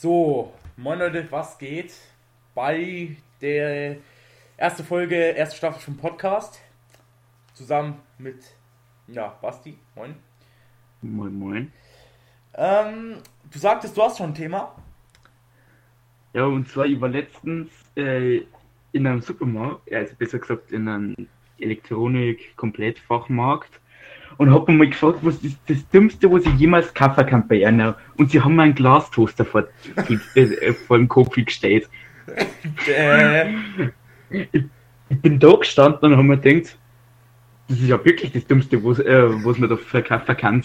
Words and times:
So, 0.00 0.52
moin 0.76 1.00
Leute, 1.00 1.26
was 1.32 1.58
geht? 1.58 1.92
Bei 2.54 3.16
der 3.40 3.96
erste 4.56 4.84
Folge, 4.84 5.16
erste 5.16 5.56
Staffel 5.56 5.80
vom 5.80 5.96
Podcast. 5.96 6.60
Zusammen 7.52 7.98
mit, 8.16 8.36
ja, 9.08 9.36
Basti. 9.42 9.76
Moin. 9.96 10.14
Moin, 11.02 11.36
moin. 11.36 11.72
Ähm, 12.54 13.16
du 13.50 13.58
sagtest, 13.58 13.96
du 13.96 14.02
hast 14.04 14.18
schon 14.18 14.30
ein 14.30 14.34
Thema. 14.34 14.72
Ja, 16.32 16.44
und 16.44 16.68
zwar 16.68 16.84
über 16.84 17.08
letztens 17.08 17.68
äh, 17.96 18.42
in 18.92 19.04
einem 19.04 19.20
Supermarkt, 19.20 19.92
also 19.92 20.14
besser 20.14 20.38
gesagt 20.38 20.70
in 20.70 20.86
einem 20.86 21.26
Elektronik-Komplettfachmarkt, 21.58 23.80
und 24.38 24.52
hab 24.54 24.66
mir 24.68 24.74
mal 24.74 24.88
gefragt, 24.88 25.18
was 25.22 25.36
ist 25.42 25.58
das 25.68 25.86
Dümmste, 25.90 26.30
was 26.32 26.46
ich 26.46 26.54
jemals 26.54 26.94
kaufen 26.94 27.26
kann 27.26 27.46
bei 27.46 27.66
einer. 27.66 27.96
Und 28.16 28.30
sie 28.30 28.40
haben 28.40 28.56
mir 28.56 28.62
einen 28.62 28.74
Glastoaster 28.74 29.44
vor, 29.44 29.64
äh, 30.34 30.72
vor 30.72 30.96
dem 30.96 31.08
Kopf 31.08 31.34
gestellt. 31.34 31.88
Äh, 32.86 33.46
Ich 35.10 35.20
bin 35.22 35.38
da 35.38 35.52
gestanden 35.56 36.12
und 36.12 36.18
habe 36.18 36.22
mir 36.28 36.38
gedacht, 36.38 36.76
das 37.68 37.78
ist 37.78 37.88
ja 37.88 38.02
wirklich 38.04 38.32
das 38.32 38.46
Dümmste, 38.46 38.82
was, 38.84 38.98
äh, 39.00 39.44
was 39.44 39.58
man 39.58 39.68
da 39.70 39.76
verkaufen 39.76 40.36
kann. 40.36 40.64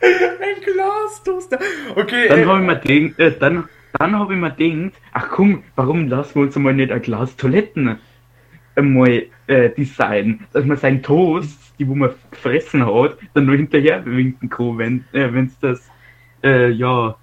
ein 0.00 0.62
Glastoaster. 0.64 1.58
Okay, 1.94 2.28
Dann 2.28 2.40
äh, 2.40 2.44
habe 2.46 2.60
ich 2.60 2.66
mir 2.66 2.76
gedacht, 2.78 3.18
äh, 3.20 3.38
dann, 3.38 3.68
dann 3.98 4.18
habe 4.18 4.34
ich 4.34 4.40
mir 4.40 4.50
gedacht, 4.50 5.00
ach 5.12 5.28
komm, 5.30 5.62
warum 5.76 6.08
lassen 6.08 6.34
wir 6.36 6.42
uns 6.42 6.56
mal 6.56 6.74
nicht 6.74 6.90
ein 6.90 7.02
Glas 7.02 7.36
Toiletten 7.36 7.98
einmal 8.76 9.24
äh, 9.46 9.70
designen, 9.70 10.46
dass 10.52 10.64
man 10.64 10.76
seinen 10.76 11.02
Toast, 11.02 11.58
die 11.78 11.88
wo 11.88 11.94
man 11.94 12.10
gefressen 12.30 12.86
hat, 12.86 13.16
dann 13.34 13.46
nur 13.46 13.56
hinterher 13.56 14.04
winken 14.04 14.48
kann, 14.48 14.78
wenn 14.78 15.04
äh, 15.12 15.32
wenn's 15.32 15.58
das 15.60 15.88
äh, 16.42 16.70
ja 16.70 17.16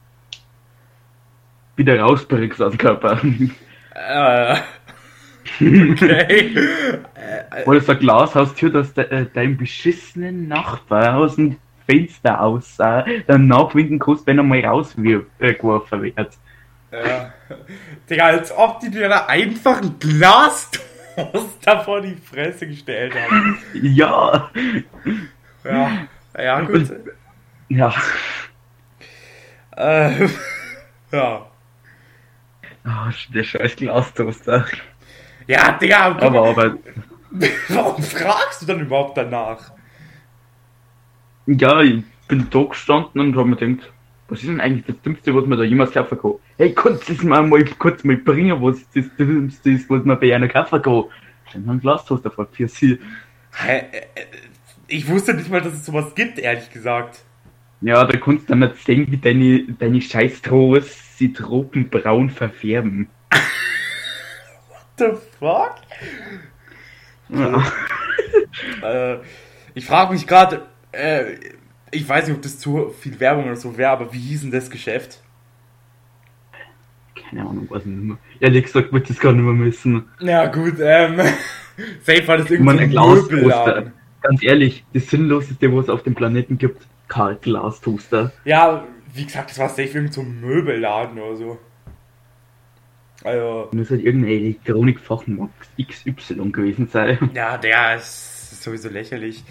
wieder 1.75 1.99
rausbringst 1.99 2.61
aus 2.61 2.71
dem 2.71 2.77
Körper. 2.77 3.19
äh, 3.95 4.55
okay. 5.61 6.55
Äh, 7.15 7.63
Oder 7.65 7.81
so 7.81 7.91
ein 7.93 7.99
Glashaustür, 7.99 8.69
dass 8.69 8.93
de, 8.93 9.05
äh, 9.09 9.25
dein 9.33 9.57
beschissenen 9.57 10.47
Nachbar 10.47 11.17
aus 11.17 11.35
dem 11.35 11.57
Fenster 11.87 12.41
aussah, 12.41 13.05
dann 13.27 13.47
nachwinken 13.47 13.99
kannst, 13.99 14.25
wenn 14.25 14.37
er 14.37 14.43
mal 14.43 14.63
rausgeworfen 14.63 16.01
wird. 16.01 16.37
Ja. 16.91 17.33
Digga, 18.09 18.25
als 18.25 18.55
ob 18.55 18.79
die 18.79 18.91
dir 18.91 19.09
da 19.09 19.25
einfach 19.25 19.81
ein 19.81 19.97
Glastoaster 21.15 21.81
vor 21.83 22.01
die 22.01 22.15
Fresse 22.15 22.67
gestellt 22.67 23.13
haben. 23.15 23.57
Ja, 23.73 24.49
Ja, 25.63 26.07
ja, 26.37 26.61
gut. 26.61 26.91
ja. 27.69 27.93
Äh, 29.75 30.27
ja. 31.11 31.45
Oh, 32.85 33.11
der 33.33 33.43
scheiß 33.43 33.75
Glastoaster. 33.77 34.65
Ja, 35.47 35.71
Digga, 35.73 36.07
Aber, 36.19 36.29
mal, 36.29 36.49
aber, 36.49 36.77
warum 37.69 38.03
fragst 38.03 38.61
du 38.61 38.65
dann 38.65 38.81
überhaupt 38.81 39.17
danach? 39.17 39.71
ja, 41.45 41.81
ich 41.81 42.03
bin 42.27 42.49
da 42.49 42.63
gestanden 42.63 43.19
und 43.21 43.35
hab 43.37 43.45
mir 43.45 43.55
gedacht, 43.55 43.92
was 44.27 44.39
ist 44.39 44.47
denn 44.47 44.61
eigentlich 44.61 44.85
das 44.85 45.01
Dümmste, 45.01 45.35
was 45.35 45.45
man 45.45 45.57
da 45.57 45.63
jemals 45.63 45.91
kaufen 45.91 46.17
kann? 46.17 46.33
Hey, 46.57 46.73
kannst 46.73 47.07
du 47.09 47.13
das 47.13 47.23
mal, 47.23 47.43
mal 47.43 47.63
kurz 47.77 48.03
mal 48.03 48.17
bringen, 48.17 48.61
was 48.61 48.77
das 48.93 49.05
Dümmste 49.17 49.71
ist, 49.71 49.89
was 49.89 50.03
man 50.05 50.19
bei 50.19 50.35
einer 50.35 50.47
kaufen 50.47 50.81
kann? 50.81 51.03
Dann 51.53 51.69
ein 51.69 51.79
Glastoaster 51.79 52.31
vor 52.31 52.47
für 52.51 52.67
sie. 52.67 52.99
Hä, 53.55 53.77
äh, 53.77 53.97
äh, 53.97 54.25
Ich 54.87 55.07
wusste 55.07 55.33
nicht 55.33 55.49
mal, 55.49 55.61
dass 55.61 55.73
es 55.73 55.85
sowas 55.85 56.15
gibt, 56.15 56.39
ehrlich 56.39 56.71
gesagt. 56.71 57.19
Ja, 57.81 58.05
da 58.05 58.17
kannst 58.17 58.49
du 58.49 58.55
dann 58.55 58.59
nicht 58.59 58.85
sehen, 58.85 59.07
wie 59.11 59.17
deine, 59.17 59.63
deine 59.77 60.01
scheiß 60.01 60.41
Toast 60.41 61.17
sie 61.17 61.33
tropenbraun 61.33 62.29
verfärben. 62.29 63.09
The 64.97 65.11
fuck? 65.39 65.75
Ja. 67.29 67.63
Äh, 68.83 69.17
ich 69.73 69.85
frage 69.85 70.13
mich 70.13 70.27
gerade, 70.27 70.67
äh, 70.91 71.35
ich 71.93 72.07
weiß 72.07 72.27
nicht, 72.27 72.35
ob 72.35 72.41
das 72.41 72.59
zu 72.59 72.89
viel 72.99 73.19
Werbung 73.19 73.45
oder 73.45 73.55
so 73.55 73.77
wäre, 73.77 73.91
aber 73.91 74.13
wie 74.13 74.19
hieß 74.19 74.41
denn 74.41 74.51
das 74.51 74.69
Geschäft? 74.69 75.19
Keine 77.15 77.41
Ahnung, 77.41 77.67
was 77.69 77.85
nicht 77.85 78.03
mehr. 78.03 78.17
Ehrlich 78.39 78.65
gesagt, 78.65 78.91
würde 78.91 79.03
ich 79.03 79.09
das 79.09 79.19
gar 79.19 79.33
nicht 79.33 79.43
mehr 79.43 79.65
wissen. 79.65 80.05
Ja, 80.19 80.45
gut, 80.47 80.75
ähm. 80.79 81.19
Safe 82.03 82.27
war 82.27 82.37
das 82.37 82.51
irgendwie. 82.51 82.87
Möbelladen. 82.87 83.93
Ganz 84.21 84.43
ehrlich, 84.43 84.85
das 84.93 85.07
Sinnloseste, 85.07 85.75
was 85.75 85.85
es 85.85 85.89
auf 85.89 86.03
dem 86.03 86.15
Planeten 86.15 86.57
gibt, 86.57 86.87
Karl 87.07 87.35
Glastoaster. 87.35 88.31
Ja, 88.45 88.87
wie 89.13 89.25
gesagt, 89.25 89.51
das 89.51 89.59
war 89.59 89.69
safe 89.69 89.89
irgend 89.89 90.13
so 90.13 90.21
ein 90.21 90.39
Möbelladen 90.39 91.19
oder 91.19 91.35
so. 91.35 91.59
Also, 93.23 93.69
Muss 93.71 93.89
halt 93.89 94.03
irgendein 94.03 94.31
Elektronikfachmarkt 94.31 95.69
XY 95.81 96.51
gewesen 96.51 96.87
sein. 96.87 97.29
ja, 97.33 97.57
der 97.57 97.95
ist 97.95 98.63
sowieso 98.63 98.89
lächerlich. 98.89 99.43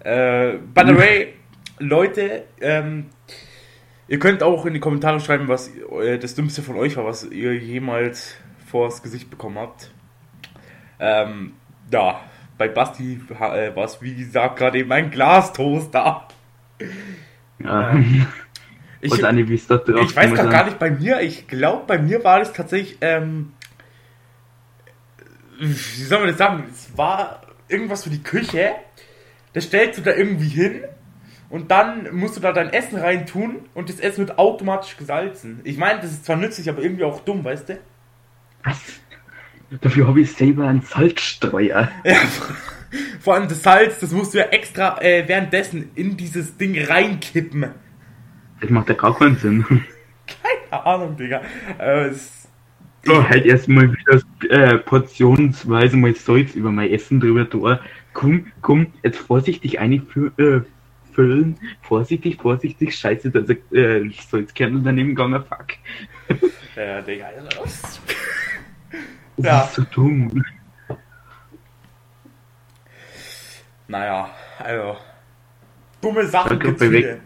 Äh, 0.00 0.58
by 0.74 0.82
the 0.86 0.96
way, 0.96 1.34
Leute, 1.80 2.44
ähm, 2.60 3.06
ihr 4.06 4.18
könnt 4.18 4.42
auch 4.42 4.66
in 4.66 4.74
die 4.74 4.80
Kommentare 4.80 5.18
schreiben, 5.18 5.48
was 5.48 5.70
äh, 5.76 6.18
das 6.18 6.34
Dümmste 6.34 6.62
von 6.62 6.76
euch 6.76 6.96
war, 6.96 7.04
was 7.04 7.24
ihr 7.24 7.56
jemals 7.56 8.36
vors 8.66 9.02
Gesicht 9.02 9.30
bekommen 9.30 9.58
habt. 9.58 9.90
Ähm, 11.00 11.54
ja, 11.90 12.20
bei 12.58 12.68
Basti 12.68 13.20
äh, 13.30 13.74
war 13.74 13.84
es, 13.84 14.00
wie 14.02 14.14
gesagt, 14.14 14.58
gerade 14.58 14.78
eben 14.78 14.92
ein 14.92 15.10
Glastoaster. 15.10 16.28
Ja. 17.58 17.98
Ich, 19.02 19.12
Und 19.12 19.24
Anni, 19.24 19.48
wie 19.48 19.54
ist 19.54 19.70
das 19.70 19.82
drauf? 19.84 20.10
ich 20.10 20.14
weiß 20.14 20.34
gar 20.34 20.64
nicht 20.66 20.78
bei 20.78 20.90
mir. 20.90 21.22
Ich 21.22 21.48
glaube, 21.48 21.84
bei 21.86 21.96
mir 21.96 22.22
war 22.22 22.40
das 22.40 22.52
tatsächlich, 22.52 22.98
ähm, 23.00 23.52
wie 25.58 25.72
soll 26.02 26.18
man 26.18 26.28
das 26.28 26.36
sagen? 26.36 26.64
Es 26.70 26.98
war 26.98 27.40
irgendwas 27.66 28.04
für 28.04 28.10
die 28.10 28.22
Küche. 28.22 28.72
Das 29.54 29.64
stellst 29.64 29.98
du 29.98 30.02
da 30.02 30.12
irgendwie 30.12 30.48
hin 30.48 30.84
und 31.50 31.70
dann 31.70 32.14
musst 32.14 32.36
du 32.36 32.40
da 32.40 32.52
dein 32.52 32.72
Essen 32.72 32.98
reintun 32.98 33.56
und 33.74 33.88
das 33.88 34.00
Essen 34.00 34.26
wird 34.26 34.38
automatisch 34.38 34.96
gesalzen. 34.96 35.60
Ich 35.64 35.76
meine, 35.76 36.00
das 36.00 36.12
ist 36.12 36.24
zwar 36.24 36.36
nützlich, 36.36 36.68
aber 36.70 36.82
irgendwie 36.82 37.04
auch 37.04 37.20
dumm, 37.20 37.44
weißt 37.44 37.68
du? 37.68 37.78
Was? 38.64 38.80
Dafür 39.80 40.08
habe 40.08 40.20
ich 40.20 40.32
selber 40.32 40.66
einen 40.66 40.82
Salzstreuer. 40.82 41.90
Ja, 42.04 42.16
vor 43.20 43.34
allem 43.34 43.48
das 43.48 43.62
Salz, 43.62 44.00
das 44.00 44.10
musst 44.10 44.34
du 44.34 44.38
ja 44.38 44.44
extra 44.46 45.00
äh, 45.00 45.28
währenddessen 45.28 45.90
in 45.94 46.16
dieses 46.16 46.56
Ding 46.56 46.76
reinkippen. 46.82 47.66
Das 48.60 48.70
macht 48.70 48.88
ja 48.88 48.94
gar 48.94 49.16
keinen 49.16 49.36
Sinn. 49.36 49.64
Keine 50.26 50.86
Ahnung, 50.86 51.16
Digga. 51.16 51.42
Äh, 51.78 52.10
So, 53.04 53.28
halt 53.28 53.46
erstmal 53.46 53.90
wieder 53.90 54.20
äh, 54.50 54.78
portionsweise 54.78 55.96
mal 55.96 56.14
Salz 56.14 56.54
über 56.54 56.70
mein 56.70 56.90
Essen 56.90 57.20
drüber 57.20 57.44
da. 57.44 57.80
Komm, 58.12 58.52
komm, 58.60 58.88
jetzt 59.02 59.18
vorsichtig 59.18 59.78
einfüllen. 59.78 60.32
Äh, 60.38 60.60
füllen. 61.12 61.58
vorsichtig, 61.82 62.40
vorsichtig, 62.40 62.96
scheiße, 62.96 63.30
da 63.30 63.40
ist 63.40 63.50
äh, 63.72 64.08
Salzkernel 64.28 64.82
daneben 64.82 65.10
gegangen, 65.10 65.42
fuck. 65.48 65.68
äh, 66.76 67.02
Digga, 67.02 67.28
das, 67.60 68.00
Das 69.36 69.46
Ja. 69.46 69.62
ist 69.64 69.74
so 69.74 69.82
dumm. 69.90 70.44
Naja, 73.88 74.30
also. 74.58 74.96
Dumme 76.00 76.26
Sachen 76.26 76.50
Danke, 76.50 76.68
gibt's 76.68 76.82
viele. 76.84 77.20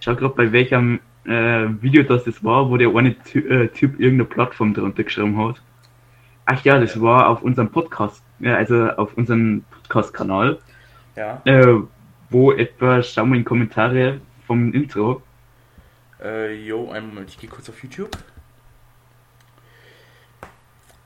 Schau 0.00 0.14
grad 0.14 0.36
bei 0.36 0.52
welchem 0.52 1.00
äh, 1.24 1.66
Video 1.82 2.02
das 2.02 2.24
das 2.24 2.42
war, 2.44 2.68
wo 2.70 2.76
der 2.76 2.94
eine 2.94 3.14
Ty 3.18 3.38
äh, 3.40 3.68
Typ 3.68 3.98
irgendeine 3.98 4.24
Plattform 4.26 4.74
drunter 4.74 5.02
geschrieben 5.02 5.36
hat. 5.38 5.60
Ach 6.50 6.64
ja, 6.64 6.78
das 6.78 6.98
war 6.98 7.28
auf 7.28 7.42
unserem 7.42 7.70
Podcast, 7.70 8.22
also 8.42 8.88
auf 8.92 9.12
unserem 9.18 9.64
Podcast-Kanal, 9.70 10.58
Ja. 11.14 11.42
äh, 11.44 11.76
wo 12.30 12.52
etwa, 12.52 13.02
schau 13.02 13.26
mal 13.26 13.36
in 13.36 13.44
Kommentare 13.44 14.22
vom 14.46 14.72
Intro, 14.72 15.22
Äh, 16.22 16.54
jo, 16.66 16.90
einen 16.90 17.08
Moment, 17.08 17.28
ich 17.28 17.38
gehe 17.38 17.50
kurz 17.50 17.68
auf 17.68 17.82
YouTube. 17.82 18.16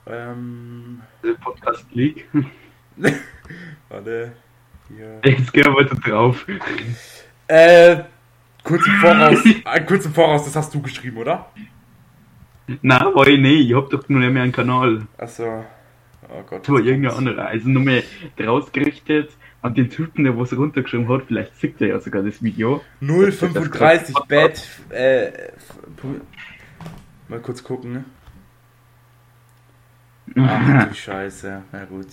Ähm. 0.06 1.02
der 1.24 1.34
Podcast 1.34 1.86
League. 1.92 2.24
Warte. 3.88 4.32
Hier. 4.88 5.20
Jetzt 5.24 5.52
gehen 5.52 5.64
wir 5.64 5.74
weiter 5.74 5.96
drauf. 5.96 6.46
Äh, 7.48 8.04
kurz 8.62 8.86
im 8.86 8.94
Voraus. 8.94 9.44
äh, 9.64 9.80
kurz 9.84 10.04
im 10.06 10.14
Voraus, 10.14 10.44
das 10.44 10.54
hast 10.54 10.72
du 10.72 10.80
geschrieben, 10.80 11.16
oder? 11.18 11.50
Na, 12.82 13.12
war 13.14 13.26
ich 13.26 13.38
nicht, 13.40 13.68
ich 13.70 13.74
hab 13.74 13.90
doch 13.90 14.08
nur 14.08 14.20
nicht 14.20 14.32
mehr 14.32 14.42
einen 14.42 14.52
Kanal. 14.52 15.02
Achso. 15.18 15.64
Oh 16.28 16.42
Gott. 16.48 16.62
Das 16.62 16.68
war 16.70 16.80
irgendein 16.80 17.12
anderer. 17.14 17.46
Also 17.46 17.68
nur 17.68 17.82
mehr 17.82 18.02
rausgerichtet 18.42 19.30
an 19.60 19.74
den 19.74 19.90
Typen, 19.90 20.24
der 20.24 20.36
was 20.38 20.56
runtergeschrieben 20.56 21.08
hat, 21.08 21.22
vielleicht 21.28 21.56
sieht 21.60 21.80
er 21.80 21.88
ja 21.88 22.00
sogar 22.00 22.22
das 22.22 22.42
Video. 22.42 22.82
035 23.00 24.14
Bad. 24.28 24.60
Äh. 24.90 25.26
f- 25.26 25.76
pu- 26.00 26.20
Mal 27.28 27.40
kurz 27.40 27.62
gucken, 27.62 27.92
ne? 27.92 28.04
Ach 30.36 30.88
du 30.88 30.94
Scheiße. 30.94 31.62
Na 31.72 31.84
gut. 31.84 32.06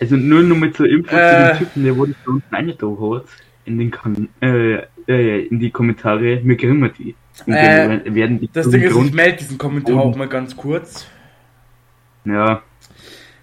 Also 0.00 0.16
nur 0.16 0.42
noch 0.42 0.56
mal 0.56 0.72
zur 0.72 0.88
Info 0.88 1.14
Äh. 1.14 1.30
zu 1.30 1.48
dem 1.48 1.58
Typen, 1.58 1.84
der 1.84 1.96
wurde 1.96 2.14
da 2.24 2.30
unten 2.32 2.54
reingetan 2.54 2.96
hat. 3.00 3.24
In 3.64 3.78
den 3.78 3.90
kan 3.90 4.28
äh, 4.40 4.82
äh, 5.06 5.46
in 5.46 5.60
die 5.60 5.70
Kommentare, 5.70 6.40
mir 6.42 6.56
kriegen 6.56 6.80
wir 6.80 6.88
die. 6.88 7.14
Äh, 7.46 8.00
die 8.10 8.50
Das 8.52 8.68
Ding 8.68 8.82
ist, 8.82 8.96
ich 8.96 9.12
melde 9.12 9.38
diesen 9.38 9.58
Kommentar 9.58 9.96
auch 9.96 10.16
mal 10.16 10.28
ganz 10.28 10.56
kurz. 10.56 11.06
Ja, 12.24 12.62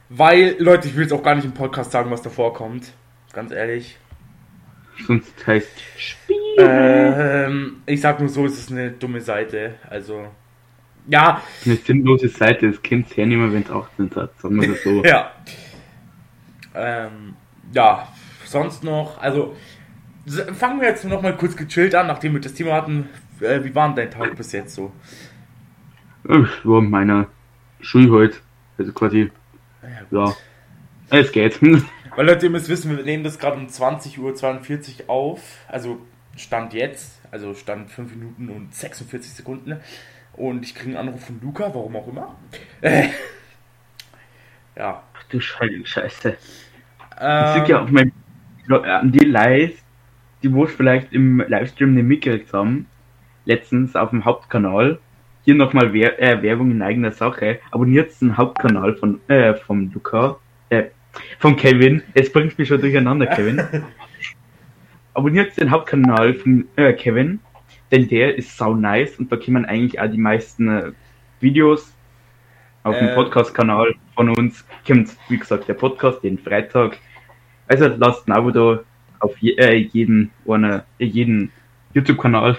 Weil, 0.10 0.56
Leute, 0.60 0.88
ich 0.88 0.96
will 0.96 1.04
jetzt 1.04 1.12
auch 1.12 1.24
gar 1.24 1.36
nicht 1.36 1.46
im 1.46 1.54
Podcast 1.54 1.92
sagen, 1.92 2.12
was 2.12 2.22
davor 2.22 2.54
kommt. 2.54 2.94
Ganz 3.34 3.52
ehrlich. 3.52 3.98
sonst 5.08 5.46
heißt 5.46 5.82
Spiel. 5.98 6.38
Ähm, 6.58 7.78
ich 7.86 8.02
sag 8.02 8.20
nur 8.20 8.30
so, 8.30 8.46
es 8.46 8.58
ist 8.58 8.72
eine 8.72 8.92
dumme 8.92 9.22
Seite. 9.22 9.76
Also, 9.90 10.28
ja, 11.08 11.42
Eine 11.66 11.76
sinnlose 11.76 12.30
Seite, 12.30 12.70
das 12.70 12.82
Kind 12.82 13.16
her 13.18 13.26
nicht 13.26 13.38
mehr, 13.38 13.52
wenn 13.52 13.64
es 13.64 13.72
18 13.72 14.12
hat, 14.16 14.40
sagen 14.40 14.62
wir 14.62 14.70
das 14.70 14.84
so. 14.84 15.04
ja. 15.04 15.32
Ähm, 16.76 17.34
ja, 17.74 18.08
sonst 18.46 18.84
noch, 18.84 19.20
also, 19.22 19.56
fangen 20.54 20.80
wir 20.80 20.90
jetzt 20.90 21.06
noch 21.06 21.22
mal 21.22 21.36
kurz 21.36 21.56
gechillt 21.56 21.96
an, 21.96 22.08
nachdem 22.08 22.34
wir 22.34 22.42
das 22.42 22.54
Thema 22.54 22.74
hatten. 22.74 23.10
Äh, 23.42 23.64
wie 23.64 23.74
war 23.74 23.88
denn 23.88 23.96
dein 23.96 24.12
Tag 24.12 24.36
bis 24.36 24.52
jetzt 24.52 24.76
so? 24.76 24.92
Ich 26.24 26.66
war 26.66 26.80
in 26.80 26.90
meiner 26.90 27.28
Schule 27.82 28.12
heute. 28.12 28.38
Also 28.78 28.92
quasi, 28.94 29.32
ja. 30.12 30.34
Es 31.10 31.32
geht. 31.32 31.60
Weil 32.16 32.26
Leute, 32.26 32.48
ihr 32.48 32.50
müsst 32.50 32.70
wissen, 32.70 32.96
wir 32.96 33.04
nehmen 33.04 33.24
das 33.24 33.40
gerade 33.40 33.58
um 33.58 33.68
20.42 33.68 34.20
Uhr 35.04 35.10
auf. 35.10 35.42
Also 35.68 36.00
Stand 36.36 36.74
jetzt, 36.74 37.22
also 37.32 37.54
Stand 37.54 37.90
5 37.90 38.16
Minuten 38.16 38.50
und 38.50 38.74
46 38.74 39.32
Sekunden. 39.34 39.80
Und 40.34 40.64
ich 40.64 40.76
kriege 40.76 40.98
einen 40.98 41.08
Anruf 41.08 41.26
von 41.26 41.40
Luca, 41.42 41.74
warum 41.74 41.96
auch 41.96 42.08
immer. 42.08 42.36
Äh, 42.82 43.10
ja. 44.76 45.04
Ach 45.14 45.24
du 45.30 45.40
Scheiße. 45.40 45.86
Scheiße. 45.86 46.30
Ich 46.30 46.38
Ähm, 47.22 47.54
sehe 47.54 47.70
ja 47.70 47.84
auf 47.84 47.90
meinem, 47.90 48.12
an 48.70 49.12
die 49.12 49.26
Live, 49.26 49.82
die 50.44 50.54
wo 50.54 50.66
es 50.66 50.74
vielleicht 50.74 51.12
im 51.12 51.44
Livestream 51.46 51.94
nicht 51.94 52.06
mitgekriegt 52.06 52.54
haben, 52.54 52.88
letztens 53.50 53.96
auf 53.96 54.12
dem 54.12 54.24
Hauptkanal, 54.24 55.00
hier 55.44 55.56
nochmal 55.56 55.92
Wer 55.92 56.22
äh, 56.22 56.42
Werbung 56.44 56.70
in 56.72 56.82
eigener 56.82 57.12
Sache, 57.12 57.60
abonniert 57.72 58.12
den 58.22 58.38
Hauptkanal 58.38 58.96
von, 58.96 59.20
äh, 59.28 59.56
vom 59.56 59.92
Luca, 59.92 60.38
äh, 60.70 60.86
von 61.40 61.56
Kevin, 61.56 62.04
jetzt 62.14 62.32
bringst 62.32 62.58
du 62.58 62.62
mich 62.62 62.70
schon 62.70 62.80
durcheinander, 62.80 63.26
Kevin. 63.26 63.62
abonniert 65.14 65.58
den 65.58 65.72
Hauptkanal 65.72 66.34
von 66.36 66.68
äh, 66.76 66.94
Kevin, 66.94 67.40
denn 67.92 68.08
der 68.08 68.38
ist 68.38 68.56
sau 68.56 68.76
nice 68.76 69.18
und 69.18 69.32
da 69.32 69.36
kommen 69.36 69.66
eigentlich 69.66 70.00
auch 70.00 70.10
die 70.10 70.18
meisten 70.18 70.70
äh, 70.70 70.92
Videos 71.40 71.94
auf 72.84 72.98
dem 72.98 73.10
Äh. 73.10 73.16
Podcast-Kanal 73.16 73.96
von 74.16 74.30
uns. 74.30 74.66
Kommt, 74.88 75.10
wie 75.28 75.38
gesagt, 75.38 75.68
der 75.68 75.74
Podcast 75.74 76.24
jeden 76.24 76.38
Freitag. 76.38 76.98
Also 77.68 77.88
lasst 77.88 78.28
ein 78.28 78.32
Abo 78.32 78.52
da 78.52 78.80
auf 79.20 79.38
je, 79.40 79.56
äh, 79.58 79.76
jeden, 79.76 80.32
jeden 81.00 81.52
YouTube-Kanal. 81.94 82.58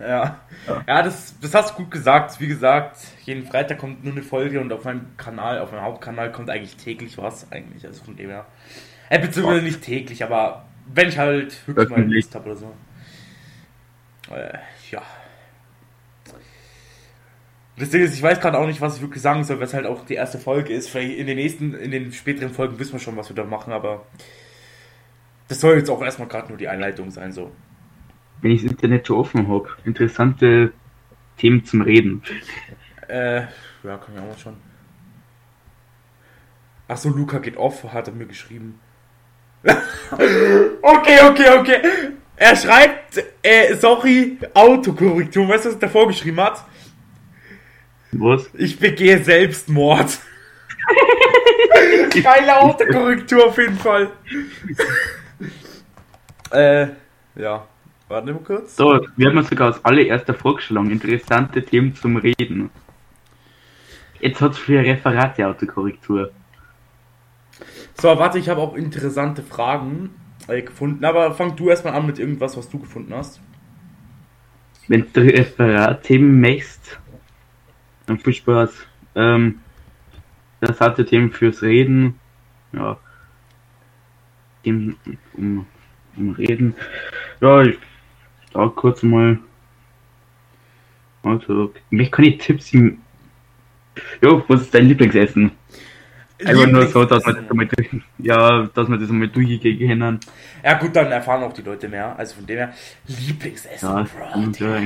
Ja. 0.00 0.40
Ja. 0.66 0.84
Ja, 0.86 1.02
das, 1.02 1.34
das 1.40 1.54
hast 1.54 1.70
du 1.70 1.82
gut 1.82 1.90
gesagt. 1.90 2.40
Wie 2.40 2.46
gesagt, 2.46 2.98
jeden 3.24 3.46
Freitag 3.46 3.78
kommt 3.78 4.04
nur 4.04 4.12
eine 4.12 4.22
Folge 4.22 4.60
und 4.60 4.72
auf 4.72 4.84
meinem 4.84 5.16
Kanal, 5.16 5.60
auf 5.60 5.72
meinem 5.72 5.82
Hauptkanal 5.82 6.32
kommt 6.32 6.50
eigentlich 6.50 6.76
täglich 6.76 7.18
was 7.18 7.50
eigentlich. 7.52 7.86
Also 7.86 8.04
von 8.04 8.16
dem 8.16 8.30
her. 8.30 8.46
Äh, 9.08 9.18
beziehungsweise 9.20 9.62
nicht 9.62 9.82
täglich, 9.82 10.22
aber 10.24 10.64
wenn 10.92 11.08
ich 11.08 11.18
halt 11.18 11.66
wirklich 11.66 11.88
mal. 11.88 12.02
Lust 12.02 12.34
habe 12.34 12.50
oder 12.50 12.56
so. 12.56 12.72
Äh, 14.34 14.58
ja. 14.90 15.02
Das 17.78 17.90
Ding 17.90 18.02
ist, 18.02 18.14
ich 18.14 18.22
weiß 18.22 18.40
gerade 18.40 18.58
auch 18.58 18.66
nicht, 18.66 18.80
was 18.80 18.96
ich 18.96 19.02
wirklich 19.02 19.22
sagen 19.22 19.44
soll, 19.44 19.60
was 19.60 19.74
halt 19.74 19.84
auch 19.84 20.04
die 20.06 20.14
erste 20.14 20.38
Folge 20.38 20.72
ist. 20.72 20.88
Vielleicht 20.88 21.18
in 21.18 21.26
den 21.26 21.36
nächsten, 21.36 21.74
in 21.74 21.90
den 21.90 22.12
späteren 22.12 22.50
Folgen 22.50 22.78
wissen 22.78 22.94
wir 22.94 23.00
schon, 23.00 23.16
was 23.16 23.28
wir 23.28 23.36
da 23.36 23.44
machen, 23.44 23.72
aber 23.72 24.06
das 25.48 25.60
soll 25.60 25.76
jetzt 25.76 25.90
auch 25.90 26.02
erstmal 26.02 26.28
gerade 26.28 26.48
nur 26.48 26.56
die 26.56 26.68
Einleitung 26.68 27.10
sein, 27.10 27.32
so. 27.32 27.52
Wenn 28.40 28.50
ich 28.50 28.62
das 28.62 28.70
Internet 28.70 29.06
schon 29.06 29.16
offen 29.16 29.48
habe. 29.48 29.68
Interessante 29.84 30.72
Themen 31.38 31.64
zum 31.64 31.82
Reden. 31.82 32.22
Äh, 33.08 33.40
ja, 33.40 33.96
kann 33.98 34.14
ich 34.14 34.20
auch 34.20 34.26
mal 34.26 34.38
schon. 34.38 34.56
Ach 36.88 36.96
so, 36.96 37.08
Luca 37.08 37.38
geht 37.38 37.56
off, 37.56 37.84
hat 37.92 38.08
er 38.08 38.14
mir 38.14 38.26
geschrieben. 38.26 38.80
okay, 40.82 41.18
okay, 41.28 41.58
okay. 41.58 41.80
Er 42.36 42.54
schreibt, 42.54 43.24
äh, 43.42 43.74
sorry, 43.74 44.38
Autokorrektur. 44.54 45.48
Weißt 45.48 45.64
du, 45.64 45.68
was 45.70 45.76
er 45.76 45.80
davor 45.80 46.06
geschrieben 46.06 46.40
hat? 46.40 46.64
Was? 48.12 48.48
Ich 48.54 48.78
begehe 48.78 49.22
Selbstmord. 49.22 50.18
Geile 52.22 52.60
Autokorrektur 52.60 53.46
auf 53.46 53.58
jeden 53.58 53.78
Fall. 53.78 54.10
äh, 56.50 56.88
ja. 57.34 57.66
Warte 58.08 58.32
mal 58.32 58.42
kurz. 58.42 58.76
So, 58.76 59.00
wir 59.16 59.28
haben 59.28 59.38
uns 59.38 59.48
sogar 59.48 59.68
als 59.68 59.84
allererster 59.84 60.34
vorgeschlagen. 60.34 60.90
Interessante 60.90 61.64
Themen 61.64 61.94
zum 61.94 62.16
Reden. 62.16 62.70
Jetzt 64.20 64.40
hat 64.40 64.52
es 64.52 64.58
für 64.58 64.78
Referate 64.78 65.46
Autokorrektur. 65.46 66.30
So, 67.94 68.08
warte, 68.08 68.38
ich 68.38 68.48
habe 68.48 68.60
auch 68.60 68.76
interessante 68.76 69.42
Fragen 69.42 70.10
äh, 70.46 70.62
gefunden. 70.62 71.04
Aber 71.04 71.32
fang 71.34 71.56
du 71.56 71.68
erstmal 71.68 71.94
an 71.94 72.06
mit 72.06 72.18
irgendwas, 72.18 72.56
was 72.56 72.68
du 72.68 72.78
gefunden 72.78 73.12
hast. 73.12 73.40
Wenn 74.88 75.06
du 75.12 75.20
Referat-Themen 75.20 76.40
möchtest, 76.40 77.00
dann 78.06 78.18
viel 78.18 78.34
Spaß. 78.34 78.86
Ähm, 79.16 79.60
das 80.60 80.80
hatte 80.80 81.04
Themen 81.04 81.32
fürs 81.32 81.62
Reden. 81.62 82.20
Ja. 82.72 82.98
Themen 84.62 84.96
um, 85.34 85.66
um 86.16 86.30
Reden. 86.30 86.76
Ja, 87.40 87.62
ich 87.62 87.78
sag 88.56 88.76
kurz 88.76 89.02
mal. 89.02 89.38
Also, 91.22 91.72
ich 91.90 92.10
kann 92.10 92.24
die 92.24 92.38
Tipps. 92.38 92.72
Jo, 94.22 94.44
was 94.48 94.62
ist 94.62 94.74
dein 94.74 94.86
Lieblingsessen? 94.86 95.52
Einfach 96.44 96.66
nur 96.66 96.86
so, 96.86 97.04
dass 97.06 97.24
man 97.24 97.36
das 97.36 97.50
einmal 97.50 97.66
durch, 97.66 97.88
ja, 98.18 98.66
dass 98.74 98.88
man 98.88 99.00
das 99.00 99.08
einmal 99.08 99.28
durchgehen 99.28 99.78
können. 99.78 100.20
Ja 100.62 100.74
gut, 100.74 100.94
dann 100.94 101.10
erfahren 101.10 101.42
auch 101.42 101.52
die 101.54 101.62
Leute 101.62 101.88
mehr. 101.88 102.14
Also 102.18 102.36
von 102.36 102.46
dem 102.46 102.58
her, 102.58 102.74
Lieblingsessen, 103.06 103.88
Ja, 103.88 104.02
Bro. 104.02 104.38
und 104.38 104.60
ja. 104.60 104.78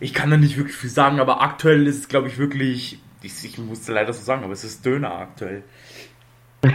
Ich 0.00 0.12
kann 0.12 0.30
da 0.30 0.36
nicht 0.36 0.58
wirklich 0.58 0.76
viel 0.76 0.90
sagen, 0.90 1.20
aber 1.20 1.40
aktuell 1.40 1.86
ist 1.86 1.98
es, 1.98 2.08
glaube 2.08 2.28
ich, 2.28 2.38
wirklich... 2.38 3.00
Ich, 3.22 3.44
ich 3.44 3.58
musste 3.58 3.92
leider 3.92 4.12
so 4.12 4.22
sagen, 4.22 4.44
aber 4.44 4.52
es 4.52 4.62
ist 4.62 4.84
Döner 4.84 5.12
aktuell. 5.12 5.64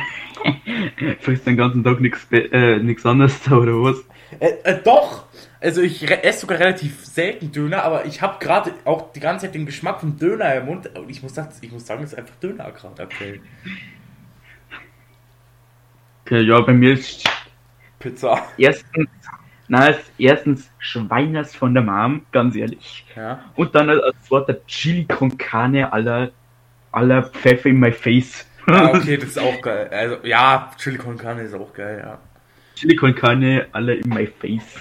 Frisst 1.22 1.46
den 1.46 1.56
ganzen 1.56 1.84
Tag 1.84 2.02
nichts 2.02 2.28
äh, 2.32 2.80
nix 2.80 3.06
anderes 3.06 3.42
da, 3.44 3.58
oder 3.58 3.74
was? 3.82 4.04
Äh, 4.40 4.54
äh, 4.64 4.82
doch! 4.84 5.26
Also 5.60 5.82
ich 5.82 6.10
esse 6.10 6.42
sogar 6.42 6.60
relativ 6.60 7.06
selten 7.06 7.52
Döner, 7.52 7.84
aber 7.84 8.06
ich 8.06 8.22
habe 8.22 8.44
gerade 8.44 8.74
auch 8.84 9.14
die 9.14 9.22
ganze 9.22 9.46
Zeit 9.46 9.56
den 9.56 9.66
Geschmack 9.66 10.02
vom 10.02 10.18
Döner 10.18 10.54
im 10.56 10.66
Mund. 10.66 10.98
Und 10.98 11.10
ich 11.10 11.24
muss, 11.24 11.36
sagen, 11.36 11.50
ich 11.62 11.72
muss 11.72 11.86
sagen, 11.86 12.04
es 12.04 12.12
ist 12.12 12.20
einfach 12.20 12.36
Döner 12.36 12.70
gerade 12.72 13.04
aktuell. 13.04 13.40
Okay, 16.26 16.42
ja, 16.42 16.60
bei 16.62 16.74
mir 16.74 16.94
ist 16.94 17.24
Pizza. 18.00 18.46
erstens, 18.58 19.08
na, 19.68 19.88
ist 19.88 20.12
erstens 20.18 20.70
Schweiners 20.80 21.56
von 21.56 21.74
der 21.74 21.84
Mom, 21.84 22.26
ganz 22.32 22.56
ehrlich. 22.56 23.06
Ja. 23.16 23.46
Und 23.56 23.74
dann 23.76 23.90
als 23.90 24.16
zweiter 24.24 24.66
Chili 24.66 25.06
con 25.06 25.38
Carne 25.38 25.92
aller, 25.94 26.32
aller 26.92 27.24
Pfeffer 27.24 27.70
in 27.70 27.80
my 27.80 27.92
face. 27.92 28.46
ja, 28.68 28.90
okay, 28.94 29.18
das 29.18 29.30
ist 29.30 29.40
auch 29.40 29.62
geil. 29.62 29.90
Also 29.92 30.18
ja, 30.24 30.72
Chili 30.78 30.98
con 30.98 31.18
Carne 31.18 31.44
ist 31.44 31.54
auch 31.54 31.74
geil, 31.74 32.02
ja. 32.06 32.20
Carne 33.16 33.68
aller 33.72 33.96
in 33.96 34.10
my 34.10 34.28
face. 34.28 34.80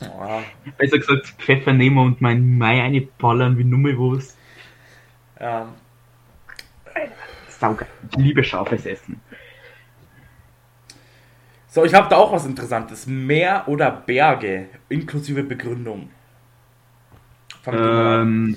Ja, 0.00 0.42
Besser 0.78 0.98
gesagt, 0.98 1.28
Pfeffer 1.38 1.72
nehmen 1.72 1.98
und 1.98 2.20
mein 2.20 2.58
Mai 2.58 2.82
eine 2.82 3.02
ballern 3.02 3.58
wie 3.58 3.64
Nummer 3.64 3.90
was. 3.90 4.36
ja. 5.40 5.68
Saugeil. 7.48 7.88
Ich 8.10 8.16
liebe 8.16 8.42
scharfes 8.42 8.86
Essen. 8.86 9.20
So, 11.68 11.84
ich 11.84 11.94
habe 11.94 12.08
da 12.08 12.16
auch 12.16 12.32
was 12.32 12.44
Interessantes. 12.44 13.06
Meer 13.06 13.64
oder 13.66 13.90
Berge, 13.90 14.68
inklusive 14.88 15.42
Begründung. 15.42 16.10
Fang. 17.62 17.76
Ähm, 17.78 18.56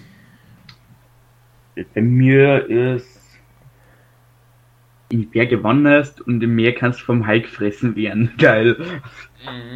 bei 1.94 2.02
mir 2.02 2.66
ist 2.68 3.15
in 5.10 5.20
die 5.22 5.26
Berge 5.26 5.64
wanderst 5.64 6.22
und 6.22 6.42
im 6.42 6.56
Meer 6.56 6.74
kannst 6.74 7.02
du 7.02 7.06
vom 7.06 7.28
Hai 7.28 7.40
gefressen 7.40 7.96
werden. 7.96 8.32
Geil. 8.38 8.76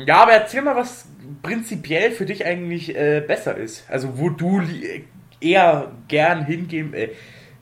Ja, 0.06 0.24
aber 0.24 0.32
erzähl 0.34 0.62
mal, 0.62 0.76
was 0.76 1.08
prinzipiell 1.44 2.12
für 2.12 2.26
dich 2.26 2.46
eigentlich 2.46 2.96
äh, 2.96 3.24
besser 3.26 3.56
ist. 3.56 3.90
Also, 3.90 4.18
wo 4.18 4.30
du 4.30 4.60
li- 4.60 5.04
eher 5.40 5.92
gern 6.08 6.46
hingehen, 6.46 6.94
äh, 6.94 7.10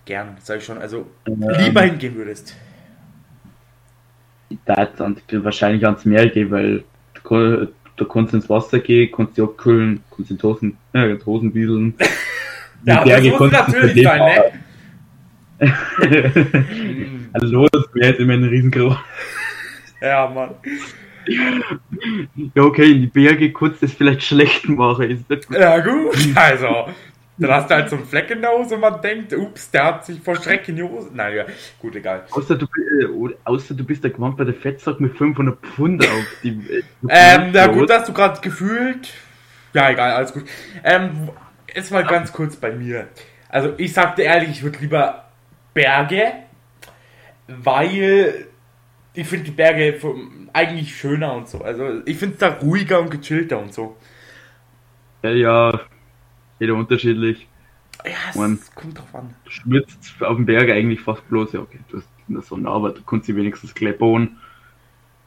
gern, 0.05 0.37
sag 0.39 0.59
ich 0.59 0.65
schon, 0.65 0.77
also 0.77 1.07
lieber 1.25 1.81
hingehen 1.81 2.15
würdest. 2.15 2.55
Da 4.65 4.89
wahrscheinlich 5.31 5.85
ans 5.85 6.05
Meer 6.05 6.29
gehen, 6.29 6.49
weil 6.51 6.83
du, 7.13 7.67
du 7.97 8.05
kannst 8.05 8.33
ins 8.33 8.49
Wasser 8.49 8.79
gehen, 8.79 9.11
kannst 9.13 9.37
dich 9.37 9.43
abkühlen, 9.43 10.01
kannst 10.15 10.31
in 10.31 10.41
Hosen, 10.41 10.77
äh, 10.93 11.11
in 11.11 11.25
Hosen 11.25 11.53
wieseln. 11.53 11.93
Die 12.83 12.89
Ja, 12.89 13.03
das 13.03 13.23
muss 13.23 13.51
natürlich 13.51 14.03
sein, 14.03 14.21
ne? 15.59 15.69
Hallo, 17.33 17.67
das 17.71 17.85
Meer 17.93 18.11
ist 18.11 18.19
immer 18.19 18.33
ein 18.33 18.43
riesengroß. 18.43 18.97
Ja, 20.01 20.27
Mann. 20.27 20.55
Ja, 22.55 22.63
okay, 22.63 22.91
in 22.91 23.01
die 23.01 23.07
Berge 23.07 23.51
kurz 23.51 23.79
das 23.79 23.93
vielleicht 23.93 24.23
schlecht 24.23 24.69
machen, 24.69 25.09
ist 25.09 25.29
nicht 25.29 25.47
gut. 25.47 25.57
Ja, 25.57 25.79
gut, 25.79 26.15
also. 26.35 26.87
Dann 27.39 27.51
hast 27.51 27.69
du 27.69 27.75
halt 27.75 27.89
so 27.89 27.97
einen 27.97 28.05
Fleck 28.05 28.31
in 28.31 28.41
der 28.41 28.51
Hose 28.51 28.75
und 28.75 28.81
man 28.81 28.99
denkt, 28.99 29.31
ups, 29.33 29.69
der 29.69 29.85
hat 29.85 30.05
sich 30.05 30.19
vor 30.19 30.35
Schreck 30.35 30.67
in 30.69 30.77
die 30.77 30.83
Hose. 30.83 31.11
Nein, 31.13 31.35
ja, 31.35 31.45
gut, 31.79 31.95
egal. 31.95 32.23
Außer 32.31 32.55
du, 32.55 32.65
äh, 32.65 33.35
außer 33.43 33.75
du 33.75 33.83
bist 33.83 34.03
der 34.03 34.09
gewandt 34.11 34.37
bei 34.37 34.43
der 34.43 34.55
Fettsack 34.55 34.99
mit 34.99 35.15
500 35.15 35.59
Pfund 35.59 36.03
auf 36.03 36.25
die. 36.43 36.49
Äh, 36.49 36.83
Ähm, 37.09 37.51
na 37.53 37.67
gut, 37.67 37.91
hast 37.91 38.07
du 38.09 38.13
gerade 38.13 38.41
gefühlt. 38.41 39.13
Ja, 39.73 39.91
egal, 39.91 40.13
alles 40.13 40.33
gut. 40.33 40.45
Ähm, 40.83 41.29
jetzt 41.73 41.91
mal 41.91 42.05
ganz 42.05 42.31
kurz 42.31 42.55
bei 42.55 42.71
mir. 42.71 43.07
Also, 43.49 43.73
ich 43.77 43.93
sagte 43.93 44.23
ehrlich, 44.23 44.49
ich 44.49 44.63
würde 44.63 44.79
lieber 44.79 45.25
Berge, 45.75 46.31
weil 47.47 48.47
ich 49.13 49.27
finde 49.27 49.45
die 49.45 49.51
Berge 49.51 49.93
vom- 49.99 50.49
eigentlich 50.53 50.95
schöner 50.97 51.33
und 51.33 51.47
so. 51.49 51.61
Also, 51.61 52.01
ich 52.05 52.17
finde 52.17 52.33
es 52.35 52.39
da 52.39 52.49
ruhiger 52.49 52.99
und 53.01 53.11
gechillter 53.11 53.59
und 53.59 53.73
so. 53.73 53.97
Ja, 55.23 55.31
ja, 55.31 55.81
jeder 56.59 56.75
unterschiedlich. 56.75 57.47
Ja, 58.05 58.11
es 58.29 58.35
Mann. 58.35 58.59
kommt 58.75 58.99
drauf 58.99 59.13
an. 59.15 59.35
Du 59.45 59.51
schwitzt 59.51 60.21
auf 60.23 60.35
dem 60.37 60.45
Berg 60.45 60.69
eigentlich 60.69 61.01
fast 61.01 61.27
bloß. 61.29 61.53
Ja, 61.53 61.61
okay, 61.61 61.79
du 61.89 61.97
hast 61.97 62.09
in 62.27 62.35
der 62.35 62.43
Sonne, 62.43 62.69
aber 62.69 62.91
du 62.91 63.03
kannst 63.03 63.25
sie 63.27 63.35
wenigstens 63.35 63.73
gleich 63.73 63.97
bauen. 63.97 64.37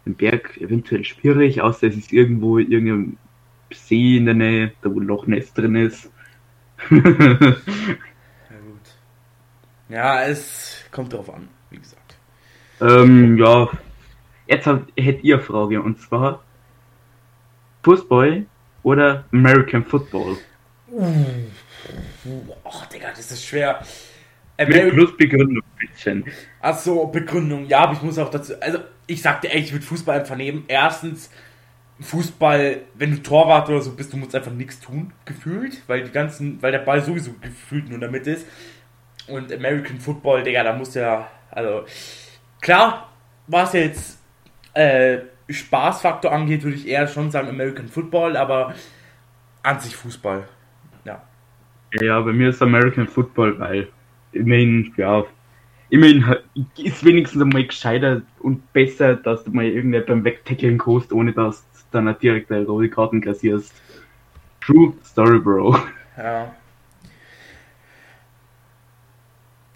Den 0.07 0.15
Berg 0.17 0.57
eventuell 0.59 1.05
schwierig, 1.05 1.61
außer 1.63 1.87
es 1.89 1.97
ist 1.97 2.13
irgendwo 2.13 2.59
irgendein 2.59 3.19
See 3.73 4.17
in 4.17 4.27
der 4.27 4.35
Nähe, 4.35 4.73
da 4.83 4.95
wo 4.95 5.01
ein 5.01 5.07
Loch 5.07 5.27
Ness 5.27 5.53
drin 5.55 5.77
ist. 5.77 6.11
Ja, 8.51 8.57
gut. 8.59 8.97
Ja, 9.89 10.23
es 10.25 10.85
kommt 10.91 11.13
drauf 11.13 11.31
an. 11.33 11.49
Ähm, 12.81 13.37
ja, 13.39 13.69
jetzt 14.47 14.67
hab, 14.67 14.87
hätte 14.97 15.23
ihr 15.23 15.41
Frage 15.41 15.83
und 15.83 16.01
zwar 16.01 16.43
Fußball 17.83 18.47
oder 18.83 19.25
American 19.33 19.85
Football? 19.85 20.37
Oh, 20.93 22.83
Digga, 22.93 23.09
das 23.11 23.31
ist 23.31 23.45
schwer. 23.45 23.83
Mit 24.59 24.93
plus 24.93 25.17
Begründung, 25.17 25.63
bisschen. 25.79 26.25
Achso, 26.61 27.07
Begründung. 27.07 27.67
Ja, 27.67 27.81
aber 27.81 27.95
ich 27.95 28.03
muss 28.03 28.19
auch 28.19 28.31
dazu. 28.31 28.53
Also, 28.61 28.81
ich 29.07 29.23
sagte 29.23 29.49
echt, 29.49 29.67
ich 29.67 29.73
würde 29.73 29.87
Fußball 29.87 30.21
einfach 30.21 30.37
nehmen. 30.37 30.65
Erstens, 30.69 31.31
Fußball, 32.01 32.83
wenn 32.95 33.11
du 33.11 33.23
Torwart 33.23 33.69
oder 33.69 33.81
so 33.81 33.93
bist, 33.93 34.13
du 34.13 34.17
musst 34.17 34.35
einfach 34.35 34.53
nichts 34.53 34.81
tun, 34.81 35.13
gefühlt, 35.25 35.83
weil 35.87 36.05
die 36.05 36.11
ganzen, 36.11 36.61
weil 36.63 36.73
der 36.73 36.81
Ball 36.81 37.03
sowieso 37.03 37.33
gefühlt 37.41 37.87
nur 37.87 37.95
in 37.95 38.01
der 38.01 38.11
Mitte 38.11 38.33
ist. 38.33 38.47
Und 39.29 39.53
American 39.53 39.99
Football, 39.99 40.43
Digga, 40.43 40.63
da 40.63 40.75
muss 40.75 40.95
ja, 40.95 41.29
also, 41.51 41.85
klar, 42.61 43.09
was 43.47 43.73
jetzt 43.73 44.19
äh, 44.75 45.19
Spaßfaktor 45.49 46.33
angeht, 46.33 46.63
würde 46.63 46.77
ich 46.77 46.87
eher 46.87 47.07
schon 47.07 47.31
sagen 47.31 47.49
American 47.49 47.89
Football, 47.89 48.37
aber 48.37 48.75
an 49.63 49.81
sich 49.81 49.97
Fußball. 49.97 50.49
Ja. 51.05 51.23
Ja, 52.01 52.21
bei 52.21 52.33
mir 52.33 52.51
ist 52.51 52.63
American 52.63 53.09
Football, 53.09 53.59
weil 53.59 53.89
immerhin, 54.33 54.93
ja, 54.97 55.25
immerhin 55.91 56.25
ist 56.79 57.05
wenigstens 57.05 57.43
einmal 57.43 57.65
gescheiter 57.65 58.23
und 58.39 58.73
besser, 58.73 59.17
dass 59.17 59.45
du 59.45 59.51
mal 59.51 59.65
irgendwer 59.65 60.03
beim 60.03 60.25
Wegtackeln 60.25 60.79
kannst, 60.79 61.13
ohne 61.13 61.33
dass 61.33 61.63
du 61.73 61.79
dann 61.91 62.17
direkt 62.21 62.51
eine 62.53 62.65
rote 62.65 62.89
Karten 62.89 63.21
kassierst. 63.21 63.75
True 64.61 64.93
Story, 65.05 65.39
Bro. 65.39 65.77
Ja. 66.17 66.55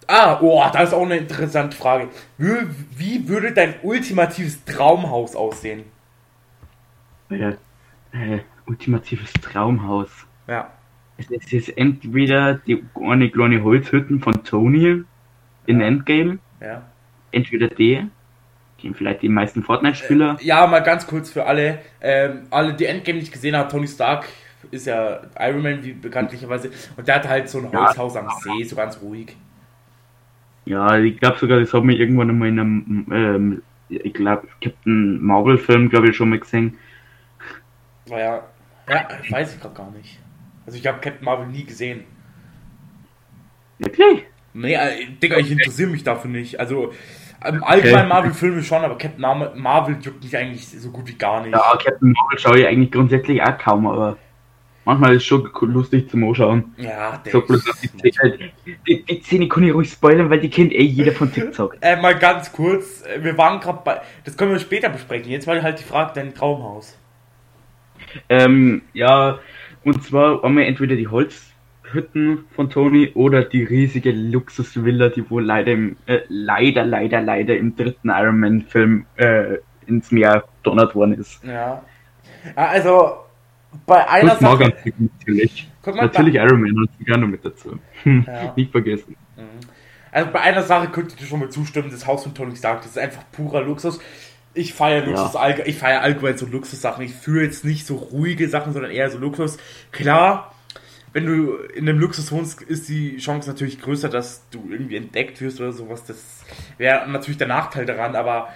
Ah, 0.06 0.38
oh, 0.40 0.62
das 0.72 0.88
ist 0.88 0.94
auch 0.94 1.02
eine 1.02 1.16
interessante 1.16 1.76
Frage. 1.76 2.08
Wie, 2.38 2.54
wie 2.96 3.28
würde 3.28 3.52
dein 3.52 3.74
ultimatives 3.82 4.64
Traumhaus 4.64 5.34
aussehen? 5.34 5.84
Ja, 7.30 7.50
äh, 8.12 8.40
ultimatives 8.66 9.32
Traumhaus. 9.34 10.10
Ja. 10.46 10.70
Es 11.16 11.30
ist 11.30 11.52
jetzt 11.52 11.76
entweder 11.78 12.54
die 12.54 12.84
eine 13.00 13.30
kleine 13.30 13.62
Holzhütten 13.62 14.20
von 14.20 14.44
Tony 14.44 15.04
in 15.66 15.80
Ja. 15.80 15.86
Endgame, 15.86 16.38
Ja. 16.60 16.82
entweder 17.30 17.68
die, 17.68 18.06
die 18.82 18.92
vielleicht 18.92 19.22
die 19.22 19.28
meisten 19.28 19.62
Fortnite-Spieler. 19.62 20.36
Ja, 20.40 20.66
mal 20.66 20.80
ganz 20.80 21.06
kurz 21.06 21.30
für 21.30 21.46
alle. 21.46 21.78
Ähm, 22.00 22.42
alle, 22.50 22.74
die 22.74 22.84
Endgame 22.86 23.18
nicht 23.20 23.32
gesehen 23.32 23.56
haben, 23.56 23.68
Tony 23.68 23.86
Stark 23.88 24.26
ist 24.70 24.86
ja 24.86 25.20
Iron 25.38 25.62
Man, 25.62 25.84
wie 25.84 25.92
bekanntlicherweise. 25.92 26.70
Und 26.96 27.06
der 27.06 27.16
hat 27.16 27.28
halt 27.28 27.48
so 27.48 27.58
ein 27.58 27.70
Ja. 27.70 27.86
Holzhaus 27.86 28.16
am 28.16 28.28
See, 28.42 28.64
so 28.64 28.76
ganz 28.76 29.00
ruhig. 29.00 29.36
Ja, 30.66 30.98
ich 30.98 31.18
glaube 31.18 31.38
sogar, 31.38 31.60
das 31.60 31.74
hat 31.74 31.84
mir 31.84 31.96
irgendwann 31.96 32.30
einmal 32.30 32.48
in 32.48 32.60
einem, 32.60 33.06
ähm, 33.12 33.62
ich 33.88 34.14
glaube, 34.14 34.48
Captain 34.62 35.22
Marvel-Film, 35.22 35.90
glaube 35.90 36.08
ich, 36.08 36.16
schon 36.16 36.30
mal 36.30 36.38
gesehen. 36.38 36.78
War 38.06 38.18
ja. 38.18 38.42
Ja, 38.88 39.08
weiß 39.30 39.54
ich 39.54 39.60
gerade 39.60 39.74
gar 39.74 39.90
nicht. 39.90 40.18
Also 40.66 40.78
ich 40.78 40.86
habe 40.86 41.00
Captain 41.00 41.24
Marvel 41.24 41.46
nie 41.46 41.64
gesehen. 41.64 42.04
Wirklich? 43.78 44.24
Nee, 44.52 44.74
äh, 44.74 45.06
Digga, 45.22 45.38
ich 45.38 45.50
interessiere 45.50 45.90
mich 45.90 46.04
dafür 46.04 46.30
nicht. 46.30 46.60
Also, 46.60 46.92
ähm, 47.44 47.62
allgemein 47.64 48.08
Marvel-Filme 48.08 48.62
schon, 48.62 48.82
aber 48.82 48.96
Captain 48.96 49.20
Mar 49.20 49.52
Marvel 49.54 49.96
juckt 50.00 50.22
mich 50.22 50.36
eigentlich 50.36 50.66
so 50.68 50.90
gut 50.90 51.08
wie 51.08 51.18
gar 51.18 51.42
nicht. 51.42 51.52
Ja, 51.52 51.76
Captain 51.82 52.12
Marvel 52.12 52.38
schaue 52.38 52.60
ich 52.60 52.66
eigentlich 52.66 52.92
grundsätzlich 52.92 53.42
auch 53.42 53.58
kaum, 53.58 53.86
aber 53.86 54.16
manchmal 54.84 55.14
ist 55.14 55.22
es 55.22 55.24
schon 55.24 55.48
lustig 55.62 56.10
zum 56.10 56.24
Anschauen. 56.24 56.74
Ja, 56.76 57.20
So 57.24 57.40
der 57.40 57.46
bloß 57.46 57.70
auf 57.70 57.80
die 57.80 57.88
Szene, 57.88 58.38
die, 58.86 59.02
die 59.02 59.22
Szene 59.22 59.48
kann 59.48 59.64
ich 59.64 59.74
ruhig 59.74 59.90
spoilern, 59.90 60.30
weil 60.30 60.40
die 60.40 60.50
kennt 60.50 60.72
eh 60.72 60.82
jeder 60.82 61.12
von 61.12 61.32
TikTok. 61.32 61.76
äh, 61.80 61.96
mal 61.96 62.18
ganz 62.18 62.52
kurz, 62.52 63.02
äh, 63.02 63.22
wir 63.22 63.36
waren 63.38 63.60
gerade 63.60 63.80
bei, 63.84 64.00
das 64.24 64.36
können 64.36 64.52
wir 64.52 64.58
später 64.58 64.88
besprechen. 64.88 65.30
Jetzt 65.30 65.46
war 65.46 65.60
halt 65.62 65.78
die 65.78 65.84
Frage, 65.84 66.12
dein 66.14 66.34
Traumhaus. 66.34 66.96
Ähm, 68.28 68.82
ja, 68.92 69.38
und 69.84 70.02
zwar 70.04 70.44
einmal 70.44 70.64
entweder 70.64 70.96
die 70.96 71.08
Holzhütten 71.08 72.44
von 72.54 72.70
Tony 72.70 73.10
oder 73.14 73.44
die 73.44 73.64
riesige 73.64 74.12
Luxusvilla, 74.12 75.08
die 75.08 75.28
wohl 75.30 75.44
leider 75.44 75.72
im, 75.72 75.96
äh, 76.06 76.20
leider, 76.28 76.84
leider, 76.84 77.20
leider 77.20 77.56
im 77.56 77.76
dritten 77.76 78.10
Iron 78.10 78.40
Man 78.40 78.62
Film 78.62 79.06
äh, 79.16 79.58
ins 79.86 80.10
Meer 80.10 80.44
donnert 80.62 80.94
worden 80.94 81.14
ist. 81.14 81.42
Ja. 81.44 81.82
ja 82.56 82.66
also, 82.66 83.23
bei 83.86 84.08
einer 84.08 84.36
Morgan 84.40 84.70
Sache. 84.70 84.80
Freeman 84.82 85.10
natürlich. 85.18 85.68
Natürlich 85.86 86.34
Iron 86.36 86.60
Man 86.60 86.88
sogar 86.98 87.18
noch 87.18 87.28
mit 87.28 87.44
dazu. 87.44 87.78
Ja. 88.04 88.52
Nicht 88.56 88.70
vergessen. 88.72 89.16
Also 90.12 90.30
bei 90.30 90.40
einer 90.40 90.62
Sache 90.62 90.88
könnte 90.88 91.14
ich 91.14 91.20
dir 91.20 91.26
schon 91.26 91.40
mal 91.40 91.48
zustimmen, 91.50 91.90
das 91.90 92.06
Haus 92.06 92.22
von 92.22 92.34
Tony 92.34 92.54
Stark, 92.54 92.82
das 92.82 92.92
ist 92.92 92.98
einfach 92.98 93.22
purer 93.32 93.62
Luxus. 93.62 93.98
Ich 94.54 94.72
feiere 94.72 95.04
Luxus, 95.06 95.34
allge- 95.34 95.64
ich 95.64 95.76
feiere 95.76 96.02
allgemein 96.02 96.38
so 96.38 96.46
Luxussachen. 96.46 97.04
Ich 97.04 97.12
fühle 97.12 97.42
jetzt 97.42 97.64
nicht 97.64 97.86
so 97.86 97.96
ruhige 97.96 98.48
Sachen, 98.48 98.72
sondern 98.72 98.92
eher 98.92 99.10
so 99.10 99.18
Luxus. 99.18 99.56
Klar, 99.90 100.54
wenn 101.12 101.26
du 101.26 101.54
in 101.74 101.88
einem 101.88 101.98
Luxus 101.98 102.30
wohnst, 102.30 102.62
ist 102.62 102.88
die 102.88 103.16
Chance 103.16 103.48
natürlich 103.50 103.80
größer, 103.80 104.08
dass 104.08 104.48
du 104.50 104.68
irgendwie 104.70 104.96
entdeckt 104.96 105.40
wirst 105.40 105.60
oder 105.60 105.72
sowas. 105.72 106.04
Das 106.04 106.44
wäre 106.78 107.08
natürlich 107.10 107.38
der 107.38 107.48
Nachteil 107.48 107.84
daran, 107.84 108.14
aber 108.14 108.48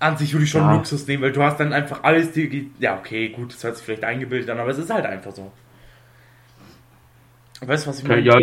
an 0.00 0.16
sich 0.16 0.32
würde 0.32 0.44
ich 0.44 0.50
schon 0.50 0.62
Ja. 0.62 0.74
Luxus 0.74 1.06
nehmen, 1.06 1.22
weil 1.22 1.32
du 1.32 1.42
hast 1.42 1.58
dann 1.58 1.72
einfach 1.72 2.04
alles, 2.04 2.32
die, 2.32 2.70
ja 2.78 2.96
okay, 2.98 3.30
gut, 3.30 3.52
das 3.52 3.64
hört 3.64 3.76
sich 3.76 3.84
vielleicht 3.84 4.04
eingebildet 4.04 4.48
an, 4.50 4.58
aber 4.58 4.70
es 4.70 4.78
ist 4.78 4.90
halt 4.90 5.06
einfach 5.06 5.32
so. 5.32 5.52
Weißt 7.60 7.86
du, 7.86 7.90
was 7.90 7.98
ich 8.00 8.08
meine? 8.08 8.22
ja, 8.22 8.38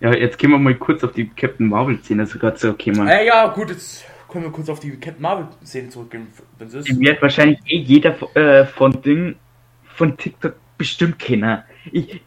ja, 0.00 0.14
jetzt 0.14 0.38
gehen 0.38 0.50
wir 0.50 0.58
mal 0.58 0.74
kurz 0.74 1.04
auf 1.04 1.12
die 1.12 1.28
Captain 1.28 1.68
Marvel-Szene 1.68 2.26
sogar 2.26 2.54
zurückkommen. 2.54 3.08
Äh, 3.08 3.26
ja, 3.26 3.48
gut, 3.48 3.70
jetzt 3.70 4.04
können 4.28 4.44
wir 4.44 4.50
kurz 4.50 4.68
auf 4.68 4.80
die 4.80 4.90
Captain 4.92 5.22
Marvel-Szene 5.22 5.88
zurückgehen. 5.88 6.28
Wenn 6.58 6.68
es 6.68 6.74
ist. 6.74 6.88
Die 6.88 6.98
wird 6.98 7.20
wahrscheinlich 7.22 7.58
eh 7.66 7.78
jeder 7.78 8.16
äh, 8.36 8.66
von 8.66 9.00
Ding 9.02 9.36
von 9.84 10.16
TikTok 10.16 10.54
bestimmt 10.76 11.18
kennen. 11.18 11.62
Ich, 11.90 12.20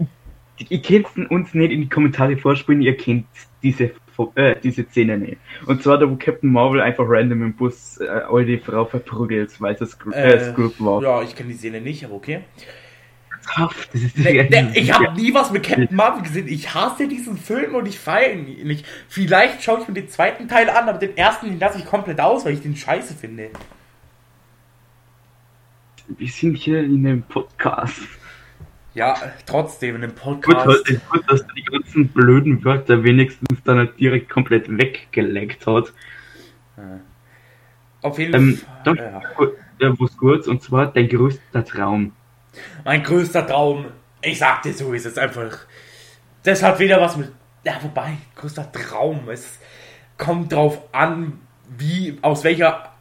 ich, 0.58 0.72
ihr 0.72 0.82
könnt 0.82 1.30
uns 1.30 1.54
nicht 1.54 1.72
in 1.72 1.82
die 1.82 1.90
Kommentare 1.90 2.36
vorspielen, 2.38 2.82
ihr 2.82 2.98
kennt 2.98 3.28
diese, 3.62 3.92
äh, 4.36 4.56
diese 4.62 4.84
Szene 4.84 5.18
nicht. 5.18 5.38
Und 5.66 5.84
zwar 5.84 5.98
da, 5.98 6.10
wo 6.10 6.16
Captain 6.16 6.52
Marvel 6.52 6.82
einfach 6.82 7.06
random 7.08 7.44
im 7.44 7.54
Bus 7.54 8.00
äh, 8.00 8.08
all 8.08 8.46
die 8.46 8.58
Frau 8.58 8.86
verprügelt, 8.86 9.60
weil 9.62 9.76
es 9.80 9.92
Scr 9.92 10.14
äh, 10.14 10.50
Äh, 10.50 10.56
war. 10.80 11.02
Ja, 11.02 11.22
ich 11.22 11.36
kenne 11.36 11.50
die 11.50 11.58
Szene 11.58 11.82
nicht, 11.82 12.04
aber 12.06 12.16
okay. 12.16 12.42
Das 13.56 14.16
Ne, 14.16 14.48
ne, 14.50 14.72
ich 14.76 14.94
habe 14.94 15.14
nie 15.16 15.34
was 15.34 15.52
mit 15.52 15.64
Captain 15.64 15.96
Marvel 15.96 16.22
gesehen. 16.24 16.48
Ich 16.48 16.74
hasse 16.74 17.08
diesen 17.08 17.38
Film 17.38 17.74
und 17.76 17.88
ich 17.88 17.98
feiere 17.98 18.34
ihn 18.34 18.68
nicht. 18.68 18.86
Vielleicht 19.08 19.64
schaue 19.64 19.82
ich 19.82 19.88
mir 19.88 19.94
den 19.96 20.08
zweiten 20.10 20.48
Teil 20.48 20.70
an, 20.70 20.88
aber 20.88 21.00
den 21.00 21.18
ersten 21.18 21.48
den 21.48 21.60
lasse 21.60 21.80
ich 21.80 21.86
komplett 21.86 22.20
aus, 22.20 22.46
weil 22.46 22.54
ich 22.54 22.62
den 22.62 22.76
scheiße 22.76 23.16
finde. 23.16 23.50
Wir 26.08 26.28
sind 26.28 26.58
hier 26.58 26.84
in 26.84 27.06
einem 27.06 27.24
Podcast. 27.24 28.02
Ja, 28.94 29.16
trotzdem 29.46 29.96
in 29.96 30.02
dem 30.02 30.10
Gut, 30.16 30.20
Podcast. 30.42 30.86
gut, 31.12 31.24
dass 31.30 31.42
er 31.42 31.54
die 31.54 31.64
ganzen 31.64 32.08
blöden 32.10 32.64
Wörter 32.66 33.04
wenigstens 33.04 33.62
dann 33.64 33.78
halt 33.78 34.00
direkt 34.00 34.30
komplett 34.30 34.68
weggeleckt 34.76 35.66
hat. 35.68 35.94
Auf 38.02 38.18
jeden 38.18 38.34
Ähm, 38.34 38.58
Fall. 38.58 38.82
doch, 38.84 38.96
Ja. 38.96 39.22
ja, 39.80 40.00
was 40.00 40.18
kurz, 40.18 40.48
und 40.48 40.64
zwar 40.64 40.88
dein 40.92 41.08
größter 41.08 41.64
Traum. 41.66 42.14
Mein 42.84 43.04
größter 43.04 43.46
Traum. 43.46 43.86
Ich 44.22 44.40
sag 44.40 44.64
dir 44.64 44.74
so, 44.74 44.92
ist 44.94 45.06
es 45.06 45.18
einfach. 45.18 45.60
Das 46.44 46.64
hat 46.64 46.80
wieder 46.80 47.00
was 47.00 47.16
mit. 47.18 47.32
Ja, 47.64 47.78
wobei, 47.82 48.18
größter 48.36 48.72
Traum. 48.72 49.30
Es 49.30 49.60
kommt 50.18 50.52
drauf 50.52 50.82
an, 50.94 51.40
wie, 51.78 52.18
aus 52.22 52.44
welcher 52.44 52.94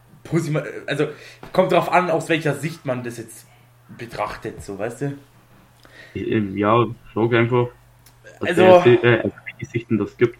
also 0.85 1.07
kommt 1.53 1.71
drauf 1.71 1.91
an, 1.91 2.11
aus 2.11 2.29
welcher 2.29 2.53
Sicht 2.53 2.85
man 2.85 3.03
das 3.03 3.17
jetzt 3.17 3.47
betrachtet, 3.97 4.61
so 4.63 4.77
weißt 4.77 5.01
du? 5.01 5.17
Ja, 6.13 6.85
sag 7.13 7.33
einfach. 7.33 7.67
dass 8.39 8.49
Also- 8.49 8.63
er, 8.63 9.25
äh, 9.25 9.29
welche 9.45 9.71
Sichten 9.71 9.97
das 9.97 10.15
gibt. 10.17 10.39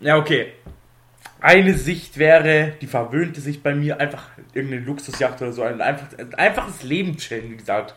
Ja, 0.00 0.16
okay. 0.16 0.52
Eine 1.40 1.74
Sicht 1.74 2.18
wäre, 2.18 2.72
die 2.80 2.86
verwöhnte 2.86 3.40
Sicht 3.40 3.62
bei 3.62 3.74
mir, 3.74 4.00
einfach 4.00 4.30
irgendeine 4.54 4.84
Luxusjacht 4.84 5.40
oder 5.42 5.52
so, 5.52 5.62
ein, 5.62 5.80
einfach, 5.80 6.06
ein 6.18 6.34
einfaches 6.34 6.82
Leben 6.82 7.16
chillen, 7.16 7.50
wie 7.50 7.56
gesagt. 7.56 7.94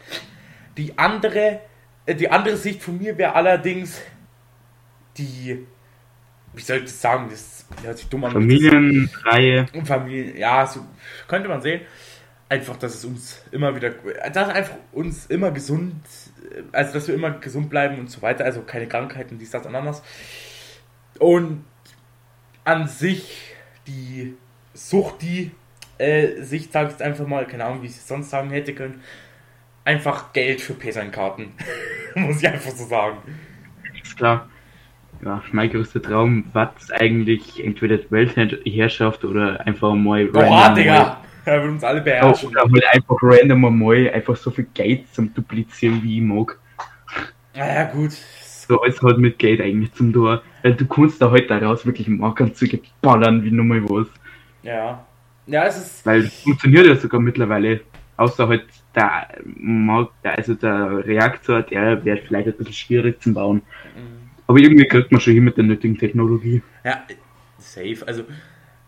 Die 0.77 0.97
andere, 0.97 1.61
äh, 2.05 2.15
die 2.15 2.29
andere 2.29 2.57
Sicht 2.57 2.83
von 2.83 2.97
mir 2.97 3.17
wäre 3.17 3.33
allerdings 3.33 4.01
die, 5.17 5.65
wie 6.53 6.61
soll 6.61 6.77
ich 6.77 6.83
das 6.83 7.01
sagen, 7.01 7.27
das 7.29 7.65
hört 7.83 7.97
sich 7.97 8.09
dumm 8.09 8.25
an. 8.25 8.31
Familienreihe. 8.33 9.65
Und 9.73 9.87
Familie, 9.87 10.37
ja, 10.37 10.65
so 10.67 10.85
könnte 11.27 11.49
man 11.49 11.61
sehen. 11.61 11.81
Einfach, 12.51 12.75
dass 12.75 12.95
es 12.95 13.05
uns 13.05 13.41
immer 13.53 13.73
wieder, 13.75 13.91
dass 14.33 14.49
einfach 14.49 14.75
uns 14.91 15.25
immer 15.27 15.51
gesund, 15.51 15.95
also 16.73 16.93
dass 16.93 17.07
wir 17.07 17.15
immer 17.15 17.31
gesund 17.31 17.69
bleiben 17.69 17.97
und 17.97 18.11
so 18.11 18.21
weiter, 18.21 18.43
also 18.43 18.61
keine 18.63 18.87
Krankheiten, 18.87 19.39
dies, 19.39 19.51
das, 19.51 19.65
anderes. 19.65 20.03
Und 21.17 21.63
an 22.65 22.89
sich 22.89 23.55
die 23.87 24.35
Sucht, 24.73 25.21
die 25.21 25.51
äh, 25.97 26.41
Sicht, 26.41 26.73
sag 26.73 26.87
ich 26.87 26.91
jetzt 26.91 27.01
einfach 27.01 27.25
mal, 27.25 27.47
keine 27.47 27.63
Ahnung, 27.63 27.83
wie 27.83 27.87
ich 27.87 27.93
es 27.93 28.05
sonst 28.05 28.29
sagen 28.29 28.49
hätte 28.49 28.73
können, 28.73 29.01
einfach 29.85 30.33
Geld 30.33 30.59
für 30.59 30.73
PSN-Karten. 30.73 31.53
Muss 32.15 32.41
ich 32.41 32.49
einfach 32.49 32.71
so 32.71 32.83
sagen. 32.83 33.17
Ist 34.03 34.17
klar. 34.17 34.49
Ja, 35.23 35.41
mein 35.53 35.69
größter 35.69 36.01
Traum 36.01 36.45
war 36.51 36.73
eigentlich 36.99 37.63
entweder 37.63 37.97
Weltherrschaft 38.09 39.23
oder 39.23 39.65
einfach 39.65 39.93
mal 39.93 40.25
Boah, 40.25 40.73
Digga! 40.73 41.21
Er 41.45 41.63
will 41.63 41.71
uns 41.71 41.83
alle 41.83 42.01
beherrschen. 42.01 42.49
oder 42.49 42.61
halt 42.61 42.85
einfach 42.93 43.17
random 43.21 43.79
mal 43.79 44.09
einfach 44.11 44.35
so 44.35 44.51
viel 44.51 44.67
Geld 44.73 45.13
zum 45.13 45.33
Duplizieren, 45.33 46.01
wie 46.03 46.17
ich 46.17 46.23
mag. 46.23 46.59
Naja, 47.55 47.85
gut. 47.85 48.11
So 48.11 48.81
alles 48.81 49.01
halt 49.01 49.17
mit 49.17 49.39
Geld 49.39 49.59
eigentlich 49.59 49.93
zum 49.93 50.13
Tor. 50.13 50.41
Weil 50.61 50.75
du 50.75 50.85
kannst 50.85 51.21
da 51.21 51.31
halt 51.31 51.49
daraus 51.49 51.85
wirklich 51.85 52.07
Markanzüge 52.07 52.79
ballern, 53.01 53.43
wie 53.43 53.51
nochmal 53.51 53.83
was. 53.89 54.07
Ja. 54.63 55.05
Ja, 55.47 55.65
es 55.65 55.77
ist. 55.77 56.05
Weil 56.05 56.23
das 56.23 56.33
funktioniert 56.41 56.85
ja 56.85 56.95
sogar 56.95 57.19
mittlerweile. 57.19 57.81
Außer 58.17 58.47
halt 58.47 58.65
der 58.95 59.27
also 60.23 60.53
der 60.53 61.05
Reaktor, 61.05 61.63
der 61.63 62.03
wäre 62.05 62.17
vielleicht 62.17 62.47
ein 62.47 62.57
bisschen 62.57 62.73
schwierig 62.73 63.21
zu 63.21 63.33
bauen. 63.33 63.61
Aber 64.47 64.59
irgendwie 64.59 64.85
kriegt 64.85 65.11
man 65.11 65.21
schon 65.21 65.33
hin 65.33 65.43
mit 65.43 65.57
der 65.57 65.63
nötigen 65.63 65.97
Technologie. 65.97 66.61
Ja, 66.83 67.03
safe. 67.57 68.05
Also, 68.05 68.23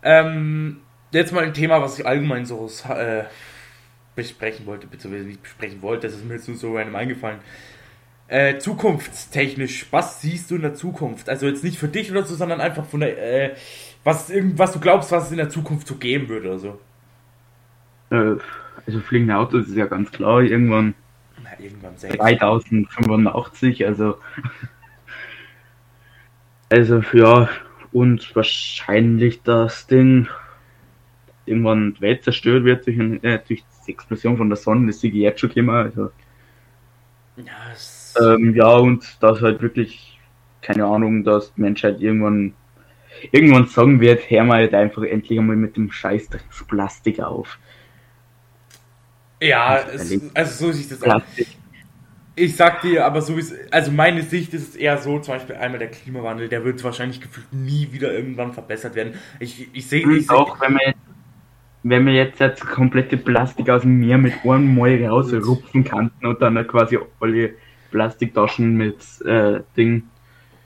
ähm, 0.04 0.82
jetzt 1.20 1.32
mal 1.32 1.44
ein 1.44 1.54
Thema, 1.54 1.82
was 1.82 2.00
ich 2.00 2.06
allgemein 2.06 2.46
so 2.46 2.70
äh, 2.90 3.24
besprechen 4.16 4.66
wollte, 4.66 4.88
beziehungsweise 4.88 5.28
nicht 5.28 5.44
besprechen 5.44 5.82
wollte, 5.82 6.08
das 6.08 6.16
ist 6.16 6.26
mir 6.26 6.36
jetzt 6.36 6.48
nur 6.48 6.58
so 6.58 6.76
random 6.76 6.96
eingefallen. 6.96 7.40
Äh, 8.28 8.58
zukunftstechnisch, 8.58 9.88
was 9.92 10.22
siehst 10.22 10.50
du 10.50 10.56
in 10.56 10.62
der 10.62 10.76
Zukunft? 10.76 11.30
Also 11.30 11.46
jetzt 11.46 11.64
nicht 11.64 11.78
für 11.78 11.88
dich 11.88 12.10
oder 12.12 12.24
so, 12.24 12.36
sondern 12.36 12.62
einfach 12.62 12.86
von 12.86 13.02
der, 13.02 13.18
äh, 13.18 13.56
was, 14.04 14.32
was 14.56 14.74
du 14.74 14.80
glaubst, 14.80 15.12
was 15.12 15.26
es 15.26 15.32
in 15.32 15.38
der 15.38 15.50
Zukunft 15.50 15.88
so 15.88 15.96
geben 15.96 16.30
würde 16.30 16.50
oder 16.50 16.60
so. 16.60 16.80
Äh, 18.12 18.38
also 18.86 19.00
fliegende 19.02 19.36
Autos 19.36 19.68
ist 19.68 19.76
ja 19.76 19.86
ganz 19.86 20.12
klar, 20.12 20.42
irgendwann 20.42 20.94
Na, 21.44 21.50
irgendwann 21.60 21.98
safe. 21.98 22.18
3085, 22.18 23.86
also. 23.86 24.18
Also, 26.70 27.04
ja, 27.14 27.50
und 27.92 28.36
wahrscheinlich 28.36 29.44
das 29.44 29.86
Ding 29.86 30.28
irgendwann 31.46 31.96
die 31.96 32.02
Welt 32.02 32.24
zerstört 32.24 32.64
wird 32.66 32.86
durch, 32.88 33.00
ein, 33.00 33.24
äh, 33.24 33.40
durch 33.48 33.64
die 33.88 33.92
Explosion 33.92 34.38
von 34.38 34.50
der 34.50 34.58
Sonne, 34.58 34.88
das 34.88 35.00
sehe 35.02 35.12
ich 35.12 35.18
jetzt 35.18 35.42
schon 35.42 35.52
immer. 35.52 35.74
Also, 35.84 36.12
Ja, 37.36 37.72
es, 37.74 38.14
ähm, 38.22 38.56
ja, 38.56 38.70
und 38.76 39.18
das 39.22 39.42
halt 39.42 39.62
wirklich, 39.62 40.20
keine 40.62 40.86
Ahnung, 40.86 41.24
dass 41.24 41.54
die 41.56 41.62
Menschheit 41.62 42.00
irgendwann, 42.02 42.54
irgendwann 43.32 43.68
sagen 43.68 44.00
wird, 44.00 44.30
hör 44.30 44.44
mal 44.44 44.58
halt 44.58 44.74
einfach 44.74 45.04
endlich 45.04 45.40
einmal 45.40 45.56
mit 45.56 45.78
dem 45.78 45.92
Scheiß 45.92 46.30
Plastik 46.68 47.20
auf. 47.20 47.60
ja, 49.42 49.84
das 49.84 50.12
es, 50.12 50.36
also 50.36 50.68
so 50.68 50.72
sieht 50.72 50.92
es 50.92 51.04
aus. 51.04 51.24
Plastik. 51.24 51.48
Ich 52.36 52.56
sag 52.56 52.82
dir, 52.82 53.06
aber 53.06 53.22
so 53.22 53.38
ist, 53.38 53.54
also 53.72 53.92
meine 53.92 54.24
Sicht 54.24 54.54
ist 54.56 54.70
es 54.70 54.76
eher 54.76 54.98
so, 54.98 55.20
zum 55.20 55.36
Beispiel 55.36 55.56
einmal 55.56 55.78
der 55.80 55.92
Klimawandel, 55.92 56.50
der 56.50 56.66
wird 56.66 56.84
wahrscheinlich 56.84 57.22
gefühlt 57.22 57.54
nie 57.54 57.92
wieder 57.92 58.12
irgendwann 58.12 58.54
verbessert 58.54 58.96
werden. 58.96 59.14
Ich, 59.40 59.70
ich 59.74 59.88
sehe, 59.88 60.10
ich 60.10 60.28
seh, 60.28 60.34
auch 60.34 60.60
wenn 60.62 60.74
man 60.74 60.82
jetzt, 60.88 61.00
wenn 61.84 62.06
man 62.06 62.14
jetzt 62.14 62.40
das 62.40 62.60
komplette 62.60 63.18
Plastik 63.18 63.70
aus 63.70 63.82
dem 63.82 64.00
Meer 64.00 64.18
mit 64.18 64.34
einem 64.44 64.76
Mal 64.76 65.06
rausrupfen 65.06 65.84
kann 65.84 66.12
und 66.22 66.42
dann 66.42 66.66
quasi 66.68 66.98
alle 67.20 67.54
Plastiktaschen 67.92 68.76
mit 68.76 68.98
äh, 69.26 69.60
Ding, 69.78 70.04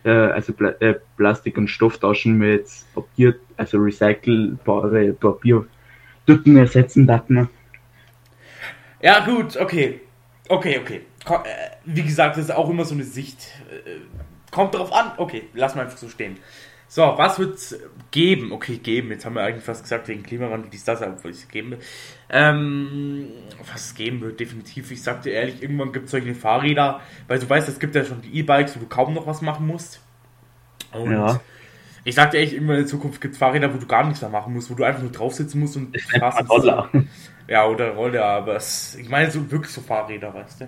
äh, 0.04 0.12
also 0.12 0.54
Pla 0.54 0.70
äh, 0.80 0.96
Plastik- 1.18 1.58
und 1.58 1.68
Stofftaschen 1.70 2.38
mit 2.38 2.68
Papier, 2.94 3.36
also 3.58 3.80
recycelbare 3.80 5.14
Papiertüten 5.14 6.56
ersetzen 6.56 7.08
darf. 7.08 7.24
ja 9.02 9.26
gut, 9.26 9.58
okay, 9.58 10.02
okay, 10.50 10.80
okay. 10.80 11.02
Äh, 11.26 11.70
Wie 11.86 12.04
gesagt, 12.04 12.38
das 12.38 12.46
ist 12.46 12.52
auch 12.52 12.70
immer 12.70 12.86
so 12.86 12.94
eine 12.94 13.04
Sicht. 13.04 13.52
Äh, 13.70 14.00
Kommt 14.52 14.74
drauf 14.74 14.94
an. 14.94 15.12
Okay, 15.18 15.50
lass 15.54 15.76
mal 15.76 15.84
einfach 15.84 15.98
so 15.98 16.08
stehen. 16.08 16.38
So, 16.89 17.02
was 17.17 17.38
wird's 17.38 17.76
geben? 18.12 18.52
Okay, 18.54 18.78
geben. 18.78 19.12
Jetzt 19.12 19.26
haben 19.26 19.36
wir 19.36 19.43
eigentlich 19.43 19.65
fast 19.65 19.84
gesagt, 19.84 20.08
wegen 20.08 20.23
Klimawandel, 20.23 20.69
dies, 20.69 20.86
das, 20.86 21.02
obwohl 21.02 21.32
es 21.32 21.47
geben 21.50 21.71
will. 21.71 21.80
Ähm, 22.30 23.28
was 23.71 23.88
es 23.88 23.95
geben 23.95 24.21
wird, 24.21 24.39
definitiv. 24.39 24.89
Ich 24.91 25.04
sag 25.04 25.21
dir 25.21 25.34
ehrlich, 25.34 25.62
irgendwann 25.62 25.91
gibt 25.91 26.06
es 26.06 26.12
solche 26.12 26.34
Fahrräder, 26.34 27.02
weil 27.28 27.39
du 27.39 27.50
weißt, 27.50 27.67
es 27.67 27.80
gibt 27.80 27.93
ja 27.95 28.06
schon 28.06 28.21
die 28.21 28.39
E-Bikes, 28.39 28.76
wo 28.76 28.80
du 28.80 28.88
kaum 28.88 29.13
noch 29.13 29.28
was 29.28 29.41
machen 29.41 29.67
musst. 29.67 30.02
Und 30.93 31.12
Ja. 31.12 31.41
ich 32.06 32.15
sag 32.15 32.32
dir 32.32 32.39
echt, 32.39 32.54
irgendwann 32.54 32.78
in 32.80 32.88
Zukunft 32.88 33.19
gibt 33.21 33.34
es 33.34 33.38
Fahrräder, 33.39 33.73
wo 33.73 33.78
du 33.78 33.88
gar 33.88 34.06
nichts 34.06 34.21
mehr 34.21 34.30
machen 34.30 34.54
musst, 34.54 34.69
wo 34.71 34.76
du 34.76 34.84
einfach 34.86 35.02
nur 35.02 35.12
drauf 35.12 35.34
sitzen 35.34 35.60
musst 35.60 35.76
und 35.76 36.00
fährst. 36.00 36.50
Roller. 36.50 36.89
Ja, 37.47 37.65
oder 37.67 37.91
Roller, 37.91 38.26
aber 38.26 38.56
es, 38.56 38.95
ich 38.95 39.10
meine 39.10 39.30
so 39.32 39.50
wirklich 39.52 39.73
so 39.73 39.82
Fahrräder, 39.82 40.34
weißt 40.34 40.62
du? 40.62 40.67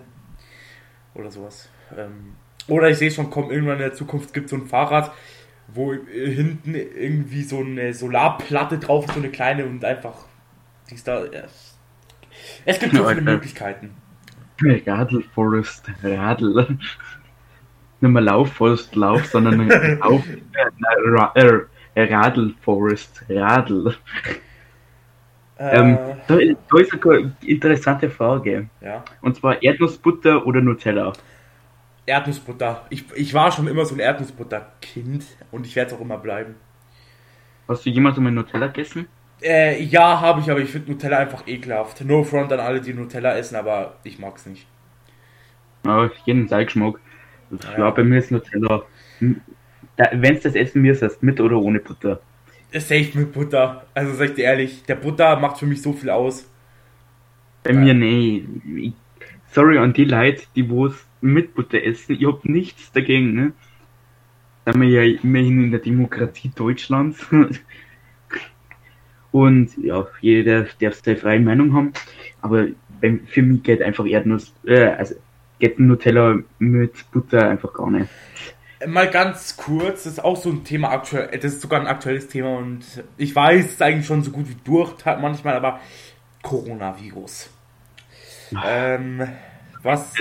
Oder 1.16 1.32
sowas. 1.32 1.70
Ähm, 1.98 2.36
oder 2.68 2.90
ich 2.90 2.98
sehe 2.98 3.12
schon, 3.12 3.30
komm, 3.30 3.52
irgendwann 3.52 3.76
in 3.76 3.82
der 3.82 3.94
Zukunft 3.94 4.34
gibt 4.34 4.46
es 4.46 4.52
so 4.52 4.58
ein 4.58 4.68
Fahrrad, 4.68 5.12
wo 5.74 5.94
hinten 5.94 6.76
irgendwie 6.76 7.44
so 7.44 7.60
eine 7.60 7.94
Solarplatte 7.94 8.78
drauf 8.80 9.06
ist, 9.06 9.14
so 9.14 9.20
eine 9.20 9.30
kleine 9.30 9.66
und 9.66 9.84
einfach 9.86 10.16
die 10.90 10.96
ist 10.96 11.08
da. 11.08 11.24
Ja, 11.26 11.44
es- 12.66 12.80
gibt 12.80 12.96
so 12.96 13.04
viele. 13.08 13.22
Möglichkeiten. 13.22 13.92
Radl 14.86 15.24
Forest, 15.34 15.90
Radl. 16.04 16.68
Nicht 18.02 18.12
mehr 18.12 18.22
Lauf 18.22 18.54
Forest 18.54 18.96
Lauf, 18.96 19.26
sondern 19.26 19.68
Lauf, 20.00 20.24
äh, 21.36 21.60
äh, 21.96 22.14
Radl 22.14 22.54
Forest, 22.62 23.24
Radl. 23.30 23.96
Ähm, 25.58 25.94
Äh, 25.96 26.16
da, 26.28 26.38
da 26.72 26.80
ist 26.80 27.06
eine 27.06 27.34
interessante 27.42 28.10
Frage. 28.10 28.70
ja. 28.82 29.04
Und 29.22 29.36
zwar 29.36 29.62
Erdnussbutter 29.62 30.46
oder 30.46 30.62
Nutella? 30.62 31.12
Erdnussbutter. 32.06 32.86
Ich, 32.90 33.06
ich 33.16 33.34
war 33.34 33.52
schon 33.52 33.68
immer 33.68 33.86
so 33.86 33.96
ein 33.96 34.00
Erdnussbutter-Kind 34.00 35.26
und 35.52 35.66
ich 35.66 35.76
werde 35.76 35.92
es 35.92 35.98
auch 35.98 36.02
immer 36.02 36.18
bleiben. 36.18 36.56
Hast 37.70 37.86
du 37.86 37.90
jemals 37.90 38.18
einmal 38.18 38.34
Nutella 38.34 38.68
gegessen? 38.68 39.08
Äh, 39.42 39.82
ja, 39.84 40.20
habe 40.20 40.42
ich, 40.42 40.50
aber 40.52 40.60
ich 40.60 40.70
finde 40.70 40.92
Nutella 40.92 41.18
einfach 41.20 41.48
ekelhaft. 41.48 42.04
No 42.04 42.24
front 42.24 42.52
an 42.52 42.60
alle, 42.60 42.82
die 42.82 42.94
Nutella 42.94 43.38
essen, 43.38 43.56
aber 43.56 43.98
ich 44.04 44.20
mag's 44.20 44.46
nicht. 44.46 44.68
Ja, 45.86 46.10
jeden 46.26 46.48
Geschmack. 46.48 47.00
Ja. 47.52 47.78
Ja, 47.78 47.90
bei 47.92 48.04
mir 48.04 48.20
ist 48.20 48.32
Nutella. 48.32 48.84
Wenn 49.20 50.36
du 50.36 50.42
das 50.42 50.56
essen 50.56 50.82
müsstest, 50.82 51.22
mit 51.24 51.40
oder 51.42 51.58
ohne 51.58 51.80
Butter? 51.80 52.22
Safe 52.74 53.12
mit 53.18 53.32
Butter. 53.32 53.86
Also 53.94 54.14
sag 54.16 54.30
ich 54.30 54.36
dir 54.36 54.46
ehrlich, 54.46 54.84
der 54.86 54.96
Butter 54.96 55.36
macht 55.40 55.58
für 55.60 55.66
mich 55.68 55.82
so 55.82 55.94
viel 55.94 56.10
aus. 56.10 56.46
Bei 57.64 57.72
Ja. 57.72 57.80
mir, 57.80 57.94
nee. 57.94 58.46
Sorry 59.52 59.78
an 59.78 59.94
die 59.94 60.06
Leute, 60.06 60.44
die 60.56 60.70
wo 60.70 60.88
es 60.88 61.09
mit 61.22 61.56
Butter 61.56 61.84
essen. 61.84 62.18
Ich 62.20 62.26
hab 62.26 62.46
nichts 62.46 62.92
dagegen, 62.92 63.34
ne? 63.34 63.54
Da 64.66 64.74
wir 64.74 64.88
ja 64.88 65.20
immerhin 65.22 65.66
in 65.66 65.72
der 65.72 65.80
Demokratie 65.80 66.52
Deutschlands. 66.56 67.26
Und 69.32 69.78
ja, 69.78 70.08
jeder 70.22 70.66
darf 70.80 71.02
seine 71.04 71.18
freie 71.18 71.40
Meinung 71.40 71.74
haben. 71.74 71.94
Aber 72.42 72.68
beim, 73.02 73.26
für 73.28 73.42
mich 73.42 73.64
geht 73.64 73.82
einfach 73.82 74.06
Erdnuss, 74.06 74.54
äh, 74.66 74.86
also 74.86 75.16
geht 75.60 75.80
Nutella 75.80 76.40
mit 76.58 77.12
Butter 77.12 77.50
einfach 77.50 77.74
gar 77.74 77.92
nicht. 77.92 78.10
Mal 78.88 79.10
ganz 79.10 79.58
kurz, 79.58 80.04
das 80.04 80.14
ist 80.14 80.24
auch 80.24 80.38
so 80.38 80.50
ein 80.50 80.64
Thema 80.64 80.92
aktuell, 80.92 81.38
das 81.38 81.54
ist 81.54 81.62
sogar 81.62 81.82
ein 81.82 81.88
aktuelles 81.88 82.30
Thema 82.30 82.58
und 82.58 82.86
ich 83.18 83.36
weiß, 83.36 83.66
es 83.66 83.72
ist 83.74 83.82
eigentlich 83.82 84.08
schon 84.08 84.24
so 84.24 84.32
gut 84.32 84.48
wie 84.48 84.56
durch 84.64 84.94
manchmal, 85.06 85.56
aber 85.56 85.82
Coronavirus. 86.44 87.50
Ähm, 88.66 89.28
was, 89.84 90.14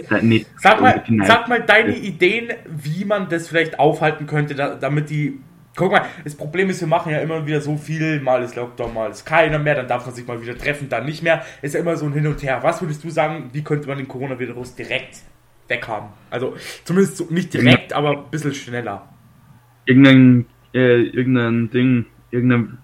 sag 0.59 0.81
mal, 0.81 1.03
sag 1.25 1.49
mal 1.49 1.63
deine 1.63 1.97
Ideen, 1.97 2.53
wie 2.67 3.05
man 3.05 3.29
das 3.29 3.49
vielleicht 3.49 3.79
aufhalten 3.79 4.27
könnte, 4.27 4.55
da, 4.55 4.75
damit 4.75 5.11
die 5.11 5.41
Guck 5.79 5.93
mal, 5.93 6.07
das 6.25 6.35
Problem 6.35 6.71
ist, 6.71 6.81
wir 6.81 6.89
machen 6.89 7.13
ja 7.13 7.21
immer 7.21 7.47
wieder 7.47 7.61
so 7.61 7.77
viel, 7.77 8.21
mal 8.21 8.43
ist 8.43 8.57
Lockdown, 8.57 8.93
mal 8.93 9.13
ist 9.13 9.25
keiner 9.25 9.61
mehr, 9.61 9.77
dann 9.77 9.87
darf 9.87 10.05
man 10.07 10.13
sich 10.13 10.27
mal 10.27 10.43
wieder 10.43 10.59
treffen, 10.59 10.89
dann 10.89 11.05
nicht 11.05 11.23
mehr. 11.23 11.45
Ist 11.63 11.75
ja 11.75 11.81
immer 11.81 11.97
so 11.97 12.05
ein 12.07 12.13
Hin 12.13 12.27
und 12.27 12.43
Her. 12.43 12.59
Was 12.63 12.83
würdest 12.83 13.05
du 13.05 13.11
sagen, 13.11 13.51
wie 13.53 13.63
könnte 13.63 13.87
man 13.87 13.97
den 13.97 14.09
Coronavirus 14.09 14.75
direkt 14.75 15.19
weghaben? 15.69 16.09
Also 16.31 16.57
zumindest 16.83 17.17
so, 17.19 17.29
nicht 17.31 17.55
direkt, 17.55 17.93
aber 17.93 18.25
ein 18.25 18.25
bisschen 18.29 18.55
schneller. 18.55 19.09
Irgendein, 19.85 20.47
äh, 20.75 21.03
irgendein 21.03 21.71
Ding, 21.71 22.07
irgendein 22.33 22.79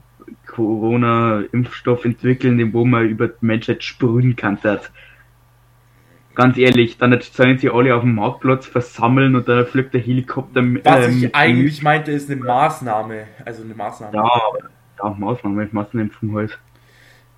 Corona-Impfstoff 0.46 2.04
entwickeln, 2.04 2.58
den 2.58 2.72
wo 2.72 2.84
man 2.84 3.08
über 3.08 3.26
die 3.26 3.44
Menschheit 3.44 3.82
sprühen 3.82 4.36
kann. 4.36 4.56
Das. 4.62 4.92
Ganz 6.34 6.58
ehrlich, 6.58 6.98
dann 6.98 7.16
sollen 7.20 7.58
sie 7.58 7.70
alle 7.70 7.94
auf 7.94 8.02
dem 8.02 8.16
Marktplatz 8.16 8.66
versammeln 8.66 9.36
und 9.36 9.46
dann 9.48 9.66
fliegt 9.66 9.94
der 9.94 10.00
Helikopter 10.00 10.62
mit. 10.62 10.84
Was 10.84 11.06
ähm, 11.06 11.24
ich 11.24 11.34
eigentlich 11.34 11.82
meinte, 11.82 12.10
ist 12.10 12.30
eine 12.30 12.40
Maßnahme. 12.40 13.28
Also 13.44 13.62
eine 13.62 13.74
Maßnahme. 13.74 14.16
Ja, 14.16 14.40
ja 14.98 15.14
Maßnahme, 15.16 15.68
Maßenimpfung 15.70 16.34
halt. 16.34 16.58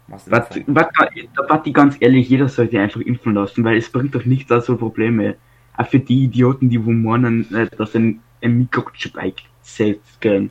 Was, 0.09 0.31
was, 0.31 0.49
was 0.67 1.63
die 1.65 1.73
ganz 1.73 1.97
ehrlich, 2.01 2.29
jeder 2.29 2.49
sollte 2.49 2.81
einfach 2.81 3.01
impfen 3.01 3.35
lassen, 3.35 3.65
weil 3.65 3.77
es 3.77 3.91
bringt 3.91 4.15
doch 4.15 4.25
nichts 4.25 4.51
aus 4.53 4.67
so 4.67 4.77
Probleme. 4.77 5.37
Auch 5.77 5.89
für 5.89 5.99
die 5.99 6.25
Idioten, 6.25 6.71
die 6.71 6.85
wo 6.85 6.91
meinen, 6.91 7.53
äh, 7.55 7.67
dass 7.77 7.95
ein, 7.95 8.21
ein 8.41 8.59
Mikrochip 8.59 9.17
eingesetzt 9.17 10.23
werden. 10.23 10.51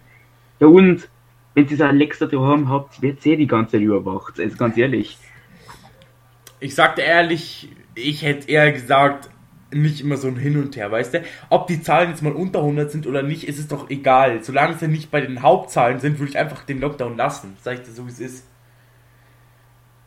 Ja 0.60 0.68
und, 0.68 1.10
wenn 1.54 1.68
ihr 1.68 1.78
so 1.78 1.86
Alexa 1.86 2.26
daheim 2.26 2.70
habt, 2.70 3.02
wird 3.02 3.26
eh 3.26 3.38
die 3.38 3.48
ganze 3.48 3.74
Zeit 3.74 3.82
überwacht. 3.82 4.40
Also 4.40 4.58
ganz 4.58 4.78
ehrlich. 4.78 5.18
Ich 6.60 6.76
sagte 6.76 7.02
ehrlich, 7.02 7.70
ich 7.96 8.22
hätte 8.22 8.50
eher 8.50 8.72
gesagt, 8.72 9.30
nicht 9.72 10.02
immer 10.02 10.18
so 10.18 10.28
ein 10.28 10.38
Hin 10.38 10.62
und 10.62 10.76
Her, 10.76 10.92
weißt 10.92 11.16
du? 11.16 11.24
Ob 11.50 11.68
die 11.68 11.82
Zahlen 11.82 12.10
jetzt 12.10 12.22
mal 12.22 12.34
unter 12.34 12.60
100 12.60 12.92
sind 12.92 13.08
oder 13.08 13.24
nicht, 13.24 13.48
ist 13.48 13.60
es 13.60 13.68
doch 13.68 13.90
egal. 13.90 14.44
Solange 14.44 14.78
sie 14.78 14.88
nicht 14.88 15.12
bei 15.12 15.22
den 15.22 15.42
Hauptzahlen 15.42 16.00
sind, 16.00 16.20
würde 16.20 16.30
ich 16.30 16.38
einfach 16.38 16.64
den 16.64 16.80
Lockdown 16.80 17.18
lassen. 17.18 17.58
Sag 17.62 17.76
ich 17.76 17.82
dir 17.82 17.92
so, 17.92 18.06
wie 18.06 18.12
es 18.12 18.20
ist. 18.20 18.48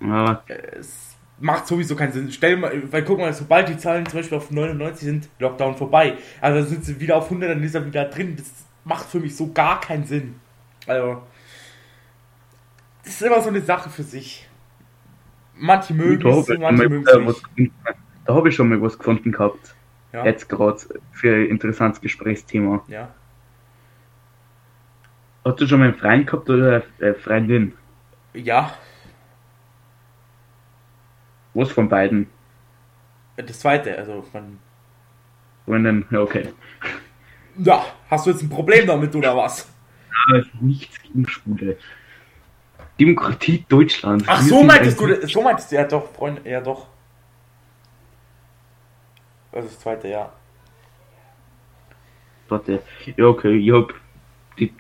Ja. 0.01 0.43
Es 0.79 1.17
macht 1.41 1.67
sowieso 1.67 1.97
keinen 1.97 2.13
Sinn. 2.13 2.33
Stell 2.33 2.57
mal, 2.57 2.73
weil 2.91 3.05
guck 3.05 3.19
mal, 3.19 3.33
sobald 3.33 3.69
die 3.69 3.77
Zahlen 3.77 4.07
zum 4.07 4.21
Beispiel 4.21 4.39
auf 4.39 4.51
99 4.51 5.05
sind, 5.05 5.29
Lockdown 5.39 5.77
vorbei. 5.77 6.15
Also 6.41 6.61
dann 6.61 6.69
sind 6.69 6.85
sie 6.85 7.01
wieder 7.01 7.17
auf 7.17 7.25
100, 7.25 7.51
dann 7.51 7.63
ist 7.63 7.75
er 7.75 7.85
wieder 7.85 8.05
drin. 8.07 8.37
Das 8.37 8.47
macht 8.85 9.07
für 9.07 9.21
mich 9.21 9.37
so 9.37 9.53
gar 9.53 9.81
keinen 9.81 10.05
Sinn. 10.05 10.37
Also, 10.87 11.23
das 13.05 13.15
ist 13.15 13.23
immer 13.23 13.43
so 13.43 13.51
eine 13.51 13.61
Sache 13.61 13.91
für 13.91 14.03
sich. 14.03 14.48
Manche 15.59 15.95
mögen 15.95 16.21
da 16.21 16.31
es, 16.31 16.49
manche 16.59 16.89
mögen 16.89 17.29
es 17.29 17.43
nicht. 17.57 17.73
Da 18.25 18.35
habe 18.35 18.49
ich 18.49 18.55
schon 18.55 18.69
mal 18.69 18.81
was 18.81 18.99
gefunden 18.99 19.33
gehabt. 19.33 19.75
Ja. 20.13 20.25
Jetzt 20.25 20.49
gerade 20.49 20.79
für 21.13 21.35
ein 21.35 21.47
interessantes 21.47 22.01
Gesprächsthema. 22.01 22.83
Ja. 22.89 23.09
Hast 25.45 25.61
du 25.61 25.67
schon 25.67 25.81
mal 25.81 25.87
einen 25.87 25.95
Freund 25.95 26.27
gehabt 26.27 26.49
oder 26.51 26.83
eine 27.01 27.15
Freundin? 27.15 27.73
Ja. 28.35 28.75
Was 31.55 31.73
von 31.73 31.89
beiden? 31.89 32.29
Das 33.37 33.61
zweite, 33.61 33.97
also 33.97 34.23
von. 34.23 34.59
Freundin, 35.65 36.07
ja, 36.11 36.21
okay. 36.21 36.49
Ja, 37.57 37.85
hast 38.11 38.27
du 38.27 38.31
jetzt 38.31 38.43
ein 38.43 38.49
Problem 38.49 38.87
damit 38.87 39.15
oder 39.15 39.37
was? 39.37 39.73
Ja, 40.33 40.43
nichts 40.61 41.01
gegen 41.03 41.27
Schwule. 41.29 41.77
Demokratie 42.99 43.65
Deutschland. 43.69 44.25
Ach, 44.27 44.43
so 44.43 44.63
meintest 44.63 45.01
du, 45.01 45.27
so 45.27 45.43
meintest 45.43 45.71
du, 45.71 45.77
ja 45.77 45.85
doch, 45.85 46.11
Freunde, 46.13 46.49
ja 46.49 46.61
doch. 46.61 46.87
Das 49.53 49.65
ist 49.65 49.75
das 49.75 49.81
zweite, 49.81 50.09
ja. 50.09 50.33
Warte, 52.49 52.83
ja 53.17 53.27
okay, 53.27 53.57
ich 53.57 53.73
hab 53.73 53.95
die 54.59 54.73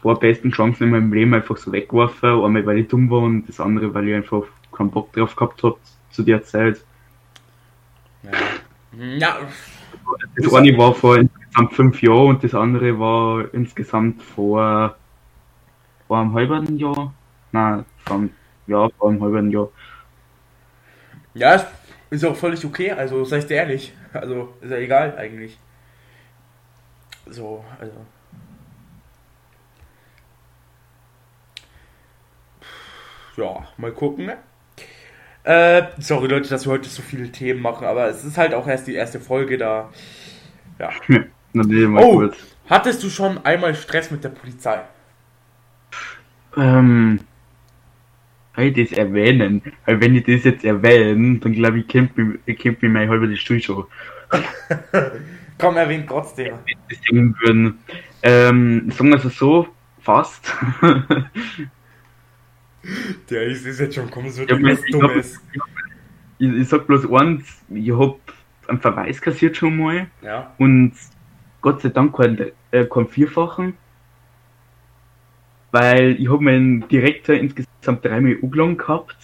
zwei 0.00 0.14
besten 0.14 0.50
Chancen 0.50 0.84
in 0.84 0.90
meinem 0.90 1.12
Leben 1.12 1.34
einfach 1.34 1.56
so 1.56 1.72
weggeworfen. 1.72 2.44
Einmal 2.44 2.66
weil 2.66 2.78
ich 2.78 2.88
dumm 2.88 3.10
war 3.10 3.20
und 3.20 3.48
das 3.48 3.60
andere, 3.60 3.92
weil 3.94 4.08
ich 4.08 4.14
einfach 4.14 4.44
keinen 4.72 4.90
Bock 4.90 5.12
drauf 5.12 5.34
gehabt 5.34 5.62
hab 5.62 5.78
zu 6.10 6.22
der 6.22 6.42
Zeit. 6.44 6.84
Ja. 8.22 8.30
ja. 9.16 9.36
Das 10.36 10.54
eine 10.54 10.76
war 10.76 10.94
vor 10.94 11.16
insgesamt 11.16 11.72
fünf 11.74 12.02
Jahren 12.02 12.28
und 12.28 12.44
das 12.44 12.54
andere 12.54 12.98
war 12.98 13.52
insgesamt 13.54 14.22
vor, 14.22 14.96
vor 16.06 16.18
einem 16.18 16.34
halben 16.34 16.78
Jahr. 16.78 17.12
Nein, 17.52 17.84
vom 18.06 18.30
Jahr, 18.66 18.90
vor 18.98 19.10
einem 19.10 19.22
halben 19.22 19.50
Jahr. 19.50 19.68
Ja, 21.34 21.64
ist 22.10 22.24
auch 22.24 22.36
völlig 22.36 22.64
okay, 22.64 22.90
also 22.90 23.24
sei 23.24 23.38
ich 23.38 23.46
dir 23.46 23.56
ehrlich. 23.56 23.92
Also 24.12 24.54
ist 24.60 24.70
ja 24.70 24.78
egal 24.78 25.16
eigentlich. 25.16 25.58
So, 27.26 27.64
also. 27.78 27.92
Ja, 33.36 33.66
mal 33.78 33.92
gucken. 33.92 34.26
Ne? 34.26 34.38
Äh, 35.44 35.84
sorry 35.98 36.28
Leute, 36.28 36.48
dass 36.48 36.66
wir 36.66 36.72
heute 36.72 36.88
so 36.88 37.02
viele 37.02 37.30
Themen 37.32 37.60
machen, 37.60 37.86
aber 37.86 38.08
es 38.08 38.24
ist 38.24 38.38
halt 38.38 38.54
auch 38.54 38.66
erst 38.66 38.86
die 38.86 38.94
erste 38.94 39.20
Folge 39.20 39.58
da. 39.58 39.90
Ja. 40.78 40.90
oh, 41.54 42.16
kurz. 42.16 42.36
hattest 42.68 43.02
du 43.02 43.08
schon 43.08 43.44
einmal 43.44 43.74
Stress 43.74 44.10
mit 44.10 44.22
der 44.22 44.28
Polizei? 44.30 44.82
Ähm, 46.56 47.20
halt 48.56 48.78
das 48.78 48.92
erwähnen. 48.92 49.62
Weil 49.86 50.00
wenn 50.00 50.14
ich 50.14 50.24
das 50.24 50.44
jetzt 50.44 50.64
erwähne, 50.64 51.38
dann 51.38 51.52
glaube 51.52 51.78
ich, 51.80 51.88
kennt 51.88 52.16
mich 52.16 52.82
mein 52.82 53.08
halber 53.08 53.26
die 53.26 53.36
Stuhl 53.36 53.60
schon. 53.60 53.84
Komm, 55.58 55.76
erwähnt 55.76 56.06
trotzdem. 56.08 56.54
Das 56.88 56.98
singen 57.06 57.36
würden. 57.40 57.78
Ähm, 58.22 58.90
sagen 58.90 59.10
wir 59.10 59.24
es 59.24 59.36
so, 59.36 59.68
fast. 60.00 60.52
Der 63.30 63.44
ist, 63.44 63.64
ist 63.64 63.78
jetzt 63.78 63.94
schon 63.94 64.10
kommen, 64.10 64.30
so 64.30 64.42
ja, 64.42 64.60
was 64.60 64.82
Dummes. 64.90 65.40
Ich, 66.38 66.52
ich, 66.52 66.68
sag 66.68 66.86
bloß 66.88 67.08
eins, 67.12 67.62
ich 67.72 67.92
hab 67.92 68.18
einen 68.66 68.80
Verweis 68.80 69.20
kassiert 69.20 69.56
schon 69.56 69.76
mal. 69.76 70.08
Ja. 70.20 70.52
Und 70.58 70.94
Gott 71.60 71.80
sei 71.82 71.90
Dank 71.90 72.16
keinen, 72.16 72.50
äh, 72.72 72.84
keinen 72.86 73.06
Vierfachen 73.06 73.74
weil 75.72 76.20
ich 76.20 76.30
habe 76.30 76.44
meinen 76.44 76.86
Direktor 76.88 77.34
insgesamt 77.34 78.04
dreimal 78.04 78.36
angelangt 78.40 78.78
gehabt 78.78 79.16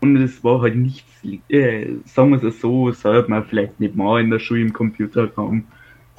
und 0.00 0.16
es 0.16 0.42
war 0.44 0.62
halt 0.62 0.76
nichts, 0.76 1.10
äh, 1.48 1.86
sagen 2.06 2.30
wir 2.30 2.42
es 2.44 2.60
so, 2.60 2.92
sollte 2.92 3.30
man 3.30 3.44
vielleicht 3.44 3.80
nicht 3.80 3.96
mal 3.96 4.20
in 4.20 4.30
der 4.30 4.38
Schule 4.38 4.60
im 4.60 4.72
Computerraum, 4.72 5.64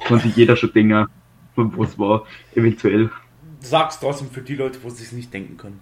kann 0.04 0.20
sich 0.20 0.36
jeder 0.36 0.54
schon 0.54 0.72
denken, 0.72 1.06
was 1.56 1.98
war, 1.98 2.26
eventuell. 2.54 3.10
Sag's 3.60 3.98
trotzdem 3.98 4.28
für 4.28 4.42
die 4.42 4.54
Leute, 4.54 4.78
wo 4.82 4.90
sie 4.90 5.02
es 5.02 5.12
nicht 5.12 5.32
denken 5.32 5.56
können. 5.56 5.80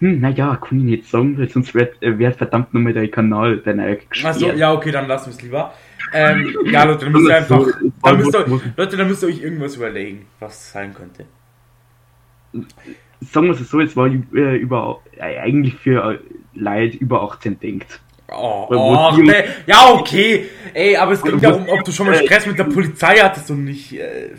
Hm, 0.00 0.20
naja, 0.20 0.56
kann 0.56 0.78
ich 0.78 0.84
nicht 0.84 1.06
sagen, 1.06 1.38
weil 1.38 1.48
sonst 1.48 1.74
wird, 1.74 2.02
äh, 2.02 2.18
wird 2.18 2.36
verdammt 2.36 2.74
nochmal 2.74 2.94
der 2.94 3.08
Kanal 3.08 3.58
der 3.58 3.74
neue 3.74 3.98
Achso, 4.24 4.50
ja, 4.52 4.72
okay, 4.72 4.90
dann 4.90 5.06
lassen 5.06 5.26
wir 5.26 5.36
es 5.36 5.42
lieber. 5.42 5.74
Ähm, 6.12 6.56
ja, 6.64 6.84
Leute, 6.84 7.04
dann 7.04 7.12
müsst 7.12 7.28
ihr 7.28 7.36
einfach, 7.36 7.66
dann 8.02 8.16
müsst 8.16 8.34
ihr, 8.34 8.60
Leute, 8.76 8.96
dann 8.96 9.06
müsst 9.06 9.22
ihr 9.22 9.28
euch 9.28 9.42
irgendwas 9.42 9.76
überlegen, 9.76 10.26
was 10.40 10.72
sein 10.72 10.94
könnte 10.94 11.26
sagen 12.52 13.46
wir 13.46 13.52
es 13.52 13.68
so, 13.68 13.80
es 13.80 13.96
war 13.96 14.06
äh, 14.06 14.56
über, 14.56 15.00
äh, 15.16 15.38
eigentlich 15.38 15.74
für 15.76 16.14
äh, 16.14 16.18
Leute 16.54 16.96
über 16.96 17.22
18 17.22 17.58
denkt. 17.58 18.00
Oh, 18.28 18.66
oh 18.70 19.16
ey, 19.28 19.44
ja, 19.66 19.92
okay. 19.92 20.46
Ey, 20.74 20.96
aber 20.96 21.12
es 21.12 21.22
ging 21.22 21.40
darum, 21.40 21.68
ob 21.68 21.84
du 21.84 21.92
schon 21.92 22.06
mal 22.06 22.16
Stress 22.16 22.46
mit 22.46 22.58
der 22.58 22.64
Polizei 22.64 23.16
hattest 23.16 23.50
und 23.50 23.64
nicht. 23.64 23.92
Äh... 23.92 24.30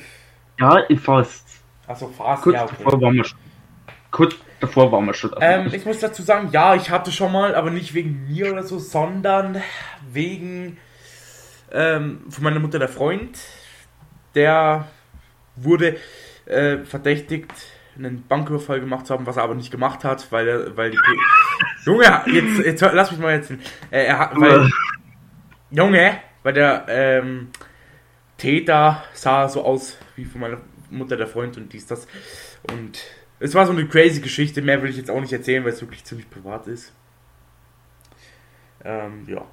Ja, 0.59 0.83
fast. 1.01 1.47
Achso, 1.87 2.07
fast, 2.09 2.43
kurz 2.43 2.55
ja, 2.55 2.63
okay. 2.65 2.75
Davor 2.83 3.01
waren 3.01 3.15
wir 3.15 3.23
schon, 3.23 3.39
kurz 4.11 4.35
davor 4.59 4.91
waren 4.91 5.05
wir 5.05 5.13
schon. 5.13 5.31
Ähm, 5.39 5.69
ich 5.71 5.85
muss 5.85 5.99
dazu 5.99 6.21
sagen, 6.21 6.49
ja, 6.51 6.75
ich 6.75 6.89
hatte 6.89 7.13
schon 7.13 7.31
mal, 7.31 7.55
aber 7.55 7.69
nicht 7.69 7.93
wegen 7.93 8.27
mir 8.27 8.51
oder 8.51 8.63
so, 8.63 8.77
sondern 8.77 9.61
wegen 10.11 10.77
ähm, 11.71 12.25
von 12.29 12.43
meiner 12.43 12.59
Mutter 12.59 12.79
der 12.79 12.89
Freund. 12.89 13.39
Der 14.35 14.87
wurde 15.55 15.95
äh, 16.45 16.79
verdächtigt, 16.79 17.51
einen 17.97 18.27
Banküberfall 18.27 18.79
gemacht 18.79 19.07
zu 19.07 19.13
haben, 19.13 19.25
was 19.25 19.37
er 19.37 19.43
aber 19.43 19.55
nicht 19.55 19.71
gemacht 19.71 20.03
hat, 20.03 20.31
weil 20.31 20.47
er, 20.47 20.77
weil 20.77 20.91
die 20.91 20.97
Junge, 21.85 22.21
jetzt, 22.27 22.59
jetzt 22.59 22.81
lass 22.81 23.11
mich 23.11 23.19
mal 23.19 23.35
jetzt, 23.35 23.51
äh, 23.51 24.05
er 24.05 24.19
hat, 24.19 24.39
weil, 24.39 24.69
Junge, 25.71 26.19
weil 26.43 26.53
der 26.53 26.85
ähm, 26.87 27.49
Täter 28.37 29.03
sah 29.13 29.47
so 29.49 29.63
aus 29.63 29.97
wie 30.15 30.25
von 30.25 30.41
meiner 30.41 30.57
Mutter 30.89 31.17
der 31.17 31.27
Freund 31.27 31.57
und 31.57 31.73
dies 31.73 31.85
das 31.85 32.07
und 32.71 33.01
es 33.39 33.53
war 33.53 33.65
so 33.65 33.71
eine 33.71 33.87
crazy 33.87 34.21
Geschichte, 34.21 34.61
mehr 34.61 34.81
will 34.81 34.89
ich 34.89 34.97
jetzt 34.97 35.11
auch 35.11 35.21
nicht 35.21 35.33
erzählen, 35.33 35.63
weil 35.63 35.73
es 35.73 35.81
wirklich 35.81 36.03
ziemlich 36.03 36.29
privat 36.29 36.67
ist. 36.67 36.93
Ähm, 38.83 39.25
ja. 39.27 39.45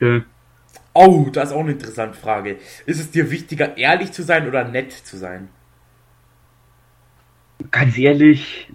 Ja. 0.00 0.22
Oh, 0.92 1.28
das 1.32 1.50
ist 1.50 1.54
auch 1.54 1.60
eine 1.60 1.72
interessante 1.72 2.18
Frage. 2.18 2.58
Ist 2.86 3.00
es 3.00 3.10
dir 3.10 3.30
wichtiger, 3.30 3.76
ehrlich 3.76 4.12
zu 4.12 4.22
sein 4.22 4.48
oder 4.48 4.64
nett 4.64 4.92
zu 4.92 5.16
sein? 5.16 5.48
Ganz 7.70 7.96
ehrlich. 7.96 8.68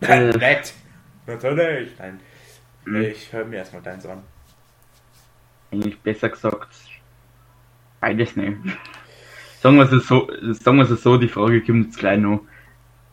Äh, 0.00 0.36
nett. 0.36 0.74
Natürlich. 1.26 1.92
Nein. 1.98 2.20
Hm. 2.84 3.02
Ich 3.02 3.32
höre 3.32 3.44
mir 3.44 3.56
erstmal 3.56 3.82
deins 3.82 4.04
an. 4.06 4.22
Eigentlich 5.70 5.98
besser 6.00 6.28
gesagt. 6.28 6.74
Beides 8.00 8.34
nicht. 8.34 8.56
Sagen 9.60 9.76
wir 9.76 9.92
es 9.92 10.08
so, 10.08 10.28
sagen 10.52 10.78
wir 10.78 10.90
es 10.90 11.02
so, 11.02 11.16
die 11.16 11.28
Frage 11.28 11.62
kommt 11.62 11.86
jetzt 11.86 11.98
gleich 11.98 12.18
noch. 12.18 12.40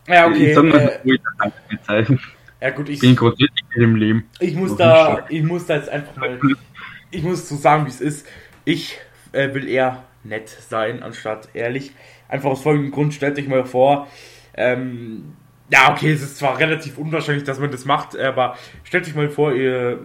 Ja, 0.08 0.28
okay. 0.28 0.54
Sagen 0.54 0.74
wir 0.74 0.82
Äh, 0.82 2.06
so, 2.06 2.13
ich 2.13 2.19
ja 2.62 2.72
gut, 2.72 2.89
ich, 2.89 3.00
bin 3.00 3.12
nicht 3.12 3.76
im 3.76 3.95
Leben. 3.95 4.26
ich 4.39 4.54
muss 4.56 4.76
da, 4.76 5.26
ich 5.30 5.43
muss 5.43 5.65
da 5.65 5.76
jetzt 5.76 5.88
einfach 5.89 6.15
mal, 6.17 6.38
ich 7.12 7.24
muss 7.24 7.48
so 7.48 7.56
sagen, 7.56 7.86
wie 7.86 7.89
es 7.89 8.02
ist. 8.02 8.28
Ich 8.65 9.00
äh, 9.32 9.54
will 9.54 9.67
eher 9.67 10.04
nett 10.24 10.50
sein, 10.50 11.04
anstatt 11.04 11.50
ehrlich. 11.54 11.93
Einfach 12.28 12.52
aus 12.52 12.62
folgendem 12.62 12.91
Grund, 12.91 13.13
stellt 13.13 13.38
euch 13.38 13.48
mal 13.48 13.65
vor, 13.65 14.08
ähm, 14.56 15.34
ja, 15.72 15.91
okay, 15.91 16.12
es 16.12 16.22
ist 16.22 16.38
zwar 16.38 16.58
relativ 16.60 16.98
unwahrscheinlich, 16.98 17.43
dass 17.43 17.60
man 17.60 17.72
das 17.72 17.86
macht, 17.86 18.17
aber 18.17 18.56
stellt 18.84 19.08
euch 19.08 19.15
mal 19.15 19.30
vor, 19.30 19.54
ihr 19.54 20.00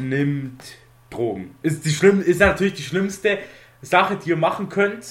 nimmt 0.00 0.62
Drogen. 1.10 1.54
Ist, 1.62 1.84
die 1.84 1.90
schlimm, 1.90 2.20
ist 2.20 2.40
natürlich 2.40 2.74
die 2.74 2.82
schlimmste 2.82 3.38
Sache, 3.82 4.16
die 4.16 4.30
ihr 4.30 4.36
machen 4.36 4.68
könnt. 4.68 5.10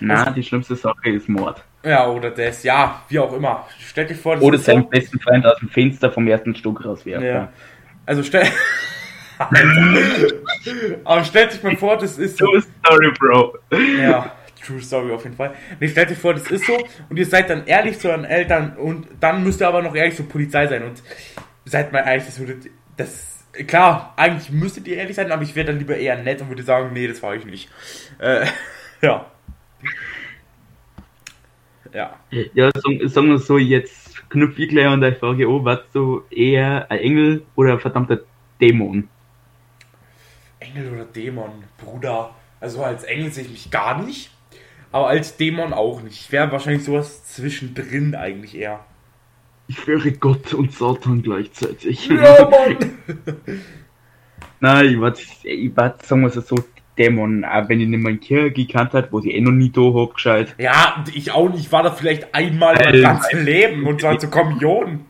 Nein, 0.00 0.34
die 0.34 0.42
schlimmste 0.42 0.76
Sache 0.76 1.10
ist 1.10 1.28
Mord. 1.28 1.64
Ja, 1.82 2.08
oder 2.08 2.30
das, 2.30 2.62
ja, 2.62 3.02
wie 3.08 3.18
auch 3.18 3.32
immer. 3.32 3.66
Stellt 3.78 4.10
euch 4.10 4.18
vor, 4.18 4.34
das 4.34 4.44
Oder 4.44 4.58
seinen 4.58 4.88
besten 4.88 5.20
Freund 5.20 5.46
aus 5.46 5.58
dem 5.58 5.68
Fenster 5.68 6.10
vom 6.10 6.26
ersten 6.26 6.54
Stock 6.54 6.84
rauswerfen. 6.84 7.26
Ja. 7.26 7.52
Also 8.04 8.22
stell. 8.22 8.46
Aber 11.04 11.24
stellt 11.24 11.52
sich 11.52 11.62
mal 11.62 11.76
vor, 11.76 11.96
das 11.96 12.18
ist 12.18 12.38
so. 12.38 12.46
True 12.46 12.62
Story, 12.62 13.12
Bro. 13.18 13.58
Ja, 14.00 14.32
true 14.66 14.80
story 14.80 15.12
auf 15.12 15.24
jeden 15.24 15.36
Fall. 15.36 15.54
Nee, 15.80 15.88
stellt 15.88 16.10
euch 16.10 16.18
vor, 16.18 16.34
das 16.34 16.50
ist 16.50 16.66
so 16.66 16.76
und 17.08 17.16
ihr 17.16 17.26
seid 17.26 17.50
dann 17.50 17.66
ehrlich 17.66 17.98
zu 17.98 18.08
euren 18.08 18.24
Eltern 18.24 18.76
und 18.76 19.06
dann 19.20 19.42
müsst 19.44 19.60
ihr 19.60 19.68
aber 19.68 19.82
noch 19.82 19.94
ehrlich 19.94 20.16
zur 20.16 20.28
Polizei 20.28 20.66
sein 20.66 20.82
und 20.82 21.02
seid 21.64 21.92
mal 21.92 22.00
ehrlich, 22.00 22.26
das 22.26 22.38
würdet. 22.38 22.70
Das. 22.96 23.34
Klar, 23.66 24.12
eigentlich 24.16 24.50
müsstet 24.50 24.86
ihr 24.86 24.98
ehrlich 24.98 25.16
sein, 25.16 25.32
aber 25.32 25.42
ich 25.42 25.54
wäre 25.54 25.68
dann 25.68 25.78
lieber 25.78 25.96
eher 25.96 26.22
nett 26.22 26.42
und 26.42 26.50
würde 26.50 26.62
sagen, 26.62 26.92
nee, 26.92 27.06
das 27.06 27.22
war 27.22 27.34
ich 27.34 27.46
nicht. 27.46 27.70
Äh, 28.18 28.46
ja. 29.02 29.26
Ja. 31.94 32.14
Ja, 32.30 32.70
sagen, 32.74 33.08
sagen 33.08 33.28
wir 33.28 33.38
so, 33.38 33.56
jetzt 33.56 34.28
knüpfe 34.28 34.62
ich 34.62 34.68
gleich 34.68 34.86
an 34.86 35.00
der 35.00 35.16
Frage 35.16 35.46
an, 35.46 35.64
warst 35.64 35.94
du 35.94 36.22
eher 36.30 36.90
ein 36.90 36.98
Engel 36.98 37.46
oder 37.54 37.72
ein 37.72 37.80
verdammter 37.80 38.20
Dämon? 38.60 39.08
Engel 40.76 40.92
oder 40.92 41.04
Dämon, 41.04 41.64
Bruder. 41.78 42.34
Also 42.60 42.82
als 42.82 43.04
Engel 43.04 43.32
sehe 43.32 43.44
ich 43.44 43.50
mich 43.50 43.70
gar 43.70 44.02
nicht, 44.02 44.30
aber 44.92 45.08
als 45.08 45.36
Dämon 45.36 45.72
auch 45.72 46.02
nicht. 46.02 46.20
Ich 46.20 46.32
wäre 46.32 46.50
wahrscheinlich 46.52 46.84
sowas 46.84 47.24
zwischendrin 47.24 48.14
eigentlich 48.14 48.56
eher. 48.56 48.80
Ich 49.68 49.86
wäre 49.86 50.12
Gott 50.12 50.54
und 50.54 50.72
Satan 50.72 51.22
gleichzeitig. 51.22 52.08
Ja, 52.08 52.48
Mann! 52.48 52.98
Nein, 54.60 54.86
ich 54.86 55.00
war, 55.00 55.14
ich 55.42 55.76
war, 55.76 55.96
sagen 56.02 56.22
wir 56.22 56.28
es 56.28 56.34
so, 56.34 56.56
Dämon, 56.96 57.44
auch 57.44 57.68
wenn 57.68 57.80
ich 57.80 57.88
nicht 57.88 58.06
in 58.06 58.20
Kirche 58.20 58.50
gekannt 58.52 58.92
hat, 58.92 59.12
wo 59.12 59.18
ich 59.18 59.26
eh 59.26 59.40
noch 59.40 59.52
nie 59.52 59.70
da 59.70 59.82
hab, 59.82 60.14
gescheit. 60.14 60.54
Ja, 60.56 61.04
ich 61.12 61.30
auch 61.30 61.50
nicht. 61.50 61.66
Ich 61.66 61.72
war 61.72 61.82
da 61.82 61.90
vielleicht 61.90 62.34
einmal 62.34 62.74
mein 62.74 63.02
ganzes 63.02 63.32
Leben 63.32 63.86
und 63.86 64.00
zwar 64.00 64.18
zur 64.18 64.30
Kommunion. 64.30 65.04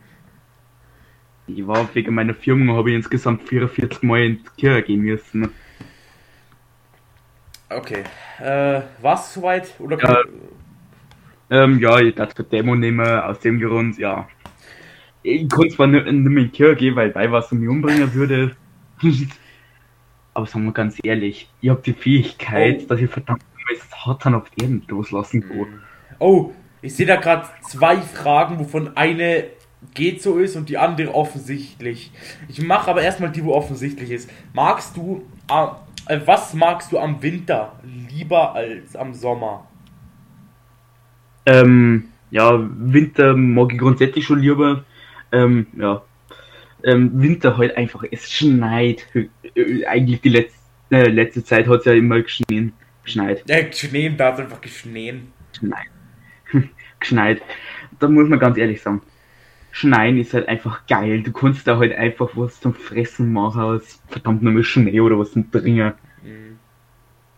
Ich 1.47 1.65
war 1.65 1.87
wegen 1.93 2.13
meiner 2.13 2.33
Firma, 2.33 2.73
habe 2.75 2.89
ich 2.91 2.97
insgesamt 2.97 3.43
44 3.43 4.03
Mal 4.03 4.23
in 4.25 4.37
die 4.43 4.61
Kirche 4.61 4.83
gehen 4.83 5.01
müssen. 5.01 5.49
Okay. 7.69 8.03
Äh, 8.39 8.81
war's 9.01 9.33
soweit? 9.33 9.73
Oder 9.79 9.97
Ja. 10.01 10.21
Ähm, 11.49 11.79
ja, 11.79 11.99
ich 11.99 12.13
darf 12.15 12.33
den 12.33 12.49
Dämon 12.49 12.79
nehmen, 12.79 13.05
aus 13.07 13.39
dem 13.39 13.59
Grund, 13.61 13.97
ja. 13.97 14.27
Ich 15.23 15.49
konnte 15.49 15.75
zwar 15.75 15.87
nicht, 15.87 16.05
nicht 16.05 16.13
mehr 16.13 16.43
in 16.43 16.49
die 16.51 16.55
Kirche 16.55 16.75
gehen, 16.75 16.95
weil 16.95 17.09
bei 17.11 17.31
was 17.31 17.51
mich 17.51 17.69
umbringen 17.69 18.13
würde. 18.13 18.55
Aber 20.33 20.45
sagen 20.45 20.65
wir 20.65 20.73
ganz 20.73 20.97
ehrlich, 21.03 21.49
ich 21.61 21.69
habe 21.69 21.81
die 21.81 21.93
Fähigkeit, 21.93 22.81
Oh. 22.83 22.87
dass 22.89 22.99
ich 22.99 23.09
verdammt 23.09 23.41
nochmal 23.53 23.87
Satan 24.05 24.35
auf 24.35 24.43
Erden 24.61 24.83
loslassen 24.87 25.41
kann. 25.41 25.81
Oh, 26.19 26.51
ich 26.81 26.93
sehe 26.95 27.05
da 27.05 27.15
gerade 27.15 27.47
zwei 27.61 27.97
Fragen, 27.97 28.59
wovon 28.59 28.95
eine 28.95 29.45
geht 29.93 30.21
so 30.21 30.37
ist 30.37 30.55
und 30.55 30.69
die 30.69 30.77
andere 30.77 31.13
offensichtlich. 31.13 32.11
Ich 32.47 32.61
mache 32.61 32.89
aber 32.89 33.01
erstmal 33.01 33.31
die, 33.31 33.43
wo 33.43 33.53
offensichtlich 33.53 34.11
ist. 34.11 34.29
Magst 34.53 34.97
du, 34.97 35.23
äh, 35.49 36.13
äh, 36.13 36.21
was 36.25 36.53
magst 36.53 36.91
du 36.91 36.99
am 36.99 37.21
Winter 37.21 37.79
lieber 38.09 38.53
als 38.53 38.95
am 38.95 39.13
Sommer? 39.13 39.67
Ähm, 41.45 42.09
ja, 42.31 42.59
Winter 42.59 43.35
mag 43.35 43.71
ich 43.71 43.79
grundsätzlich 43.79 44.25
schon 44.25 44.39
lieber. 44.39 44.83
Ähm, 45.31 45.67
ja. 45.77 46.01
Ähm, 46.83 47.11
Winter 47.21 47.57
halt 47.57 47.75
einfach, 47.77 48.03
es 48.11 48.31
schneit. 48.31 49.07
Äh, 49.55 49.85
Eigentlich 49.85 50.21
die 50.21 50.29
letzte, 50.29 50.57
äh, 50.91 51.07
letzte 51.07 51.43
Zeit 51.43 51.67
hat 51.67 51.79
es 51.79 51.85
ja 51.85 51.93
immer 51.93 52.21
geschnien. 52.21 52.73
Geschneit. 53.03 53.43
Äh, 53.47 53.65
geschnien, 53.65 54.17
da 54.17 54.33
hat 54.33 54.39
einfach 54.39 54.61
geschnien. 54.61 55.31
Geschneit. 55.53 55.87
Geschneit. 56.99 57.41
Da 57.99 58.07
muss 58.07 58.27
man 58.27 58.39
ganz 58.39 58.57
ehrlich 58.57 58.81
sagen. 58.81 59.01
Schneien 59.77 60.17
ist 60.17 60.33
halt 60.33 60.47
einfach 60.47 60.87
geil. 60.87 61.21
Du 61.21 61.31
kannst 61.31 61.67
da 61.67 61.77
halt 61.77 61.95
einfach 61.95 62.31
was 62.33 62.59
zum 62.59 62.73
Fressen 62.73 63.31
machen 63.31 63.61
aus 63.61 64.01
verdammt 64.07 64.41
nochmal 64.41 64.63
Schnee 64.63 64.99
oder 65.01 65.19
was 65.19 65.33
zum 65.33 65.51
Trinken. 65.51 65.93
Mhm. 66.23 66.57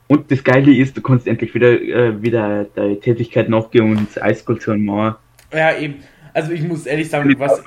Und 0.07 0.31
das 0.31 0.41
Geile 0.41 0.73
ist, 0.73 0.95
du 0.95 1.01
kannst 1.01 1.27
endlich 1.27 1.53
wieder, 1.53 1.81
äh, 1.81 2.21
wieder 2.21 2.63
deine 2.63 2.97
Tätigkeit 2.97 3.49
nachgehen 3.49 3.97
und 3.97 4.21
Eiskulturen 4.21 4.85
machen. 4.85 5.15
Ja, 5.51 5.77
eben. 5.77 5.95
Also 6.33 6.53
ich 6.53 6.61
muss 6.61 6.85
ehrlich 6.85 7.09
sagen, 7.09 7.35
was 7.37 7.61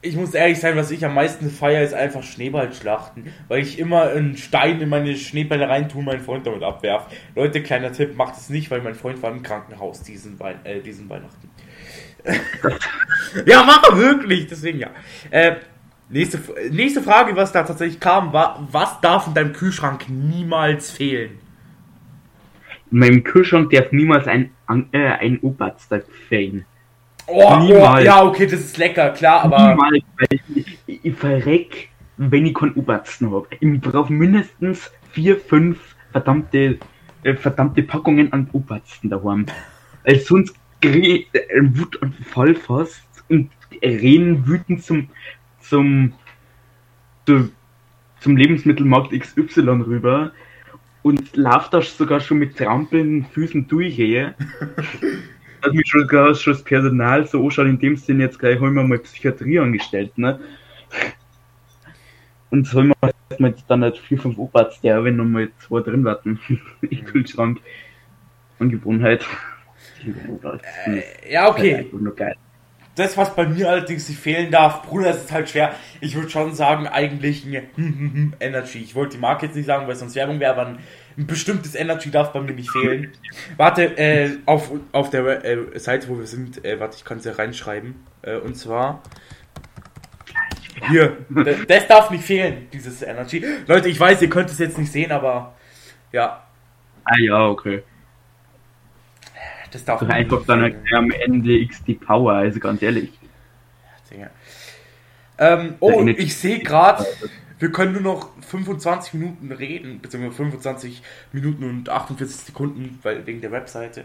ich 0.00 0.16
muss 0.16 0.32
ehrlich 0.32 0.58
sein, 0.58 0.76
was 0.76 0.90
ich 0.90 1.04
am 1.04 1.14
meisten 1.14 1.50
feiere, 1.50 1.82
ist 1.82 1.92
einfach 1.92 2.22
Schneeballschlachten, 2.22 3.26
weil 3.48 3.60
ich 3.60 3.78
immer 3.78 4.04
einen 4.04 4.38
Stein 4.38 4.80
in 4.80 4.88
meine 4.88 5.16
Schneebälle 5.16 5.68
reintue 5.68 5.98
und 5.98 6.06
meinen 6.06 6.20
Freund 6.20 6.46
damit 6.46 6.62
abwerfe. 6.62 7.10
Leute, 7.34 7.62
kleiner 7.62 7.92
Tipp, 7.92 8.16
macht 8.16 8.36
es 8.36 8.48
nicht, 8.48 8.70
weil 8.70 8.80
mein 8.80 8.94
Freund 8.94 9.20
war 9.22 9.32
im 9.32 9.42
Krankenhaus 9.42 10.02
diesen, 10.02 10.38
Wei 10.38 10.54
äh, 10.64 10.80
diesen 10.80 11.10
Weihnachten. 11.10 11.50
ja, 13.46 13.62
mache 13.62 13.96
wirklich, 13.96 14.46
deswegen 14.46 14.80
ja. 14.80 14.88
Äh, 15.30 15.56
nächste, 16.08 16.40
nächste 16.70 17.02
Frage, 17.02 17.36
was 17.36 17.52
da 17.52 17.62
tatsächlich 17.62 18.00
kam, 18.00 18.32
war, 18.32 18.66
was 18.70 19.00
darf 19.00 19.26
in 19.26 19.34
deinem 19.34 19.52
Kühlschrank 19.52 20.08
niemals 20.08 20.90
fehlen? 20.90 21.38
In 22.90 22.98
meinem 22.98 23.24
Kühlschrank 23.24 23.70
darf 23.70 23.92
niemals 23.92 24.26
ein, 24.26 24.50
äh, 24.92 24.98
ein 24.98 25.38
Oberster 25.40 26.02
fehlen. 26.28 26.64
Oh, 27.28 27.42
oh, 27.44 27.58
Niemals. 27.58 28.04
ja, 28.04 28.22
okay, 28.22 28.46
das 28.46 28.60
ist 28.60 28.78
lecker, 28.78 29.10
klar, 29.10 29.42
aber 29.42 29.70
Niemals, 29.70 30.04
weil 30.16 30.40
ich, 30.54 30.78
ich, 30.86 31.04
ich 31.04 31.14
verreck, 31.16 31.88
wenn 32.16 32.46
ich 32.46 32.54
keinen 32.54 32.74
Obersten 32.74 33.32
habe. 33.32 33.48
Ich 33.58 33.80
brauche 33.80 34.12
mindestens 34.12 34.92
vier, 35.10 35.36
fünf 35.36 35.96
verdammte, 36.12 36.78
äh, 37.24 37.34
verdammte 37.34 37.82
Packungen 37.82 38.32
an 38.32 38.48
Obersten 38.52 39.10
daheim. 39.10 39.46
Weil 40.04 40.20
sonst 40.20 40.54
ich 40.80 41.28
einen 41.54 41.78
Wutanfall 41.78 42.54
fast 42.54 43.06
und 43.28 43.50
reden 43.82 44.46
wütend 44.46 44.82
zum, 44.82 45.08
zum, 45.60 46.12
zu, 47.26 47.50
zum 48.20 48.36
Lebensmittelmarkt 48.36 49.12
XY 49.12 49.60
rüber 49.60 50.32
und 51.02 51.36
lauf 51.36 51.70
da 51.70 51.80
sogar 51.82 52.20
schon 52.20 52.38
mit 52.38 52.56
trampelnden 52.56 53.26
Füßen 53.26 53.68
durchgehe. 53.68 54.34
Dass 55.62 55.72
mich 55.72 55.88
schon, 55.88 56.02
sogar 56.02 56.34
schon 56.34 56.52
das 56.52 56.64
Personal 56.64 57.26
so 57.26 57.44
anschaut, 57.44 57.66
in 57.66 57.78
dem 57.78 57.96
Sinn 57.96 58.20
jetzt 58.20 58.38
gleich 58.38 58.58
holen 58.60 58.74
wir 58.74 58.82
mal 58.82 58.98
Psychiatrie 58.98 59.58
angestellt, 59.58 60.16
ne? 60.18 60.40
Und 62.50 62.66
so 62.66 62.78
haben 62.78 62.92
wir 63.00 63.12
erstmal 63.28 63.54
dann 63.68 63.82
halt 63.82 63.98
vier, 63.98 64.18
fünf 64.18 64.38
Oberts, 64.38 64.80
der 64.80 65.04
wenn 65.04 65.16
noch 65.16 65.24
mal 65.24 65.48
zwei 65.58 65.80
drin 65.80 66.04
warten. 66.04 66.40
Im 66.80 67.04
Kühlschrank. 67.04 67.60
Angewohnheit. 68.58 69.26
Ja, 71.28 71.48
okay. 71.48 71.90
Das, 72.94 73.16
was 73.18 73.34
bei 73.36 73.46
mir 73.46 73.68
allerdings 73.68 74.08
nicht 74.08 74.18
fehlen 74.18 74.50
darf, 74.50 74.82
Bruder, 74.82 75.08
das 75.08 75.24
ist 75.24 75.32
halt 75.32 75.50
schwer. 75.50 75.74
Ich 76.00 76.14
würde 76.14 76.30
schon 76.30 76.54
sagen, 76.54 76.86
eigentlich 76.86 77.44
ein 77.44 78.32
Energy. 78.40 78.78
Ich 78.78 78.94
wollte 78.94 79.16
die 79.16 79.20
Marke 79.20 79.46
jetzt 79.46 79.54
nicht 79.54 79.66
sagen, 79.66 79.86
weil 79.86 79.92
es 79.92 79.98
sonst 79.98 80.14
Werbung 80.14 80.40
wäre, 80.40 80.52
aber 80.52 80.66
ein, 80.66 80.78
ein 81.18 81.26
bestimmtes 81.26 81.74
Energy 81.74 82.10
darf 82.10 82.32
bei 82.32 82.40
mir 82.40 82.52
nicht 82.52 82.70
fehlen. 82.70 83.12
Warte, 83.58 83.98
äh, 83.98 84.38
auf, 84.46 84.70
auf 84.92 85.10
der 85.10 85.44
äh, 85.44 85.78
Seite, 85.78 86.08
wo 86.08 86.18
wir 86.18 86.26
sind, 86.26 86.64
äh, 86.64 86.80
warte, 86.80 86.96
ich 86.96 87.04
kann 87.04 87.18
es 87.18 87.26
ja 87.26 87.32
reinschreiben. 87.32 87.96
Äh, 88.22 88.36
und 88.36 88.56
zwar. 88.56 89.02
Hier, 90.88 91.18
das 91.68 91.86
darf 91.88 92.10
nicht 92.10 92.24
fehlen, 92.24 92.68
dieses 92.72 93.02
Energy. 93.02 93.44
Leute, 93.66 93.88
ich 93.88 93.98
weiß, 93.98 94.20
ihr 94.22 94.30
könnt 94.30 94.50
es 94.50 94.58
jetzt 94.58 94.78
nicht 94.78 94.92
sehen, 94.92 95.10
aber 95.10 95.54
ja, 96.12 96.46
Ah 97.06 97.18
ja, 97.20 97.46
okay. 97.46 97.84
Das 99.70 99.84
darf 99.84 100.02
nicht 100.02 100.10
einfach 100.10 100.44
dann 100.46 100.62
halt 100.62 100.76
am 100.94 101.10
Ende 101.10 101.66
XD 101.66 102.00
Power, 102.00 102.32
also 102.32 102.60
ganz 102.60 102.82
ehrlich. 102.82 103.12
Dinge. 104.10 104.30
Ähm, 105.38 105.74
oh, 105.80 106.04
ich 106.06 106.36
sehe 106.36 106.60
gerade, 106.60 107.04
wir 107.58 107.72
können 107.72 107.92
nur 107.92 108.02
noch 108.02 108.30
25 108.42 109.14
Minuten 109.14 109.52
reden, 109.52 110.00
beziehungsweise 110.00 110.36
25 110.36 111.02
Minuten 111.32 111.64
und 111.64 111.88
48 111.88 112.36
Sekunden, 112.36 112.98
weil 113.02 113.26
wegen 113.26 113.40
der 113.40 113.52
Webseite. 113.52 114.04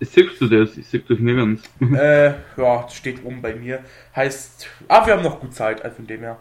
Siehst 0.00 0.40
du 0.40 0.48
das? 0.48 0.76
Ich 0.76 0.88
sehe 0.88 1.00
das 1.08 1.18
nirgends. 1.18 1.62
äh, 1.80 2.34
ja, 2.56 2.88
steht 2.88 3.24
oben 3.24 3.40
bei 3.40 3.54
mir. 3.54 3.80
Heißt, 4.14 4.68
ah, 4.88 5.06
wir 5.06 5.14
haben 5.14 5.22
noch 5.22 5.40
gut 5.40 5.54
Zeit, 5.54 5.82
also 5.82 5.96
von 5.96 6.06
dem 6.06 6.20
her. 6.20 6.36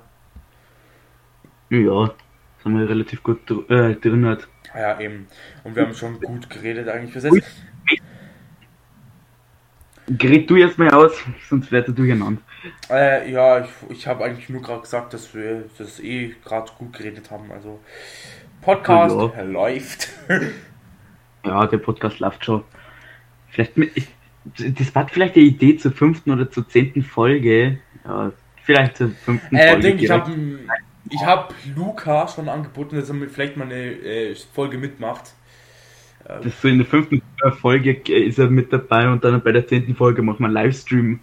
Ja, 1.70 2.12
sind 2.64 2.78
wir 2.78 2.90
relativ 2.90 3.24
gut 3.24 3.42
dr 3.46 3.70
äh, 3.70 3.96
drin 3.96 4.26
halt. 4.26 4.48
Ja, 4.76 5.00
eben. 5.00 5.28
Und 5.64 5.76
wir 5.76 5.84
haben 5.84 5.94
schon 5.94 6.20
gut 6.20 6.50
geredet 6.50 6.88
eigentlich 6.88 7.14
bis 7.14 7.24
jetzt. 7.24 7.44
Gerät 10.08 10.50
du 10.50 10.58
erstmal 10.58 10.92
aus, 10.92 11.14
sonst 11.50 11.72
wird 11.72 11.88
er 11.88 11.94
durcheinander. 11.94 12.42
Äh, 12.90 13.32
ja, 13.32 13.60
ich, 13.60 13.70
ich 13.90 14.08
habe 14.08 14.24
eigentlich 14.24 14.50
nur 14.50 14.62
gerade 14.62 14.82
gesagt, 14.82 15.14
dass 15.14 15.34
wir 15.34 15.66
das 15.78 16.00
eh 16.00 16.36
gerade 16.44 16.72
gut 16.78 16.94
geredet 16.94 17.30
haben. 17.32 17.52
Also 17.52 17.80
Podcast 18.62 19.16
Ja. 19.36 19.42
läuft. 19.44 20.10
Ja, 21.46 21.68
der 21.68 21.78
Podcast 21.78 22.20
läuft 22.20 22.46
schon. 22.46 22.64
Vielleicht 23.50 23.76
mit, 23.76 23.92
ich, 23.96 24.08
das 24.56 24.96
war 24.96 25.10
vielleicht 25.10 25.36
die 25.36 25.46
Idee 25.46 25.76
zur 25.76 25.92
fünften 25.92 26.32
oder 26.32 26.50
zur 26.50 26.70
zehnten 26.70 27.04
Folge. 27.04 27.80
Ja, 28.06 28.32
vielleicht 28.64 28.96
zur 28.96 29.10
fünften 29.10 29.54
äh, 29.54 29.72
Folge. 29.72 29.82
denk, 29.82 30.02
ich 30.02 30.10
habe 30.10 30.32
ich 31.10 31.26
hab 31.26 31.54
Luca 31.76 32.30
schon 32.30 32.48
angeboten, 32.48 32.96
dass 32.96 33.10
er 33.10 33.16
mit, 33.16 33.30
vielleicht 33.30 33.58
mal 33.58 33.66
eine 33.66 33.76
äh, 33.76 34.36
Folge 34.54 34.78
mitmacht. 34.78 35.34
Das 36.26 36.62
so 36.62 36.68
in 36.68 36.78
der 36.78 36.88
fünften 36.88 37.22
Folge 37.60 37.94
ist 37.94 38.40
er 38.40 38.50
mit 38.50 38.72
dabei 38.72 39.10
und 39.10 39.24
dann 39.24 39.42
bei 39.42 39.52
der 39.52 39.68
zehnten 39.68 39.96
Folge 39.96 40.22
wir 40.22 40.40
einen 40.40 40.54
Livestream. 40.54 41.20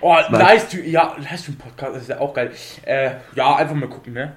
Oh. 0.00 0.16
Livestream, 0.30 0.86
ja, 0.86 1.14
Livestream-Podcast, 1.18 1.94
das 1.94 2.02
ist 2.02 2.08
ja 2.08 2.20
auch 2.20 2.32
geil. 2.32 2.52
Äh, 2.84 3.10
ja, 3.34 3.56
einfach 3.56 3.74
mal 3.74 3.88
gucken, 3.88 4.14
ne? 4.14 4.36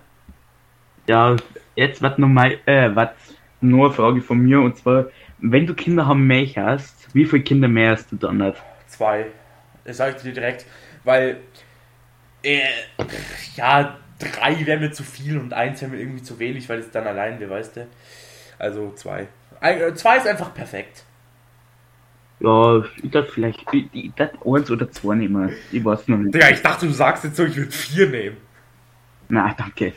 Ja, 1.08 1.36
jetzt 1.76 2.02
wird 2.02 2.20
noch 2.20 2.28
mal, 2.28 2.58
äh, 2.66 2.94
wird 2.96 3.14
nur 3.62 3.86
eine 3.86 3.94
Frage 3.94 4.22
von 4.22 4.40
mir 4.40 4.60
und 4.60 4.78
zwar, 4.78 5.06
wenn 5.40 5.66
du 5.66 5.74
Kinder 5.74 6.06
haben 6.06 6.28
möchtest, 6.28 7.14
wie 7.14 7.26
viele 7.26 7.44
Kinder 7.44 7.68
mehr 7.68 7.92
hast 7.92 8.12
du 8.12 8.16
dann 8.16 8.38
nicht? 8.38 8.58
Zwei. 8.88 9.28
Das 9.86 9.98
sage 9.98 10.16
ich 10.18 10.24
dir 10.24 10.34
direkt, 10.34 10.66
weil, 11.04 11.38
äh, 12.42 12.62
ja, 13.56 13.98
drei 14.20 14.66
wäre 14.66 14.80
mir 14.80 14.92
zu 14.92 15.04
viel 15.04 15.38
und 15.38 15.54
eins 15.54 15.82
wäre 15.82 15.92
mir 15.92 16.00
irgendwie 16.00 16.24
zu 16.24 16.40
wenig, 16.40 16.68
weil 16.68 16.80
es 16.80 16.92
dann 16.92 17.08
allein 17.08 17.40
wäre, 17.40 17.52
weißt 17.52 17.78
du? 17.78 17.88
Also 18.60 18.92
zwei. 18.96 19.28
Ein, 19.64 19.80
äh, 19.80 19.94
zwei 19.94 20.18
ist 20.18 20.28
einfach 20.28 20.54
perfekt. 20.54 21.06
Ja, 22.42 22.84
ich 23.02 23.12
darf 23.12 23.30
vielleicht, 23.30 23.66
ich, 23.72 23.88
ich 23.94 24.14
darf 24.14 24.32
eins 24.46 24.70
oder 24.70 24.92
zwei 24.92 25.16
nehmen. 25.16 25.54
Ich 25.72 25.84
weiß 25.86 26.10
noch 26.10 26.18
nicht. 26.18 26.36
Digga, 26.36 26.50
ich 26.50 26.62
dachte, 26.62 26.86
du 26.86 26.92
sagst 26.92 27.24
jetzt 27.24 27.38
so, 27.38 27.46
ich 27.46 27.56
würde 27.56 27.72
vier 27.72 28.10
nehmen. 28.10 28.38
Na, 29.30 29.54
danke. 29.58 29.94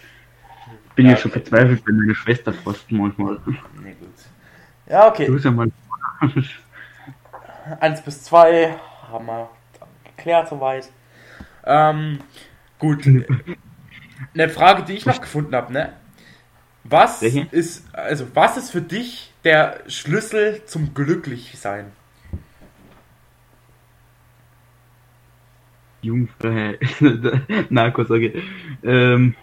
Bin 0.94 1.07
Ja, 1.07 1.12
ja, 1.12 1.16
schon 1.16 1.33
okay. 1.33 1.40
verzweifelt 1.40 1.85
bei 1.85 1.92
meiner 1.92 2.14
Schwester 2.14 2.52
fast 2.52 2.90
manchmal. 2.92 3.40
Ne, 3.83 3.96
gut. 3.98 4.14
Ja, 4.88 5.09
okay. 5.09 5.26
Du 5.26 5.37
sag 5.37 5.52
mal. 5.52 5.68
Eins 7.81 8.00
bis 8.02 8.22
zwei 8.22 8.76
haben 9.11 9.26
wir 9.26 9.50
geklärt 10.05 10.48
soweit. 10.48 10.88
Ähm, 11.64 12.20
gut. 12.79 13.05
Eine 14.35 14.48
Frage, 14.48 14.85
die 14.85 14.92
ich 14.92 15.07
noch 15.07 15.20
gefunden 15.20 15.57
habe, 15.57 15.72
ne? 15.72 15.92
Was 16.85 17.20
Welche? 17.20 17.48
ist, 17.50 17.92
also 17.92 18.29
was 18.35 18.57
ist 18.57 18.70
für 18.70 18.81
dich 18.81 19.33
der 19.46 19.78
Schlüssel 19.87 20.61
zum 20.66 20.92
Glücklichsein? 20.92 21.92
Jungfrau. 26.02 26.74
Narko 27.70 28.02
sage 28.04 28.26
ich. 28.26 28.44
Ähm, 28.82 29.37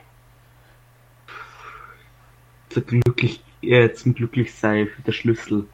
zum 2.70 2.86
glücklich, 2.86 3.42
äh, 3.62 3.94
zum 3.94 4.14
Glücklichsein 4.14 4.90
der 5.08 5.14
Schlüssel. 5.14 5.68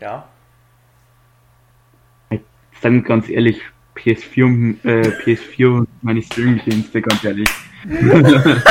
Ja. 0.00 0.28
Sagen 2.82 2.96
wir 2.96 3.02
ganz 3.08 3.30
ehrlich, 3.30 3.62
PS4 3.96 4.44
und, 4.44 4.84
äh, 4.84 5.08
PS4 5.24 5.78
und 5.78 5.88
meine 6.02 6.20
Streamingdienste, 6.22 7.00
ganz 7.00 7.24
ehrlich. 7.24 7.48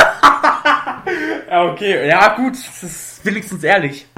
Ja, 1.54 1.70
okay. 1.70 2.08
Ja, 2.08 2.34
gut, 2.34 2.54
das 2.54 2.82
ist 2.82 3.24
wenigstens 3.24 3.62
ehrlich. 3.62 4.08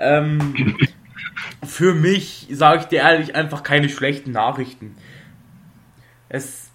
Ähm, 0.00 0.76
für 1.64 1.94
mich, 1.94 2.48
sage 2.50 2.80
ich 2.80 2.84
dir 2.86 3.00
ehrlich, 3.00 3.34
einfach 3.34 3.62
keine 3.62 3.88
schlechten 3.88 4.32
Nachrichten. 4.32 4.96
Es, 6.28 6.70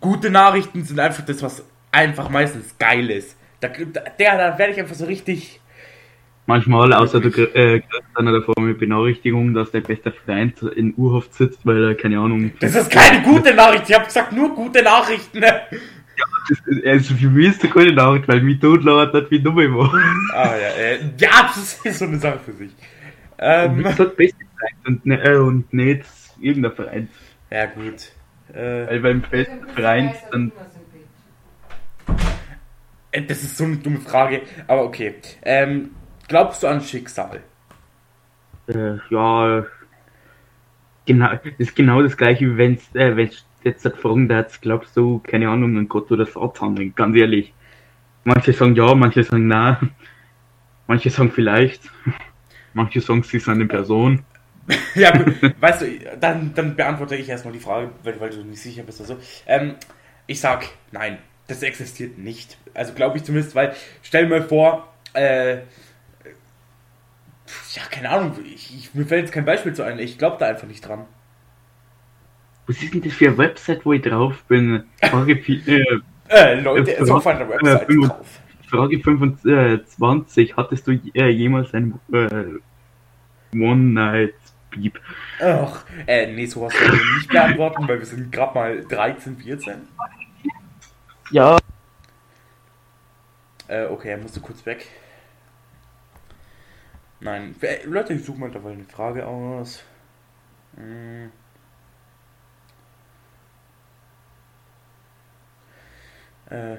gute 0.00 0.30
Nachrichten 0.30 0.84
sind 0.84 1.00
einfach 1.00 1.24
das, 1.24 1.42
was 1.42 1.64
einfach 1.90 2.28
meistens 2.28 2.76
geil 2.78 3.10
ist. 3.10 3.36
Da, 3.60 3.68
der, 3.68 4.38
da 4.38 4.58
werde 4.58 4.72
ich 4.72 4.80
einfach 4.80 4.94
so 4.94 5.06
richtig. 5.06 5.60
Manchmal, 6.46 6.92
außer 6.92 7.20
du 7.20 7.30
kriegst 7.30 7.56
äh, 7.56 7.80
kriegst 7.80 8.10
dann 8.14 8.26
davor 8.26 8.54
eine 8.58 8.74
Benachrichtigung, 8.74 9.54
dass 9.54 9.70
dein 9.70 9.82
bester 9.82 10.12
Freund 10.12 10.60
in 10.60 10.94
Urhaft 10.96 11.32
sitzt, 11.32 11.64
weil 11.64 11.82
er, 11.82 11.94
keine 11.94 12.18
Ahnung, 12.18 12.52
Das 12.60 12.74
ist 12.74 12.90
keine 12.90 13.22
gute 13.22 13.54
Nachricht. 13.54 13.88
Ich 13.88 13.94
habe 13.94 14.04
gesagt, 14.04 14.32
nur 14.32 14.54
gute 14.54 14.82
Nachrichten. 14.82 15.42
Also 16.86 17.14
für 17.14 17.30
mich 17.30 17.48
ist 17.48 17.64
das 17.64 17.70
keine 17.70 17.92
Nachricht, 17.92 18.28
weil 18.28 18.42
mich 18.42 18.60
totlaut 18.60 19.12
hat, 19.12 19.30
wie 19.30 19.40
dumm 19.40 19.56
war. 19.56 19.92
Ah, 20.34 20.56
ja, 20.56 20.68
äh, 20.76 20.98
ja, 21.18 21.50
das 21.54 21.80
ist 21.84 21.98
so 21.98 22.04
eine 22.04 22.18
Sache 22.18 22.38
für 22.40 22.52
sich. 22.52 22.72
Ähm, 23.38 23.82
gesagt, 23.82 24.16
beste 24.16 24.38
Freund 24.58 24.86
und, 24.86 25.06
ne, 25.06 25.22
äh, 25.22 25.36
und 25.36 25.72
nicht 25.72 26.04
irgendein 26.40 26.72
Freund. 26.72 27.10
ja, 27.50 27.66
gut. 27.66 28.12
Äh, 28.52 28.86
Weil 28.88 29.00
beim 29.00 29.20
besten 29.22 29.66
Freund 29.68 30.14
dann. 30.30 30.52
Äh, 33.10 33.22
Das 33.22 33.42
ist 33.42 33.56
so 33.56 33.64
eine 33.64 33.76
dumme 33.76 34.00
Frage, 34.00 34.42
aber 34.66 34.84
okay. 34.84 35.14
Ähm, 35.42 35.90
glaubst 36.28 36.62
du 36.62 36.66
an 36.68 36.80
Schicksal? 36.80 37.40
Äh, 38.68 38.96
ja. 39.10 39.64
Genau, 41.06 41.28
das 41.32 41.52
ist 41.58 41.76
genau 41.76 42.02
das 42.02 42.16
gleiche, 42.16 42.46
wie 42.46 42.56
wenn's, 42.56 42.94
äh, 42.94 43.14
wenn's 43.16 43.44
jetzt 43.64 43.84
halt 43.84 43.96
fragen 43.96 44.28
darfst, 44.28 44.62
glaubst 44.62 44.96
du, 44.96 45.20
keine 45.20 45.48
Ahnung, 45.48 45.76
an 45.76 45.88
Gott 45.88 46.10
oder 46.10 46.26
Satan, 46.26 46.94
ganz 46.94 47.16
ehrlich. 47.16 47.52
Manche 48.24 48.52
sagen 48.52 48.74
ja, 48.74 48.94
manche 48.94 49.22
sagen 49.22 49.48
nein. 49.48 49.90
Manche 50.86 51.10
sagen 51.10 51.30
vielleicht. 51.30 51.90
Manche 52.72 53.00
sagen, 53.00 53.22
sie 53.22 53.38
sind 53.38 53.54
eine 53.54 53.66
Person. 53.66 54.24
ja, 54.94 55.10
gut, 55.10 55.34
weißt 55.60 55.82
du, 55.82 55.86
dann, 56.18 56.54
dann 56.54 56.74
beantworte 56.74 57.16
ich 57.16 57.28
erstmal 57.28 57.52
die 57.52 57.60
Frage, 57.60 57.90
weil, 58.02 58.18
weil 58.18 58.30
du 58.30 58.42
nicht 58.44 58.62
sicher 58.62 58.82
bist 58.82 59.00
oder 59.00 59.08
so. 59.08 59.18
Ähm, 59.46 59.74
ich 60.26 60.40
sag, 60.40 60.66
nein, 60.90 61.18
das 61.46 61.62
existiert 61.62 62.18
nicht. 62.18 62.56
Also 62.72 62.94
glaube 62.94 63.18
ich 63.18 63.24
zumindest, 63.24 63.54
weil, 63.54 63.74
stell 64.02 64.26
mir 64.26 64.42
vor, 64.42 64.94
äh, 65.12 65.56
ja, 67.74 67.82
keine 67.90 68.10
Ahnung, 68.10 68.38
ich, 68.44 68.74
ich, 68.74 68.94
mir 68.94 69.04
fällt 69.04 69.26
jetzt 69.26 69.32
kein 69.32 69.44
Beispiel 69.44 69.74
zu 69.74 69.82
ein, 69.82 69.98
ich 69.98 70.16
glaube 70.16 70.38
da 70.40 70.46
einfach 70.46 70.66
nicht 70.66 70.86
dran. 70.86 71.04
Was 72.66 72.82
ist 72.82 72.94
denn 72.94 73.02
das 73.02 73.12
für 73.12 73.28
eine 73.28 73.38
Website, 73.38 73.84
wo 73.84 73.92
ich 73.92 74.02
drauf 74.02 74.42
bin? 74.48 74.84
Frage, 75.02 75.34
vi- 75.34 75.66
äh, 75.68 76.00
Äh, 76.28 76.60
Leute, 76.60 76.90
Äh, 76.96 77.02
ist 77.02 77.10
auf 77.10 77.26
einer 77.26 77.48
Website 77.48 77.88
äh, 77.90 77.94
drauf. 78.06 78.40
Frage 78.68 78.98
25. 78.98 80.56
Hattest 80.56 80.86
du 80.86 80.92
äh, 81.14 81.28
jemals 81.28 81.74
ein 81.74 82.00
äh, 82.12 82.46
One-Night-Beep? 83.54 84.98
Ach, 85.40 85.84
äh, 86.06 86.32
nee, 86.32 86.46
sowas 86.46 86.72
können 86.72 86.92
wir 86.98 87.14
nicht 87.16 87.28
beantworten, 87.28 87.86
weil 87.86 87.98
wir 87.98 88.06
sind 88.06 88.32
gerade 88.32 88.54
mal 88.54 88.82
13, 88.84 89.36
14. 89.36 89.74
Ja. 91.30 91.58
Äh, 93.68 93.84
okay, 93.86 94.10
er 94.10 94.18
musste 94.18 94.40
kurz 94.40 94.64
weg. 94.66 94.86
Nein, 97.20 97.54
äh, 97.60 97.84
Leute, 97.86 98.14
ich 98.14 98.24
suche 98.24 98.40
mal 98.40 98.50
dabei 98.50 98.72
eine 98.72 98.84
Frage 98.84 99.26
aus. 99.26 99.82
Hm. 100.76 101.30
Äh. 106.50 106.76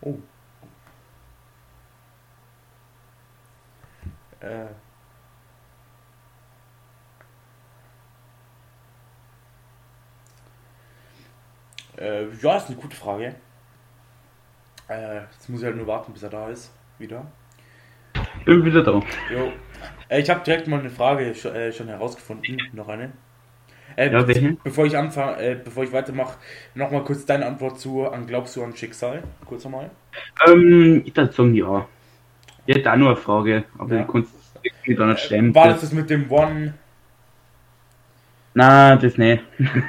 Oh. 0.00 0.18
Äh. 4.40 4.66
Äh, 11.98 12.28
ja, 12.40 12.56
ist 12.56 12.66
eine 12.66 12.76
gute 12.76 12.96
Frage. 12.96 13.34
Äh, 14.88 15.22
jetzt 15.22 15.48
muss 15.48 15.60
ich 15.60 15.66
halt 15.66 15.76
nur 15.76 15.86
warten, 15.86 16.12
bis 16.12 16.22
er 16.22 16.30
da 16.30 16.48
ist. 16.48 16.72
Wieder. 16.98 17.26
Bin 18.44 18.64
wieder 18.64 18.82
da. 18.82 19.00
Jo. 19.30 19.52
Äh, 20.08 20.20
ich 20.20 20.30
habe 20.30 20.42
direkt 20.44 20.66
mal 20.66 20.80
eine 20.80 20.90
Frage 20.90 21.30
äh, 21.30 21.72
schon 21.72 21.88
herausgefunden. 21.88 22.60
Noch 22.72 22.88
eine. 22.88 23.12
Äh, 23.96 24.12
Ja? 24.12 24.22
Bevor 24.64 24.86
ich 24.86 24.96
anfange, 24.96 25.36
äh, 25.42 25.56
bevor 25.62 25.84
ich 25.84 25.92
weitermache, 25.92 26.38
nochmal 26.74 27.04
kurz 27.04 27.24
deine 27.26 27.46
Antwort 27.46 27.78
zu 27.80 28.06
an 28.08 28.26
Glaubst 28.26 28.56
du 28.56 28.62
an 28.64 28.74
Schicksal? 28.76 29.22
Kurz 29.46 29.64
nochmal. 29.64 29.90
Ähm, 30.46 31.02
ich 31.04 31.16
würde 31.16 31.32
sagen, 31.32 31.54
ja. 31.54 31.86
Ich 32.66 32.76
hätte 32.76 32.92
auch 32.92 32.96
noch 32.96 33.06
eine 33.08 33.16
Frage, 33.16 33.64
aber 33.78 33.94
Ja. 33.94 34.02
die 34.02 34.12
kannst 34.12 34.32
du 34.32 34.60
irgendwie 34.62 34.94
da 34.94 35.06
nicht 35.06 35.20
stellen. 35.20 35.54
War 35.54 35.68
das 35.68 35.80
das 35.80 35.92
mit 35.92 36.08
dem 36.10 36.30
One? 36.30 36.74
Nein, 38.54 38.98
das 39.00 39.16
nicht. 39.16 39.42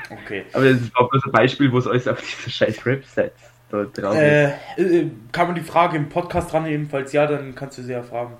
Okay. 0.10 0.45
Aber 0.54 0.70
das 0.70 0.80
war 0.95 1.10
bloß 1.10 1.26
ein 1.26 1.32
Beispiel, 1.34 1.70
wo 1.72 1.80
es 1.80 1.88
alles 1.88 2.08
auf 2.08 2.22
dieser 2.22 2.49
scheiß 2.49 2.86
Website 2.86 3.34
da 3.70 3.84
drauf 3.84 4.14
ist. 4.16 4.22
Äh, 4.22 4.47
äh, 4.78 5.12
kann 5.34 5.47
man 5.47 5.56
die 5.56 5.62
Frage 5.62 5.97
im 5.97 6.08
Podcast 6.08 6.54
dran 6.54 6.64
nehmen? 6.64 6.88
Falls 6.89 7.12
ja, 7.12 7.28
dann 7.28 7.56
kannst 7.56 7.78
du 7.78 7.82
sie 7.82 7.91
ja 7.91 8.01
fragen. 8.04 8.36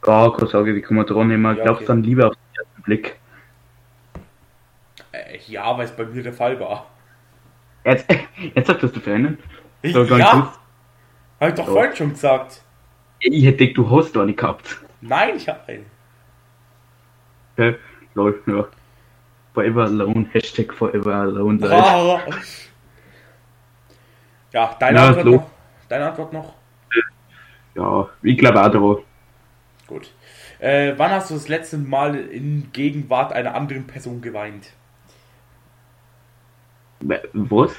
Gar 0.00 0.34
keine 0.34 0.48
Sorge, 0.48 0.74
wie 0.74 0.80
kann 0.80 0.96
man 0.96 1.04
dran 1.06 1.28
nehmen? 1.28 1.44
Ja, 1.56 1.62
Glaubst 1.62 1.82
okay. 1.82 1.86
dann 1.88 2.02
lieber 2.02 2.28
auf 2.28 2.34
den 2.34 2.58
ersten 2.64 2.82
Blick. 2.82 3.16
Äh, 5.14 5.38
ja, 5.46 5.76
weil 5.76 5.84
es 5.84 5.92
bei 5.96 6.04
mir 6.04 6.22
der 6.22 6.32
Fall 6.32 6.58
war. 6.60 6.86
Jetzt, 7.84 8.06
jetzt 8.54 8.66
sagst 8.66 8.82
du, 8.82 8.88
du 8.88 9.00
Freundin? 9.00 9.38
Ich, 9.82 9.92
So, 9.92 10.02
ja, 10.04 10.30
kurz. 10.30 10.58
Hab 11.40 11.48
ich 11.50 11.54
doch 11.54 11.66
Ja. 11.66 11.72
vorhin 11.72 11.96
schon 11.96 12.10
gesagt. 12.10 12.62
Ich 13.20 13.44
hätte 13.44 13.58
gedacht, 13.68 13.76
du 13.76 13.90
hast 13.90 14.16
eine 14.16 14.34
gehabt. 14.34 14.78
Nein, 15.00 15.36
ich 15.36 15.48
habe 15.48 15.60
eine. 15.68 15.84
Okay, 17.56 17.76
lol, 18.14 18.42
ja. 18.46 18.66
Forever 19.54 19.84
alone, 19.84 20.26
Hashtag 20.32 20.72
forever 20.74 21.14
alone. 21.14 21.58
Leute. 21.60 21.74
Ah. 21.74 22.22
Ja, 24.52 24.76
deine 24.78 24.98
Ja, 24.98 25.08
Antwort 25.08 25.26
noch. 25.26 25.50
Deine 25.88 26.06
Antwort 26.08 26.32
noch. 26.32 26.54
Ja, 27.74 28.08
ich 28.22 28.38
glaube 28.38 28.60
auch 28.62 28.70
daran. 28.70 28.96
Gut. 29.86 30.12
Äh, 30.60 30.94
wann 30.96 31.10
hast 31.10 31.30
du 31.30 31.34
das 31.34 31.48
letzte 31.48 31.76
Mal 31.78 32.14
in 32.16 32.70
Gegenwart 32.72 33.32
einer 33.32 33.54
anderen 33.54 33.86
Person 33.86 34.22
geweint? 34.22 34.70
Was? 37.32 37.72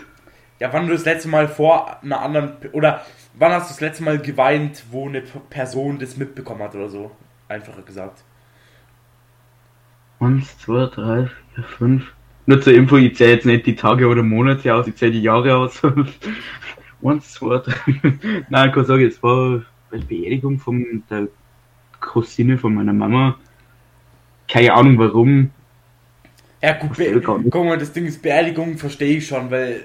Ja, 0.59 0.71
wann 0.71 0.87
du 0.87 0.93
das 0.93 1.05
letzte 1.05 1.27
Mal 1.27 1.47
vor 1.47 2.01
einer 2.01 2.21
anderen 2.21 2.53
oder 2.71 3.01
wann 3.33 3.51
hast 3.51 3.69
du 3.69 3.73
das 3.73 3.81
letzte 3.81 4.03
Mal 4.03 4.19
geweint, 4.19 4.85
wo 4.91 5.07
eine 5.07 5.21
Person 5.21 5.99
das 5.99 6.15
mitbekommen 6.17 6.61
hat 6.61 6.75
oder 6.75 6.89
so? 6.89 7.11
Einfacher 7.49 7.81
gesagt. 7.81 8.23
Eins, 10.19 10.57
zwei, 10.59 10.85
drei, 10.85 11.29
vier, 11.53 11.63
fünf. 11.63 12.13
Nur 12.45 12.61
zur 12.61 12.73
Info, 12.73 12.97
ich 12.97 13.15
zähle 13.15 13.33
jetzt 13.33 13.45
nicht 13.45 13.65
die 13.65 13.75
Tage 13.75 14.07
oder 14.07 14.23
Monate 14.23 14.73
aus, 14.73 14.87
ich 14.87 14.95
zähle 14.95 15.11
die 15.11 15.21
Jahre 15.21 15.55
aus. 15.55 15.81
Eins, 17.03 17.33
zwei, 17.33 17.57
drei. 17.57 17.75
Nein, 18.49 18.69
ich 18.69 18.73
kann 18.73 18.85
sagen, 18.85 19.05
es 19.05 19.21
war 19.21 19.61
bei 19.91 19.97
der 19.97 20.05
Beerdigung 20.05 20.59
von 20.59 21.03
der 21.09 21.27
Cousine 21.99 22.57
von 22.57 22.75
meiner 22.75 22.93
Mama. 22.93 23.37
Keine 24.47 24.73
Ahnung 24.73 24.97
warum. 24.99 25.51
Ja, 26.65 26.73
gut, 26.73 26.97
Be 26.97 27.21
guck 27.21 27.63
mal, 27.63 27.77
das 27.77 27.93
Ding 27.93 28.07
ist 28.07 28.19
Beerdigung, 28.23 28.75
verstehe 28.75 29.17
ich 29.17 29.27
schon, 29.27 29.51
weil. 29.51 29.83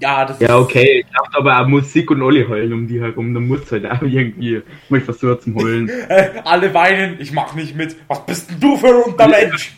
Ja, 0.00 0.26
das 0.26 0.38
Ja, 0.38 0.58
okay, 0.58 1.00
ich 1.00 1.06
dachte 1.06 1.38
aber 1.38 1.58
auch 1.58 1.66
Musik 1.66 2.10
und 2.10 2.20
alle 2.22 2.46
heulen 2.46 2.74
um 2.74 2.86
die 2.86 3.00
herum, 3.00 3.32
dann 3.32 3.48
muss 3.48 3.72
halt 3.72 3.86
auch 3.86 4.02
irgendwie 4.02 4.60
mal 4.90 5.00
versuchen 5.00 5.40
zum 5.40 5.54
Heulen. 5.54 5.88
Äh, 6.08 6.42
alle 6.44 6.74
weinen, 6.74 7.16
ich 7.20 7.32
mach 7.32 7.54
nicht 7.54 7.74
mit. 7.74 7.96
Was 8.06 8.26
bist 8.26 8.50
denn 8.50 8.60
du 8.60 8.76
für 8.76 8.88
ein 8.88 8.96
Untermensch? 8.96 9.72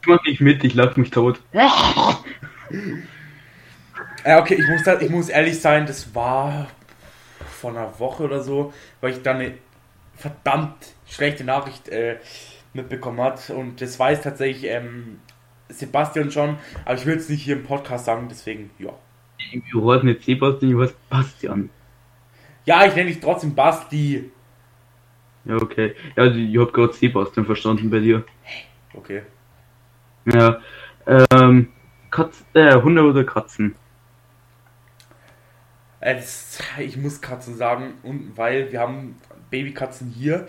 Ich 0.00 0.06
mach 0.08 0.24
nicht 0.24 0.40
mit, 0.40 0.64
ich 0.64 0.74
lach 0.74 0.96
mich 0.96 1.10
tot. 1.10 1.40
Ja, 1.52 2.18
okay, 4.40 4.56
ich 4.58 4.66
muss, 4.66 4.82
da, 4.82 5.00
ich 5.00 5.10
muss 5.10 5.28
ehrlich 5.28 5.60
sein, 5.60 5.86
das 5.86 6.12
war 6.16 6.66
vor 7.60 7.70
einer 7.70 8.00
Woche 8.00 8.24
oder 8.24 8.42
so, 8.42 8.72
weil 9.00 9.12
ich 9.12 9.22
dann 9.22 9.36
eine 9.36 9.54
verdammt 10.16 10.94
schlechte 11.06 11.44
Nachricht 11.44 11.88
äh, 11.90 12.16
mitbekommen 12.78 13.20
hat 13.20 13.50
und 13.50 13.80
das 13.80 13.98
weiß 13.98 14.22
tatsächlich 14.22 14.64
ähm, 14.70 15.18
Sebastian 15.68 16.30
schon, 16.30 16.56
aber 16.84 16.94
ich 16.94 17.06
will 17.06 17.16
es 17.16 17.28
nicht 17.28 17.42
hier 17.42 17.56
im 17.56 17.64
Podcast 17.64 18.06
sagen, 18.06 18.28
deswegen, 18.28 18.70
ja. 18.78 18.92
Ich 19.38 19.74
heiße 19.74 20.06
nicht 20.06 20.24
Sebastian, 20.24 20.72
ich 20.72 20.78
heiße 20.78 20.94
Bastian. 21.10 21.70
Ja, 22.64 22.84
ich 22.84 22.94
nenne 22.94 23.10
dich 23.10 23.20
trotzdem 23.20 23.54
Basti. 23.54 24.30
Ja, 25.44 25.56
okay. 25.56 25.94
Ja, 26.16 26.26
ich 26.26 26.58
hab 26.58 26.72
gerade 26.72 26.92
Sebastian 26.92 27.46
verstanden 27.46 27.90
bei 27.90 28.00
dir. 28.00 28.24
Okay. 28.94 29.22
Ja. 30.26 30.60
Ähm, 31.06 31.68
Katz, 32.10 32.44
äh, 32.54 32.74
Hunde 32.74 33.02
oder 33.02 33.24
Katzen? 33.24 33.74
Äh, 36.00 36.20
ich 36.78 36.96
muss 36.96 37.20
Katzen 37.20 37.56
sagen, 37.56 37.94
und 38.02 38.36
weil 38.36 38.70
wir 38.72 38.80
haben 38.80 39.16
Babykatzen 39.50 40.10
hier 40.10 40.46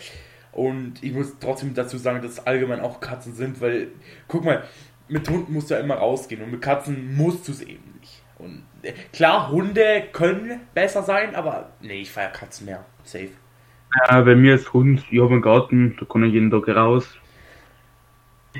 und 0.59 1.01
ich 1.01 1.13
muss 1.13 1.39
trotzdem 1.39 1.73
dazu 1.73 1.97
sagen, 1.97 2.21
dass 2.21 2.45
allgemein 2.45 2.81
auch 2.81 2.99
Katzen 2.99 3.33
sind, 3.33 3.61
weil, 3.61 3.87
guck 4.27 4.43
mal, 4.43 4.63
mit 5.07 5.29
Hunden 5.29 5.53
musst 5.53 5.69
du 5.69 5.75
ja 5.75 5.79
immer 5.79 5.95
rausgehen 5.95 6.41
und 6.41 6.51
mit 6.51 6.61
Katzen 6.61 7.15
musst 7.15 7.47
du 7.47 7.53
es 7.53 7.61
eben 7.61 7.97
nicht. 7.97 8.21
Und 8.37 8.63
äh, 8.81 8.91
klar, 9.13 9.51
Hunde 9.51 10.03
können 10.11 10.59
besser 10.73 11.03
sein, 11.03 11.33
aber 11.33 11.69
nee, 11.79 12.01
ich 12.01 12.11
feiere 12.11 12.31
Katzen 12.31 12.65
mehr. 12.65 12.83
Safe. 13.05 13.29
Ja, 14.09 14.19
bei 14.19 14.35
mir 14.35 14.55
ist 14.55 14.73
Hund, 14.73 15.05
ich 15.09 15.21
habe 15.21 15.31
einen 15.31 15.41
Garten, 15.41 15.95
da 15.97 16.05
kann 16.05 16.23
ich 16.23 16.33
jeden 16.33 16.51
Tag 16.51 16.67
raus. 16.67 17.07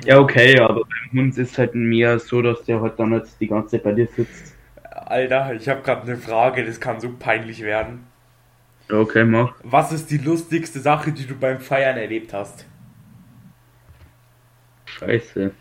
Ja, 0.06 0.18
okay, 0.18 0.58
aber 0.58 0.80
beim 0.80 1.20
Hund 1.20 1.36
ist 1.36 1.58
halt 1.58 1.74
mehr 1.74 2.18
so, 2.18 2.40
dass 2.40 2.64
der 2.64 2.80
halt 2.80 2.98
dann 2.98 3.12
jetzt 3.12 3.38
die 3.42 3.48
ganze 3.48 3.76
Zeit 3.76 3.82
bei 3.82 3.92
dir 3.92 4.06
sitzt. 4.06 4.56
Alter, 4.90 5.52
ich 5.52 5.68
habe 5.68 5.82
gerade 5.82 6.02
eine 6.02 6.16
Frage, 6.16 6.64
das 6.64 6.80
kann 6.80 6.98
so 6.98 7.10
peinlich 7.18 7.62
werden. 7.62 8.06
Ja, 8.90 8.98
okay, 8.98 9.24
mach. 9.24 9.54
Was 9.62 9.92
ist 9.92 10.10
die 10.10 10.18
lustigste 10.18 10.80
Sache, 10.80 11.12
die 11.12 11.26
du 11.26 11.34
beim 11.34 11.60
Feiern 11.60 11.96
erlebt 11.96 12.32
hast? 12.32 12.66
Scheiße. 14.86 15.52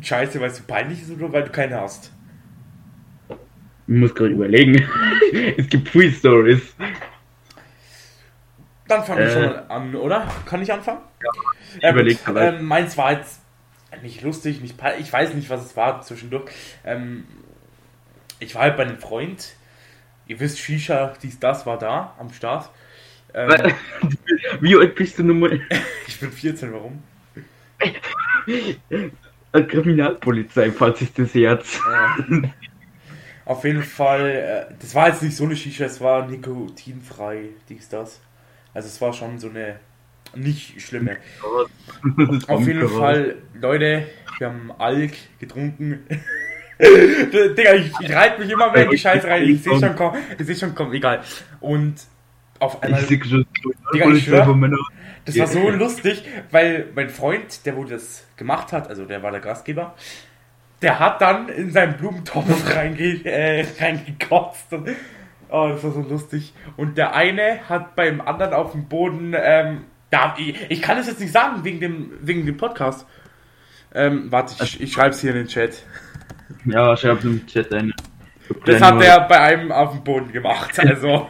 Scheiße, 0.00 0.40
weil 0.40 0.50
es 0.50 0.58
so 0.58 0.64
peinlich 0.66 1.02
ist 1.02 1.10
oder 1.10 1.32
weil 1.32 1.44
du 1.44 1.50
keine 1.50 1.80
hast? 1.80 2.12
Ich 3.28 3.94
muss 3.94 4.14
gerade 4.14 4.32
überlegen. 4.32 4.82
es 5.56 5.68
gibt 5.68 5.88
viele 5.88 6.12
Stories. 6.12 6.74
Dann 8.88 9.04
fangen 9.04 9.20
wir 9.20 9.26
Äh. 9.26 9.32
schon 9.32 9.42
mal 9.42 9.66
an, 9.68 9.94
oder? 9.94 10.28
Kann 10.46 10.62
ich 10.62 10.72
anfangen? 10.72 11.00
Ich 11.78 11.82
überleg 11.88 12.18
gut, 12.18 12.28
dabei. 12.28 12.48
ähm, 12.48 12.64
Meins 12.66 12.96
war 12.98 13.12
jetzt 13.12 13.40
nicht 14.02 14.22
lustig, 14.22 14.60
nicht 14.60 14.76
pein- 14.76 15.00
ich 15.00 15.12
weiß 15.12 15.34
nicht, 15.34 15.48
was 15.50 15.64
es 15.64 15.76
war 15.76 16.00
zwischendurch. 16.02 16.50
Ähm, 16.84 17.24
ich 18.38 18.54
war 18.54 18.62
halt 18.62 18.76
bei 18.76 18.84
einem 18.84 18.98
Freund. 18.98 19.54
Ihr 20.32 20.40
wisst, 20.40 20.60
Shisha, 20.60 21.12
dies, 21.22 21.38
das 21.38 21.66
war 21.66 21.78
da 21.78 22.16
am 22.18 22.32
Start. 22.32 22.70
Ähm, 23.34 23.50
Wie 24.62 24.74
alt 24.74 24.94
bist 24.94 25.18
du 25.18 25.24
nochmal? 25.24 25.60
ich 26.06 26.18
bin 26.20 26.32
14, 26.32 26.72
warum? 26.72 27.02
Kriminalpolizei, 29.68 30.72
falls 30.72 31.02
es 31.02 31.12
das 31.12 31.34
Herz. 31.34 31.78
Äh, 32.30 32.48
auf 33.44 33.62
jeden 33.64 33.82
Fall, 33.82 34.68
äh, 34.70 34.74
das 34.80 34.94
war 34.94 35.08
jetzt 35.08 35.22
nicht 35.22 35.36
so 35.36 35.44
eine 35.44 35.54
Shisha, 35.54 35.84
es 35.84 36.00
war 36.00 36.26
nikotinfrei, 36.26 37.50
dies, 37.68 37.90
das. 37.90 38.18
Also 38.72 38.88
es 38.88 38.98
war 39.02 39.12
schon 39.12 39.38
so 39.38 39.50
eine 39.50 39.80
nicht 40.34 40.80
schlimme. 40.80 41.18
Auf 42.48 42.66
jeden 42.66 42.88
Fall, 42.88 43.36
Leute, 43.60 44.06
wir 44.38 44.46
haben 44.46 44.72
Alk 44.78 45.12
getrunken. 45.38 46.06
Digga, 46.82 47.74
ich, 47.74 47.92
ich 48.00 48.14
reite 48.14 48.40
mich 48.40 48.50
immer 48.50 48.72
mehr 48.72 48.84
in 48.84 48.90
die 48.90 48.98
Scheiße 48.98 49.26
rein. 49.28 49.44
Ich 49.44 49.62
sehe 49.62 49.78
schon, 49.78 49.94
komm, 49.96 50.16
ich 50.38 50.46
sehe 50.46 50.56
schon, 50.56 50.74
komm, 50.74 50.92
egal. 50.92 51.22
Und 51.60 51.94
auf 52.58 52.82
einmal, 52.82 53.00
Ich 53.02 53.08
sehe 53.08 53.24
schon 53.24 53.46
Digga, 53.94 54.10
ich 54.10 54.24
schwör. 54.24 54.46
das 55.24 55.38
war 55.38 55.46
so 55.46 55.70
lustig, 55.70 56.24
weil 56.50 56.88
mein 56.94 57.08
Freund, 57.08 57.64
der 57.66 57.76
wo 57.76 57.84
das 57.84 58.26
gemacht 58.36 58.72
hat, 58.72 58.88
also 58.88 59.04
der 59.04 59.22
war 59.22 59.30
der 59.30 59.40
Gastgeber, 59.40 59.94
der 60.82 60.98
hat 60.98 61.20
dann 61.20 61.48
in 61.48 61.70
seinen 61.70 61.96
Blumentopf 61.96 62.74
reinge 62.74 63.24
äh, 63.24 63.64
reingekotzt. 63.80 64.72
Und, 64.72 64.90
oh, 65.48 65.68
das 65.68 65.84
war 65.84 65.92
so 65.92 66.00
lustig. 66.02 66.52
Und 66.76 66.98
der 66.98 67.14
eine 67.14 67.68
hat 67.68 67.94
beim 67.94 68.20
anderen 68.20 68.52
auf 68.52 68.72
dem 68.72 68.88
Boden, 68.88 69.34
ähm, 69.36 69.84
da, 70.10 70.34
ich, 70.36 70.56
ich 70.68 70.82
kann 70.82 70.98
es 70.98 71.06
jetzt 71.06 71.20
nicht 71.20 71.32
sagen, 71.32 71.64
wegen 71.64 71.80
dem, 71.80 72.10
wegen 72.20 72.44
dem 72.44 72.56
Podcast. 72.56 73.06
Ähm, 73.94 74.32
warte, 74.32 74.62
ich, 74.64 74.80
ich 74.80 74.92
schreibe 74.92 75.10
es 75.10 75.20
hier 75.20 75.30
in 75.30 75.36
den 75.36 75.46
Chat. 75.48 75.84
Ja, 76.64 76.96
schreib 76.96 77.24
im 77.24 77.46
Chat 77.46 77.72
ein. 77.72 77.92
Das 78.64 78.80
hat 78.80 79.02
er 79.02 79.20
bei 79.28 79.40
einem 79.40 79.72
auf 79.72 79.92
dem 79.92 80.04
Boden 80.04 80.32
gemacht. 80.32 80.78
Also, 80.78 81.28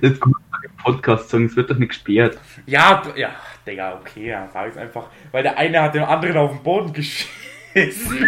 Jetzt 0.00 0.20
kommt 0.20 0.36
im 0.64 0.76
Podcast 0.76 1.30
sagen, 1.30 1.46
es 1.46 1.56
wird 1.56 1.70
doch 1.70 1.76
nicht 1.76 1.90
gesperrt. 1.90 2.38
ja, 2.66 3.02
ja, 3.16 3.30
Digga, 3.66 3.94
okay, 4.00 4.28
ja, 4.28 4.48
sag 4.52 4.68
ich's 4.68 4.76
einfach. 4.76 5.08
Weil 5.32 5.42
der 5.42 5.58
eine 5.58 5.82
hat 5.82 5.94
den 5.94 6.02
anderen 6.02 6.36
auf 6.36 6.50
den 6.50 6.62
Boden 6.62 6.92
geschissen. 6.92 7.28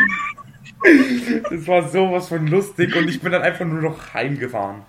Das 1.50 1.66
war 1.66 1.88
sowas 1.88 2.28
von 2.28 2.46
lustig 2.46 2.94
und 2.94 3.08
ich 3.08 3.20
bin 3.20 3.32
dann 3.32 3.42
einfach 3.42 3.64
nur 3.64 3.80
noch 3.80 4.14
heimgefahren. 4.14 4.82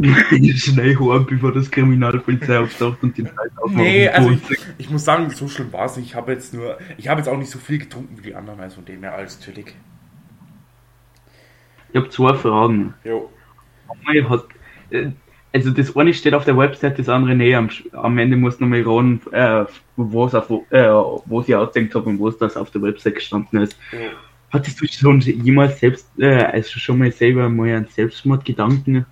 Ja. 0.30 0.54
Schnell 0.54 0.96
hoch, 0.96 1.26
bevor 1.26 1.52
das 1.52 1.70
Kriminalpolizei 1.70 2.58
auftaucht 2.58 3.02
und 3.02 3.18
den 3.18 3.26
Scheiß 3.26 3.58
aufmacht. 3.58 3.76
Nee, 3.76 4.08
also 4.08 4.30
ich, 4.30 4.40
ich 4.78 4.90
muss 4.90 5.04
sagen, 5.04 5.28
so 5.30 5.46
schlimm 5.48 5.72
war 5.72 5.84
es 5.84 5.96
nicht. 5.96 6.06
Ich 6.06 6.14
habe 6.14 6.32
jetzt 6.32 6.54
nur, 6.54 6.78
ich 6.96 7.08
habe 7.08 7.20
jetzt 7.20 7.28
auch 7.28 7.36
nicht 7.36 7.50
so 7.50 7.58
viel 7.58 7.78
getrunken 7.78 8.16
wie 8.16 8.22
die 8.22 8.34
anderen, 8.34 8.60
also 8.60 8.76
von 8.76 8.84
dem 8.86 9.02
her 9.02 9.14
alles 9.14 9.38
chillig. 9.40 9.74
Ich 11.92 11.96
habe 11.96 12.08
zwei 12.08 12.34
Fragen. 12.34 12.94
Jo. 13.04 13.30
Hat, 14.28 14.44
äh, 14.90 15.10
also 15.52 15.70
das 15.70 15.94
eine 15.96 16.14
steht 16.14 16.34
auf 16.34 16.44
der 16.44 16.56
Website, 16.56 16.98
das 16.98 17.08
andere 17.08 17.34
näher. 17.34 17.58
Am, 17.58 17.68
am 17.92 18.18
Ende 18.18 18.36
muss 18.36 18.60
noch 18.60 18.68
mal 18.68 18.82
ran, 18.82 19.20
äh, 19.32 19.64
was 19.96 20.34
auf, 20.34 20.50
äh, 20.70 20.88
wo 21.26 21.42
ich 21.46 21.54
ausdenkt 21.54 21.94
habe 21.94 22.08
und 22.08 22.20
was 22.20 22.38
das 22.38 22.56
auf 22.56 22.70
der 22.70 22.82
Website 22.82 23.16
gestanden 23.16 23.60
ist. 23.60 23.76
jo. 23.92 23.98
Hattest 24.52 24.80
du 24.80 24.86
schon 24.86 25.20
jemals 25.20 25.78
selbst, 25.78 26.08
äh, 26.18 26.42
also 26.42 26.80
schon 26.80 26.98
mal 26.98 27.12
selber 27.12 27.48
mal 27.48 27.68
einen 27.68 27.86
Selbstmordgedanken? 27.86 29.06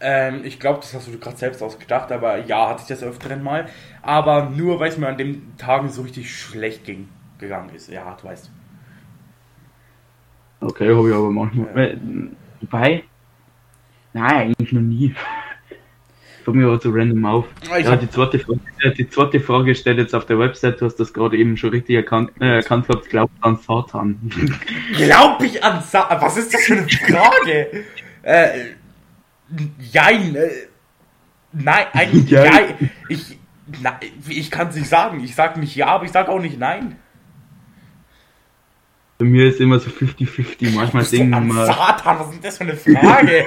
Ähm, 0.00 0.42
ich 0.44 0.60
glaube, 0.60 0.80
das 0.80 0.94
hast 0.94 1.08
du 1.08 1.18
gerade 1.18 1.36
selbst 1.36 1.62
ausgedacht, 1.62 2.12
aber 2.12 2.44
ja, 2.46 2.68
hatte 2.68 2.82
ich 2.82 2.88
das 2.88 3.02
öfteren 3.02 3.42
mal. 3.42 3.66
Aber 4.02 4.50
nur, 4.50 4.78
weil 4.78 4.90
es 4.90 4.98
mir 4.98 5.08
an 5.08 5.18
den 5.18 5.56
Tagen 5.56 5.88
so 5.88 6.02
richtig 6.02 6.34
schlecht 6.34 6.84
ging, 6.84 7.08
gegangen 7.38 7.70
ist. 7.74 7.88
Ja, 7.90 8.16
du 8.20 8.28
weißt. 8.28 8.50
Okay, 10.60 10.94
habe 10.94 11.08
ich 11.08 11.14
aber 11.14 11.30
manchmal. 11.30 11.92
Ja. 11.92 11.98
Wobei? 12.60 13.04
Nein, 14.12 14.32
eigentlich 14.32 14.72
noch 14.72 14.80
nie. 14.80 15.14
Fällt 16.44 16.56
mir 16.56 16.66
aber 16.66 16.80
so 16.80 16.90
random 16.90 17.26
auf. 17.26 17.44
Ich 17.62 17.84
ja, 17.84 17.96
die 17.96 18.08
zweite, 18.08 18.38
Frage, 18.38 18.60
äh, 18.82 18.92
die 18.92 19.08
zweite 19.08 19.40
Frage 19.40 19.74
steht 19.74 19.98
jetzt 19.98 20.14
auf 20.14 20.26
der 20.26 20.38
Website, 20.38 20.80
du 20.80 20.86
hast 20.86 20.96
das 20.96 21.12
gerade 21.12 21.36
eben 21.36 21.56
schon 21.56 21.70
richtig 21.70 21.96
erkannt, 21.96 22.30
äh, 22.40 22.56
erkannt 22.56 22.88
gehabt, 22.88 23.08
glaubt 23.10 23.32
an 23.40 23.56
Satan. 23.56 24.30
Glaub 24.96 25.42
ich 25.42 25.62
an 25.62 25.82
Sa 25.82 26.08
Was 26.20 26.36
ist 26.36 26.54
das 26.54 26.62
für 26.62 26.74
eine 26.74 26.88
Frage? 26.88 27.84
Äh, 28.20 28.74
jein. 29.78 30.34
Äh, 30.34 30.48
nein, 31.52 31.86
eigentlich 31.92 32.30
Jein. 32.30 32.74
ja. 32.80 32.88
Ich, 33.08 33.38
nein, 33.80 33.96
ich 34.28 34.50
kann 34.50 34.68
es 34.68 34.76
nicht 34.76 34.88
sagen. 34.88 35.22
Ich 35.22 35.34
sag 35.34 35.56
nicht 35.56 35.74
ja, 35.76 35.86
aber 35.86 36.04
ich 36.04 36.12
sag 36.12 36.28
auch 36.28 36.40
nicht 36.40 36.58
nein. 36.58 36.96
Bei 39.18 39.24
mir 39.24 39.48
ist 39.48 39.60
immer 39.60 39.80
so 39.80 39.90
50-50. 39.90 40.74
Manchmal 40.74 41.04
denken 41.04 41.48
wir. 41.48 41.66
Satan, 41.66 42.20
was 42.20 42.28
ist 42.28 42.34
denn 42.34 42.42
das 42.42 42.56
für 42.56 42.64
eine 42.64 42.76
Frage? 42.76 43.46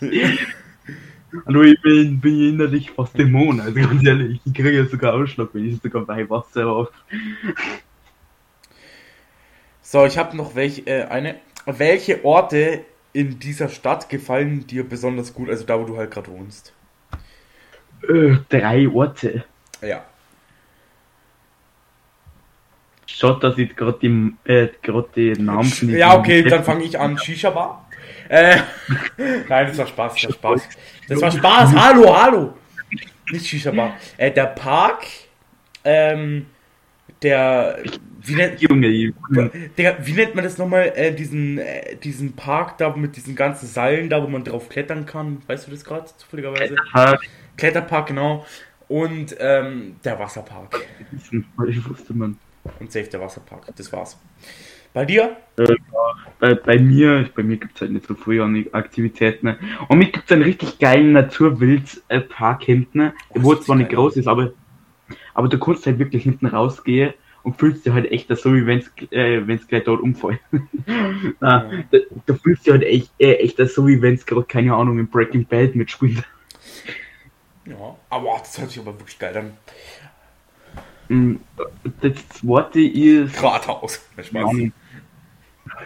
Hallo, 1.44 1.62
ich 1.62 1.80
bin, 1.82 2.18
bin 2.20 2.54
innerlich 2.54 2.90
fast 2.90 3.18
Dämon. 3.18 3.60
Also 3.60 3.74
ganz 3.74 4.06
ehrlich, 4.06 4.40
ich 4.42 4.54
kriege 4.54 4.72
ja 4.72 4.86
sogar 4.86 5.12
Ausschlag, 5.12 5.50
wenn 5.52 5.68
ich 5.68 5.78
sogar 5.82 6.06
bei 6.06 6.28
Wasser 6.30 6.66
auf. 6.68 6.88
so, 9.82 10.06
ich 10.06 10.16
habe 10.16 10.34
noch 10.36 10.54
welche, 10.54 10.86
äh, 10.86 11.04
eine. 11.04 11.36
Welche 11.66 12.24
Orte 12.24 12.84
in 13.16 13.38
dieser 13.38 13.70
Stadt 13.70 14.10
gefallen 14.10 14.66
dir 14.66 14.86
besonders 14.86 15.32
gut? 15.32 15.48
Also 15.48 15.64
da, 15.64 15.80
wo 15.80 15.84
du 15.84 15.96
halt 15.96 16.10
gerade 16.10 16.30
wohnst. 16.30 16.74
Äh, 18.06 18.36
drei 18.50 18.86
Orte. 18.88 19.44
Ja. 19.80 20.04
Schaut, 23.06 23.42
dass 23.42 23.56
ich 23.56 23.74
gerade 23.74 23.98
die, 24.02 24.34
äh, 24.44 24.68
grad 24.82 25.16
die 25.16 25.32
Namen 25.32 25.64
von 25.64 25.88
Ja, 25.88 26.18
okay, 26.18 26.42
dann 26.42 26.62
fange 26.62 26.84
ich 26.84 26.98
an. 26.98 27.16
Shisha 27.16 27.48
Bar. 27.48 27.88
Äh, 28.28 28.58
nein, 29.48 29.66
das 29.68 29.78
war 29.78 29.86
Spaß, 29.86 30.14
das 30.14 30.24
war 30.42 30.58
Spaß. 30.58 30.68
Das 31.08 31.22
war 31.22 31.30
Spaß, 31.30 31.74
hallo, 31.74 32.14
hallo. 32.14 32.54
Nicht 33.30 33.46
Shisha 33.46 33.70
Bar. 33.70 33.96
Äh, 34.18 34.30
der 34.30 34.46
Park, 34.46 35.06
ähm, 35.84 36.46
der, 37.22 37.78
wie 38.22 38.34
nennt, 38.34 38.60
Junge, 38.60 39.12
Digga, 39.78 39.96
wie 40.02 40.12
nennt 40.12 40.34
man 40.34 40.44
das 40.44 40.58
nochmal, 40.58 40.92
äh, 40.94 41.14
diesen, 41.14 41.58
äh, 41.58 41.96
diesen 41.96 42.34
Park 42.34 42.78
da 42.78 42.94
mit 42.94 43.16
diesen 43.16 43.34
ganzen 43.34 43.66
Seilen 43.66 44.10
da, 44.10 44.22
wo 44.22 44.28
man 44.28 44.44
drauf 44.44 44.68
klettern 44.68 45.06
kann? 45.06 45.42
Weißt 45.46 45.66
du 45.66 45.70
das 45.70 45.84
gerade 45.84 46.06
zufälligerweise? 46.16 46.76
Ah, 46.92 47.16
Kletterpark, 47.56 48.08
genau. 48.08 48.44
Und, 48.88 49.36
ähm, 49.40 49.96
der 50.04 50.18
Wasserpark. 50.18 50.86
ich 51.68 51.88
wusste 51.88 52.14
man. 52.14 52.38
Und 52.80 52.92
safe 52.92 53.08
der 53.08 53.20
Wasserpark. 53.20 53.74
Das 53.76 53.92
war's. 53.92 54.18
Bei 54.92 55.04
dir? 55.04 55.36
Bei, 56.38 56.54
bei 56.54 56.78
mir, 56.78 57.28
bei 57.34 57.42
mir 57.42 57.58
gibt 57.58 57.74
es 57.74 57.82
halt 57.82 57.92
nicht 57.92 58.06
so 58.06 58.14
viele 58.14 58.44
an 58.44 58.64
Aktivitäten. 58.72 59.46
ne? 59.46 59.58
Und 59.88 59.98
mir 59.98 60.06
gibt 60.06 60.24
es 60.24 60.32
einen 60.32 60.42
richtig 60.42 60.78
geilen 60.78 61.12
Naturwildpark 61.12 62.62
hinten, 62.62 62.98
ne? 62.98 63.14
Oh, 63.30 63.42
wo 63.42 63.54
zwar 63.56 63.76
nicht 63.76 63.90
geil. 63.90 63.96
groß 63.96 64.16
ist, 64.16 64.26
aber, 64.26 64.52
aber 65.36 65.48
du 65.48 65.58
kannst 65.58 65.84
halt 65.84 65.98
wirklich 65.98 66.22
hinten 66.22 66.46
rausgehen 66.46 67.12
und 67.42 67.58
fühlst 67.58 67.84
dich 67.84 67.92
halt 67.92 68.10
echt 68.10 68.34
so, 68.38 68.54
wie 68.54 68.64
wenn 68.64 68.78
es 68.78 68.90
äh, 69.12 69.46
wenn's 69.46 69.68
gleich 69.68 69.84
dort 69.84 70.00
umfällt. 70.00 70.40
Na, 71.40 71.70
da, 71.90 71.98
da 72.24 72.34
fühlst 72.34 72.64
dich 72.64 72.72
halt 72.72 72.82
echt, 72.82 73.10
äh, 73.18 73.34
echt 73.34 73.58
so, 73.68 73.86
wie 73.86 74.00
wenn 74.00 74.14
es 74.14 74.24
gerade, 74.24 74.44
keine 74.44 74.74
Ahnung, 74.74 74.98
in 74.98 75.06
Breaking 75.08 75.44
Bad 75.44 75.76
mitspielt. 75.76 76.24
Ja. 77.66 77.96
Aber 78.08 78.38
das 78.38 78.58
hört 78.58 78.70
sich 78.70 78.80
aber 78.80 78.98
wirklich 78.98 79.18
geil 79.18 79.36
an. 79.36 79.52
Mm, 81.08 81.36
Das 82.00 82.28
zweite 82.30 82.80
ist. 82.80 83.42
Rathaus. 83.42 84.00
Spaß. 84.22 84.56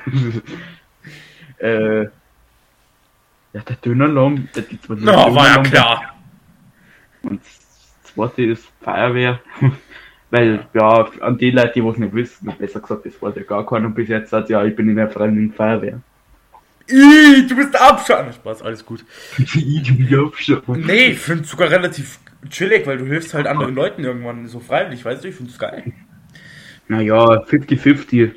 äh, 1.59 2.03
ja, 2.03 2.11
der 3.53 3.77
Dönerlaum, 3.85 4.49
der 4.55 4.69
zweite 4.69 5.05
Na, 5.05 5.35
war 5.35 5.47
ja 5.49 5.63
klar. 5.63 6.15
Und 7.23 7.41
zweite 8.15 8.43
ist 8.43 8.67
Feuerwehr. 8.83 9.41
Weil, 10.31 10.65
ja, 10.75 11.09
an 11.21 11.39
die 11.39 11.51
Leute, 11.51 11.73
die 11.75 11.81
es 11.89 11.97
nicht 11.97 12.15
wissen, 12.15 12.53
besser 12.57 12.81
gesagt, 12.81 13.05
das 13.05 13.21
weiß 13.21 13.35
ja 13.35 13.43
gar 13.43 13.67
keiner 13.67 13.89
bis 13.89 14.09
jetzt, 14.09 14.33
hat 14.33 14.49
ja, 14.49 14.65
ich 14.65 14.77
bin 14.77 14.89
in 14.89 14.95
der 14.97 15.11
Freiwilligen 15.11 15.53
Feuerwehr. 15.53 16.01
Ih, 16.89 17.47
du 17.49 17.57
bist 17.57 17.81
abschauen. 17.81 18.33
Spaß, 18.33 18.63
alles 18.63 18.85
gut. 18.85 19.05
ich 19.39 19.53
bin 19.53 20.33
schon. 20.37 20.63
Nee, 20.87 21.07
ich 21.09 21.19
finde 21.19 21.43
es 21.45 21.51
sogar 21.51 21.71
relativ 21.71 22.19
chillig, 22.49 22.87
weil 22.87 22.99
du 22.99 23.07
hilfst 23.07 23.35
halt 23.35 23.47
anderen 23.47 23.75
Leuten 23.75 24.05
irgendwann 24.05 24.47
so 24.47 24.61
freiwillig, 24.61 25.05
weißt 25.05 25.25
du? 25.25 25.29
Ich 25.29 25.35
finde 25.35 25.51
es 25.51 25.59
geil. 25.59 25.93
Naja, 26.89 27.25
50-50. 27.45 28.31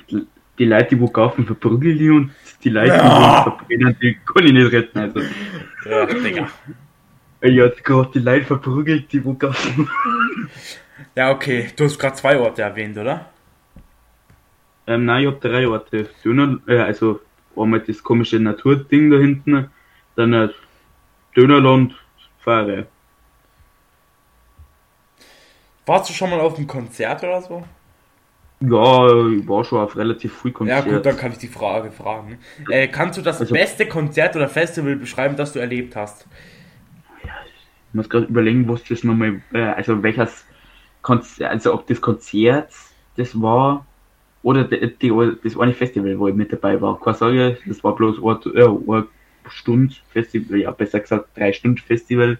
Die 0.59 0.65
Leute, 0.65 0.95
die 0.95 1.07
kaufen, 1.11 1.45
verprügeln 1.45 1.97
die 1.97 2.09
und 2.11 2.32
die 2.63 2.69
Leute, 2.69 2.89
Ja. 2.89 3.39
die 3.39 3.43
verbrennen, 3.43 3.97
die 4.01 4.17
kann 4.26 4.45
ich 4.45 4.53
nicht 4.53 4.71
retten. 4.71 4.99
Also, 4.99 5.21
Ja, 5.89 6.05
Digga. 6.05 6.47
Ich 7.43 7.59
hat 7.61 7.83
gerade 7.83 8.11
die 8.13 8.19
Leute 8.19 8.45
verprügelt, 8.45 9.11
die 9.11 9.23
wo. 9.23 9.37
Ja, 11.15 11.31
okay. 11.31 11.69
Du 11.75 11.83
hast 11.85 11.99
gerade 11.99 12.15
zwei 12.15 12.39
Orte 12.39 12.61
erwähnt, 12.63 12.97
oder? 12.97 13.25
Ähm, 14.87 15.05
nein, 15.05 15.21
ich 15.23 15.27
hab 15.27 15.41
drei 15.41 15.67
Orte. 15.67 16.09
Döner, 16.23 16.59
äh, 16.67 16.77
also 16.79 17.19
einmal 17.55 17.81
das 17.81 18.01
komische 18.03 18.39
Naturding 18.39 19.11
da 19.11 19.17
hinten, 19.17 19.69
dann 20.15 20.33
äh, 20.33 20.49
Dönerland, 21.35 21.93
Feuerwehr. 22.39 22.87
Warst 25.85 26.09
du 26.09 26.13
schon 26.13 26.29
mal 26.29 26.39
auf 26.39 26.57
einem 26.57 26.67
Konzert 26.67 27.23
oder 27.23 27.41
so? 27.41 27.63
Ja, 28.61 29.07
ich 29.27 29.47
war 29.47 29.63
schon 29.65 29.79
auf 29.81 29.97
relativ 29.97 30.45
Ja 30.45 30.51
Konzert. 30.51 30.85
gut, 30.85 31.05
dann 31.05 31.17
kann 31.17 31.31
ich 31.33 31.37
die 31.37 31.47
Frage 31.47 31.91
fragen. 31.91 32.37
Äh, 32.69 32.87
kannst 32.87 33.17
du 33.17 33.21
das 33.21 33.41
Also- 33.41 33.53
beste 33.53 33.87
Konzert 33.87 34.35
oder 34.35 34.47
Festival 34.47 34.95
beschreiben, 34.95 35.35
das 35.35 35.51
du 35.53 35.59
erlebt 35.59 35.95
hast? 35.95 36.27
Ich 37.93 37.95
muss 37.95 38.09
gerade 38.09 38.25
überlegen, 38.25 38.67
was 38.67 38.83
das 38.85 39.03
nochmal, 39.03 39.43
äh, 39.53 39.59
also 39.59 40.01
welches 40.01 40.47
Konzert, 41.03 41.51
also 41.51 41.75
ob 41.75 41.85
das 41.85 42.01
Konzert 42.01 42.73
das 43.17 43.39
war 43.39 43.85
oder 44.41 44.63
die, 44.63 44.95
die, 44.97 45.31
das 45.43 45.59
eine 45.59 45.73
Festival, 45.73 46.17
wo 46.17 46.27
ich 46.27 46.33
mit 46.33 46.51
dabei 46.51 46.81
war. 46.81 46.99
Keine 46.99 47.15
Sorge, 47.15 47.57
das 47.67 47.83
war 47.83 47.95
bloß 47.95 48.17
ein, 48.17 48.55
äh, 48.55 48.97
ein 48.97 49.03
Stund 49.47 50.01
Festival, 50.09 50.57
ja 50.57 50.71
besser 50.71 51.01
gesagt 51.01 51.37
drei 51.37 51.53
Stunden 51.53 51.77
Festival, 51.77 52.39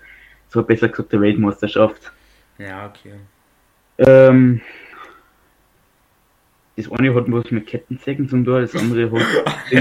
so 0.50 0.64
besser 0.64 0.90
gesagt 0.90 1.14
der 1.14 1.22
Weltmeisterschaft. 1.22 2.12
Ja, 2.58 2.88
okay. 2.88 3.14
Ähm, 4.00 4.60
das 6.76 6.92
eine 6.92 7.14
hat 7.14 7.32
was 7.32 7.52
mit 7.52 7.68
Kettensägen 7.68 8.28
zum 8.28 8.44
Tor, 8.44 8.62
das 8.62 8.76
andere 8.76 9.12
hat 9.12 9.46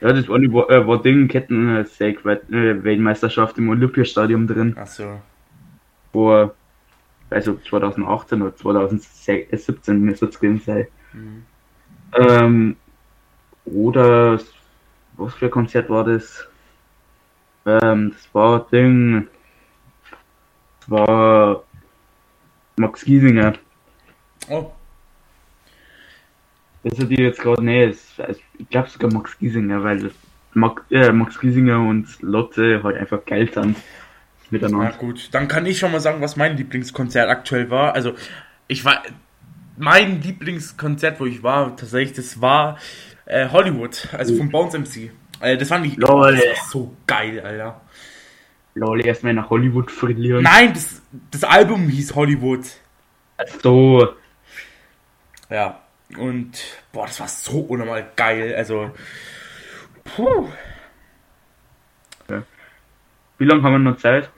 ja 0.00 0.12
das 0.12 0.28
war, 0.28 0.38
äh, 0.38 0.86
war 0.86 1.02
Ding 1.02 1.28
Kettensäg 1.28 2.24
äh, 2.24 2.84
Weltmeisterschaft 2.84 3.58
im 3.58 3.68
Olympiastadion 3.68 4.46
drin. 4.46 4.76
Achso. 4.76 5.20
vor, 6.12 6.54
also 7.28 7.56
2018 7.56 8.42
oder 8.42 8.56
2017 8.56 10.00
müsste 10.00 10.26
es 10.26 10.40
gewesen 10.40 10.62
sein. 10.64 10.86
Mhm. 11.12 11.44
Ähm, 12.14 12.76
oder 13.64 14.40
was 15.16 15.34
für 15.34 15.46
ein 15.46 15.50
Konzert 15.50 15.90
war 15.90 16.04
das? 16.04 16.48
Ähm, 17.66 18.12
das 18.12 18.34
war 18.34 18.66
Ding. 18.70 19.28
Das 20.80 20.90
war 20.90 21.62
Max 22.76 23.04
Giesinger. 23.04 23.54
Oh, 24.48 24.72
Das 26.82 26.98
hat 26.98 27.10
die 27.10 27.16
jetzt 27.20 27.40
gerade 27.40 27.62
nicht. 27.64 27.98
Also, 28.18 28.40
ich 28.58 28.68
glaube 28.68 28.88
sogar 28.88 29.12
Max 29.12 29.38
Giesinger, 29.38 29.82
weil 29.84 30.10
Max, 30.54 30.82
äh, 30.90 31.12
Max 31.12 31.38
Giesinger 31.38 31.80
und 31.80 32.06
Lotte 32.22 32.82
halt 32.82 32.96
einfach 32.96 33.24
geil 33.24 33.50
sind 33.52 33.76
na 33.76 33.82
miteinander. 34.50 34.92
gut. 34.98 35.28
Dann 35.32 35.46
kann 35.46 35.66
ich 35.66 35.78
schon 35.78 35.92
mal 35.92 36.00
sagen, 36.00 36.20
was 36.20 36.36
mein 36.36 36.56
Lieblingskonzert 36.56 37.28
aktuell 37.28 37.70
war. 37.70 37.94
Also, 37.94 38.14
ich 38.66 38.84
war. 38.84 39.02
Mein 39.76 40.20
Lieblingskonzert, 40.20 41.20
wo 41.20 41.24
ich 41.24 41.42
war, 41.42 41.74
tatsächlich, 41.74 42.14
das 42.14 42.42
war 42.42 42.76
äh, 43.24 43.48
Hollywood, 43.48 44.08
also 44.12 44.36
von 44.36 44.50
Bones 44.50 44.74
MC. 44.74 45.10
Äh, 45.40 45.56
das 45.56 45.68
fand 45.68 45.86
ich 45.86 45.96
Lol. 45.96 46.36
das 46.36 46.70
so 46.70 46.94
geil, 47.06 47.40
Alter. 47.40 47.80
Lol, 48.74 49.04
erstmal 49.06 49.32
nach 49.32 49.48
Hollywood 49.48 49.90
verlieren. 49.90 50.42
Nein, 50.42 50.74
das, 50.74 51.00
das 51.30 51.44
Album 51.44 51.88
hieß 51.88 52.14
Hollywood. 52.14 52.60
So, 53.62 54.06
Ja. 55.48 55.80
Und 56.18 56.58
boah, 56.92 57.06
das 57.06 57.20
war 57.20 57.28
so 57.28 57.60
unnormal 57.60 58.10
geil. 58.16 58.54
Also. 58.54 58.90
Puh. 60.04 60.48
wie 63.38 63.44
lange 63.44 63.62
haben 63.62 63.72
wir 63.72 63.78
noch 63.78 63.96
Zeit? 63.96 64.30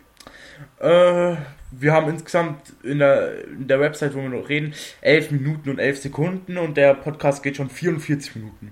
Äh, 0.78 1.36
wir 1.70 1.92
haben 1.92 2.08
insgesamt 2.10 2.72
in 2.82 2.98
der, 2.98 3.44
in 3.44 3.66
der 3.66 3.80
Website, 3.80 4.14
wo 4.14 4.20
wir 4.22 4.28
noch 4.28 4.48
reden, 4.48 4.74
11 5.00 5.30
Minuten 5.32 5.70
und 5.70 5.78
11 5.78 6.02
Sekunden 6.02 6.58
und 6.58 6.76
der 6.76 6.94
Podcast 6.94 7.42
geht 7.42 7.56
schon 7.56 7.70
44 7.70 8.36
Minuten. 8.36 8.70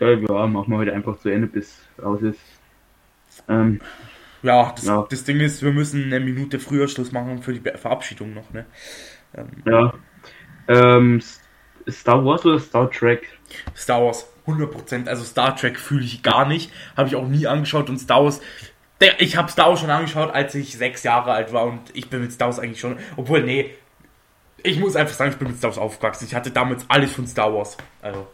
Ja, 0.00 0.10
ja, 0.10 0.46
machen 0.46 0.70
wir 0.72 0.78
heute 0.78 0.92
einfach 0.92 1.18
zu 1.18 1.28
Ende, 1.28 1.46
bis 1.46 1.88
raus 2.02 2.20
ist. 2.22 2.40
Ähm, 3.48 3.80
Ja, 4.42 4.72
das, 4.76 4.84
Ja. 4.84 5.06
das 5.08 5.24
Ding 5.24 5.40
ist, 5.40 5.62
wir 5.62 5.72
müssen 5.72 6.04
eine 6.04 6.20
Minute 6.20 6.58
früher 6.58 6.88
Schluss 6.88 7.12
machen 7.12 7.42
für 7.42 7.54
die 7.54 7.60
Verabschiedung 7.78 8.34
noch, 8.34 8.50
ne? 8.52 8.66
Ähm, 9.34 9.48
ja. 9.66 9.94
Ähm, 10.68 11.22
Star 11.88 12.24
Wars 12.24 12.44
oder 12.44 12.58
Star 12.58 12.90
Trek? 12.90 13.28
Star 13.76 14.02
Wars, 14.02 14.26
100%. 14.46 15.08
Also 15.08 15.24
Star 15.24 15.56
Trek 15.56 15.78
fühle 15.78 16.04
ich 16.04 16.22
gar 16.22 16.46
nicht. 16.46 16.70
Habe 16.96 17.08
ich 17.08 17.16
auch 17.16 17.26
nie 17.26 17.46
angeschaut 17.46 17.88
und 17.88 17.98
Star 17.98 18.24
Wars. 18.24 18.40
Ich 19.18 19.36
habe 19.36 19.50
Star 19.50 19.68
Wars 19.68 19.80
schon 19.80 19.90
angeschaut, 19.90 20.32
als 20.32 20.54
ich 20.54 20.76
sechs 20.76 21.02
Jahre 21.02 21.32
alt 21.32 21.52
war 21.52 21.66
und 21.66 21.80
ich 21.92 22.08
bin 22.08 22.22
mit 22.22 22.32
Star 22.32 22.48
Wars 22.48 22.58
eigentlich 22.58 22.80
schon. 22.80 22.96
Obwohl, 23.16 23.42
nee. 23.42 23.70
Ich 24.62 24.78
muss 24.78 24.96
einfach 24.96 25.14
sagen, 25.14 25.30
ich 25.32 25.36
bin 25.36 25.48
mit 25.48 25.58
Star 25.58 25.70
Wars 25.70 25.78
aufgewachsen. 25.78 26.24
Ich 26.24 26.34
hatte 26.34 26.50
damals 26.50 26.86
alles 26.88 27.12
von 27.12 27.26
Star 27.26 27.52
Wars. 27.52 27.76
Also. 28.00 28.26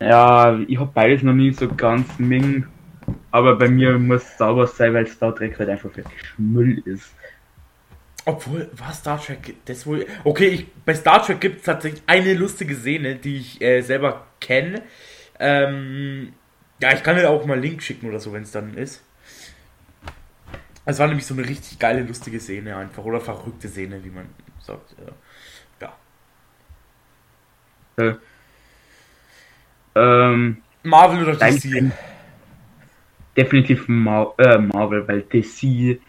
Ja, 0.00 0.58
ich 0.68 0.78
habe 0.78 0.90
beides 0.92 1.22
noch 1.22 1.32
nie 1.32 1.52
so 1.52 1.68
ganz 1.68 2.18
mengen. 2.18 2.66
Aber 3.30 3.56
bei 3.56 3.68
mir 3.68 3.98
muss 3.98 4.26
Star 4.26 4.56
Wars 4.56 4.76
sein, 4.76 4.92
weil 4.92 5.06
Star 5.06 5.34
Trek 5.34 5.58
halt 5.58 5.70
einfach 5.70 5.94
wirklich 5.96 6.24
Müll 6.36 6.82
ist. 6.84 7.14
Obwohl, 8.26 8.68
war 8.72 8.92
Star 8.92 9.22
Trek 9.22 9.54
das 9.64 9.86
wohl. 9.86 10.04
Okay, 10.24 10.48
ich, 10.48 10.66
bei 10.84 10.94
Star 10.94 11.24
Trek 11.24 11.40
gibt 11.40 11.58
es 11.60 11.62
tatsächlich 11.62 12.02
eine 12.06 12.34
lustige 12.34 12.74
Szene, 12.74 13.16
die 13.16 13.36
ich 13.38 13.62
äh, 13.62 13.80
selber 13.82 14.26
kenne. 14.40 14.82
Ähm, 15.38 16.32
ja, 16.82 16.92
ich 16.92 17.02
kann 17.02 17.16
dir 17.16 17.30
auch 17.30 17.46
mal 17.46 17.54
einen 17.54 17.62
Link 17.62 17.82
schicken 17.82 18.08
oder 18.08 18.18
so, 18.18 18.32
wenn 18.32 18.42
es 18.42 18.50
dann 18.50 18.74
ist. 18.74 19.02
Es 20.84 20.98
war 20.98 21.06
nämlich 21.06 21.24
so 21.24 21.34
eine 21.34 21.48
richtig 21.48 21.78
geile, 21.78 22.02
lustige 22.02 22.40
Szene 22.40 22.76
einfach. 22.76 23.04
Oder 23.04 23.20
verrückte 23.20 23.68
Szene, 23.68 24.04
wie 24.04 24.10
man 24.10 24.26
sagt. 24.60 24.94
Ja. 25.00 25.12
Äh, 27.98 28.14
ähm, 29.94 30.62
Marvel 30.82 31.22
oder 31.22 31.36
DC? 31.36 31.92
definitiv 33.36 33.88
Mar 33.88 34.34
äh, 34.38 34.58
Marvel, 34.58 35.06
weil 35.08 35.22
DC, 35.22 36.00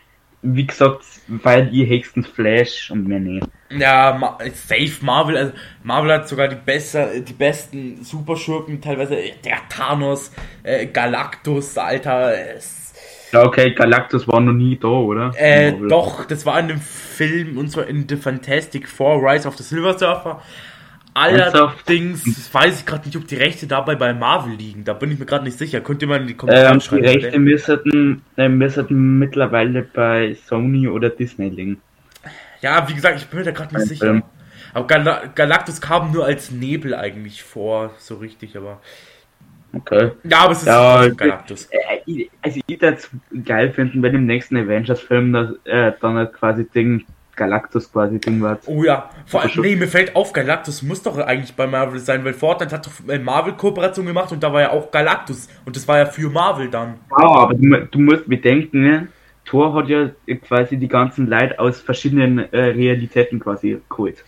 wie 0.55 0.65
gesagt, 0.67 1.03
war 1.27 1.61
die 1.61 1.85
höchstens 1.87 2.27
Flash 2.27 2.91
und 2.91 3.07
mehr 3.07 3.19
nicht. 3.19 3.47
Ja, 3.69 4.13
Ma 4.17 4.37
safe 4.53 5.03
Marvel. 5.03 5.37
Also 5.37 5.53
Marvel 5.83 6.13
hat 6.13 6.27
sogar 6.27 6.47
die, 6.47 6.55
besser, 6.55 7.19
die 7.19 7.33
besten 7.33 8.03
Superschurken, 8.03 8.81
teilweise 8.81 9.17
äh, 9.17 9.33
der 9.43 9.57
Thanos, 9.69 10.31
äh, 10.63 10.87
Galactus, 10.87 11.77
Alter. 11.77 12.33
Es, 12.55 12.93
Ja, 13.33 13.43
okay, 13.43 13.73
Galactus 13.73 14.27
war 14.27 14.39
noch 14.39 14.53
nie 14.53 14.77
da, 14.77 14.87
oder? 14.87 15.35
äh, 15.35 15.73
doch, 15.89 16.25
das 16.25 16.45
war 16.45 16.59
in 16.59 16.69
dem 16.69 16.79
Film, 16.81 17.57
und 17.57 17.69
zwar 17.69 17.87
in 17.87 18.07
The 18.07 18.15
Fantastic 18.15 18.87
Four, 18.87 19.21
Rise 19.21 19.47
of 19.47 19.57
the 19.57 19.63
Silver 19.63 19.97
Surfer. 19.97 20.41
Allerdings 21.17 22.53
weiß 22.53 22.79
ich 22.81 22.85
gerade 22.85 23.05
nicht, 23.07 23.17
ob 23.17 23.27
die 23.27 23.35
Rechte 23.35 23.65
dabei 23.67 23.95
bei 23.95 24.13
Marvel 24.13 24.53
liegen. 24.53 24.83
Da 24.83 24.93
bin 24.93 25.11
ich 25.11 25.19
mir 25.19 25.25
gerade 25.25 25.43
nicht 25.43 25.57
sicher. 25.57 25.81
Könnt 25.81 26.01
ihr 26.01 26.07
mal 26.07 26.21
in 26.21 26.27
die 26.27 26.35
Kommentare 26.35 26.73
Ähm, 26.73 26.79
die 26.79 26.85
schreiben. 26.85 27.05
Rechte 27.05 27.21
bitte? 27.27 27.39
müssten, 27.39 28.21
äh, 28.37 28.47
müssten 28.49 29.19
mittlerweile 29.19 29.81
bei 29.81 30.35
Sony 30.45 30.87
oder 30.87 31.09
Disney 31.09 31.49
liegen. 31.49 31.81
Ja, 32.61 32.87
wie 32.87 32.93
gesagt, 32.93 33.19
ich 33.19 33.27
bin 33.27 33.39
mir 33.39 33.45
da 33.45 33.51
gerade 33.51 33.75
nicht 33.75 33.87
sicher. 33.87 34.21
Aber 34.73 34.85
Gal 34.87 35.31
Galactus 35.33 35.81
kam 35.81 36.11
nur 36.11 36.25
als 36.25 36.51
Nebel 36.51 36.93
eigentlich 36.93 37.41
vor, 37.41 37.91
so 37.97 38.15
richtig, 38.15 38.55
aber. 38.57 38.81
Okay. 39.73 40.11
Ja, 40.23 40.39
aber 40.39 40.51
es 40.53 40.59
ist 40.59 40.67
Ja, 40.67 40.97
trotzdem 40.97 41.17
Galactus. 41.17 41.65
Äh, 41.71 41.77
ich- 42.05 42.29
also 42.41 42.59
ich 42.65 42.81
würde 42.81 42.95
es 42.95 43.09
geil 43.45 43.71
finden, 43.71 44.01
wenn 44.01 44.15
im 44.15 44.25
nächsten 44.25 44.55
Avengers-Film 44.57 45.33
das, 45.33 45.49
äh, 45.65 45.91
dann 45.99 46.15
halt 46.15 46.33
quasi 46.33 46.67
Ding, 46.69 47.05
Galactus 47.37 47.89
quasi 47.91 48.19
Ding 48.19 48.41
wird. 48.41 48.59
Oh 48.65 48.83
ja, 48.83 49.09
vor 49.25 49.41
allem, 49.41 49.49
schon. 49.49 49.63
nee, 49.63 49.75
mir 49.75 49.87
fällt 49.87 50.15
auf, 50.15 50.33
Galactus 50.33 50.81
muss 50.81 51.01
doch 51.01 51.17
eigentlich 51.17 51.55
bei 51.55 51.67
Marvel 51.67 51.99
sein, 51.99 52.25
weil 52.25 52.33
Fortnite 52.33 52.75
hat 52.75 52.85
doch 52.85 52.91
eine 53.07 53.23
Marvel-Kooperation 53.23 54.05
gemacht 54.05 54.31
und 54.33 54.43
da 54.43 54.51
war 54.51 54.61
ja 54.61 54.71
auch 54.71 54.91
Galactus 54.91 55.47
und 55.63 55.75
das 55.75 55.87
war 55.87 55.99
ja 55.99 56.05
für 56.05 56.29
Marvel 56.29 56.69
dann. 56.69 56.95
Ja, 57.11 57.27
aber 57.27 57.53
du, 57.53 57.87
du 57.89 57.99
musst 57.99 58.27
bedenken, 58.27 58.81
ne? 58.81 59.07
Thor 59.45 59.73
hat 59.75 59.87
ja 59.87 60.09
quasi 60.45 60.75
die 60.75 60.89
ganzen 60.89 61.27
Leute 61.27 61.57
aus 61.57 61.79
verschiedenen 61.79 62.51
äh, 62.51 62.57
Realitäten 62.57 63.39
quasi 63.39 63.79
geholt. 63.89 64.25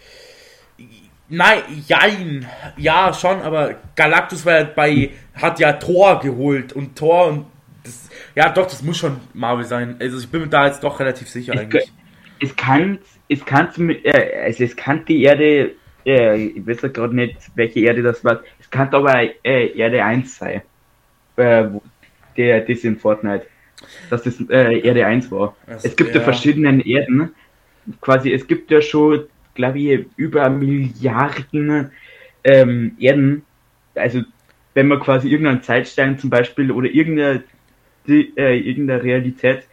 Nein, 1.28 1.60
jein, 1.86 2.48
ja, 2.78 3.14
schon, 3.14 3.42
aber 3.42 3.76
Galactus 3.96 4.46
war 4.46 4.60
ja 4.60 4.64
bei, 4.64 5.12
hat 5.36 5.60
ja 5.60 5.74
Thor 5.74 6.20
geholt 6.22 6.74
und 6.74 6.96
Thor 6.96 7.28
und 7.28 7.46
das, 7.84 8.10
ja 8.34 8.50
doch, 8.50 8.66
das 8.66 8.82
muss 8.82 8.98
schon 8.98 9.18
Marvel 9.34 9.66
sein. 9.66 9.98
Also 10.00 10.18
ich 10.18 10.30
bin 10.30 10.42
mir 10.42 10.48
da 10.48 10.66
jetzt 10.66 10.84
doch 10.84 11.00
relativ 11.00 11.30
sicher 11.30 11.54
Ich 11.54 11.60
eigentlich. 11.60 11.92
Es 12.40 12.56
kann, 12.56 13.00
es 13.28 13.46
kann, 13.46 13.70
äh, 14.04 14.44
also 14.44 14.64
es 14.64 14.76
kann 14.76 15.06
die 15.06 15.24
Erde, 15.24 15.72
äh, 16.06 16.38
ich 16.38 16.66
weiß 16.66 16.82
ja 16.84 16.90
gerade 16.90 17.16
nicht, 17.16 17.38
welche 17.56 17.82
Erde 17.82 18.02
das 18.02 18.24
war, 18.24 18.42
es 18.60 18.70
kann 18.70 18.90
aber 18.94 19.22
äh, 19.44 19.78
Erde 19.78 20.04
1 20.04 20.38
sein, 20.38 20.62
äh, 21.36 21.66
der, 22.38 22.62
das 22.62 22.84
in 22.84 22.98
Fortnite, 22.98 23.46
dass 24.10 24.24
das 24.24 24.40
äh, 24.50 24.80
Erde 24.80 25.06
1 25.06 25.32
war. 25.32 25.56
Also, 25.68 25.88
es 25.88 25.96
gibt 25.96 26.12
ja. 26.12 26.18
ja. 26.18 26.22
verschiedene 26.22 26.86
Erden, 26.86 27.34
quasi, 28.02 28.32
es 28.32 28.48
gibt 28.48 28.72
ja 28.72 28.82
schon, 28.82 29.26
glaube 29.54 29.80
ich, 29.80 30.06
über 30.16 30.50
Milliarden 30.50 31.92
ähm, 32.44 32.96
Erden, 33.00 33.44
also 33.96 34.22
wenn 34.74 34.88
man 34.88 35.00
quasi 35.00 35.30
irgendeinen 35.30 35.64
Zeitstein 35.64 36.18
zum 36.18 36.30
Beispiel 36.30 36.72
oder 36.72 36.90
irgendeine, 36.90 37.44
die, 38.08 38.32
äh, 38.38 38.58
irgendeine 38.58 39.04
Realität, 39.04 39.64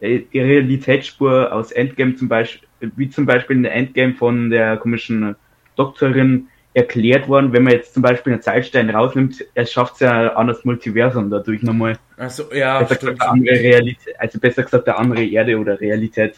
die 0.00 0.40
Realitätsspur 0.40 1.52
aus 1.52 1.72
Endgame 1.72 2.14
zum 2.14 2.28
Beispiel, 2.28 2.68
wie 2.96 3.10
zum 3.10 3.26
Beispiel 3.26 3.56
in 3.56 3.62
der 3.62 3.74
Endgame 3.74 4.14
von 4.14 4.50
der 4.50 4.76
komischen 4.78 5.36
Doktorin 5.76 6.48
erklärt 6.72 7.28
worden, 7.28 7.52
wenn 7.52 7.64
man 7.64 7.72
jetzt 7.72 7.94
zum 7.94 8.02
Beispiel 8.02 8.32
einen 8.32 8.42
Zeitstein 8.42 8.90
rausnimmt, 8.90 9.44
er 9.54 9.66
schafft 9.66 9.94
es 9.94 10.00
ja 10.00 10.34
an 10.34 10.46
das 10.46 10.64
Multiversum 10.64 11.28
dadurch 11.28 11.62
nochmal. 11.62 11.98
Also, 12.16 12.52
ja, 12.52 12.78
Besser 12.80 12.94
stimmt. 12.94 13.12
gesagt, 13.18 13.30
andere 13.30 13.56
Realität, 13.56 14.14
also 14.18 14.38
besser 14.38 14.62
gesagt, 14.62 14.88
eine 14.88 14.96
andere 14.96 15.24
Erde 15.24 15.58
oder 15.58 15.80
Realität. 15.80 16.36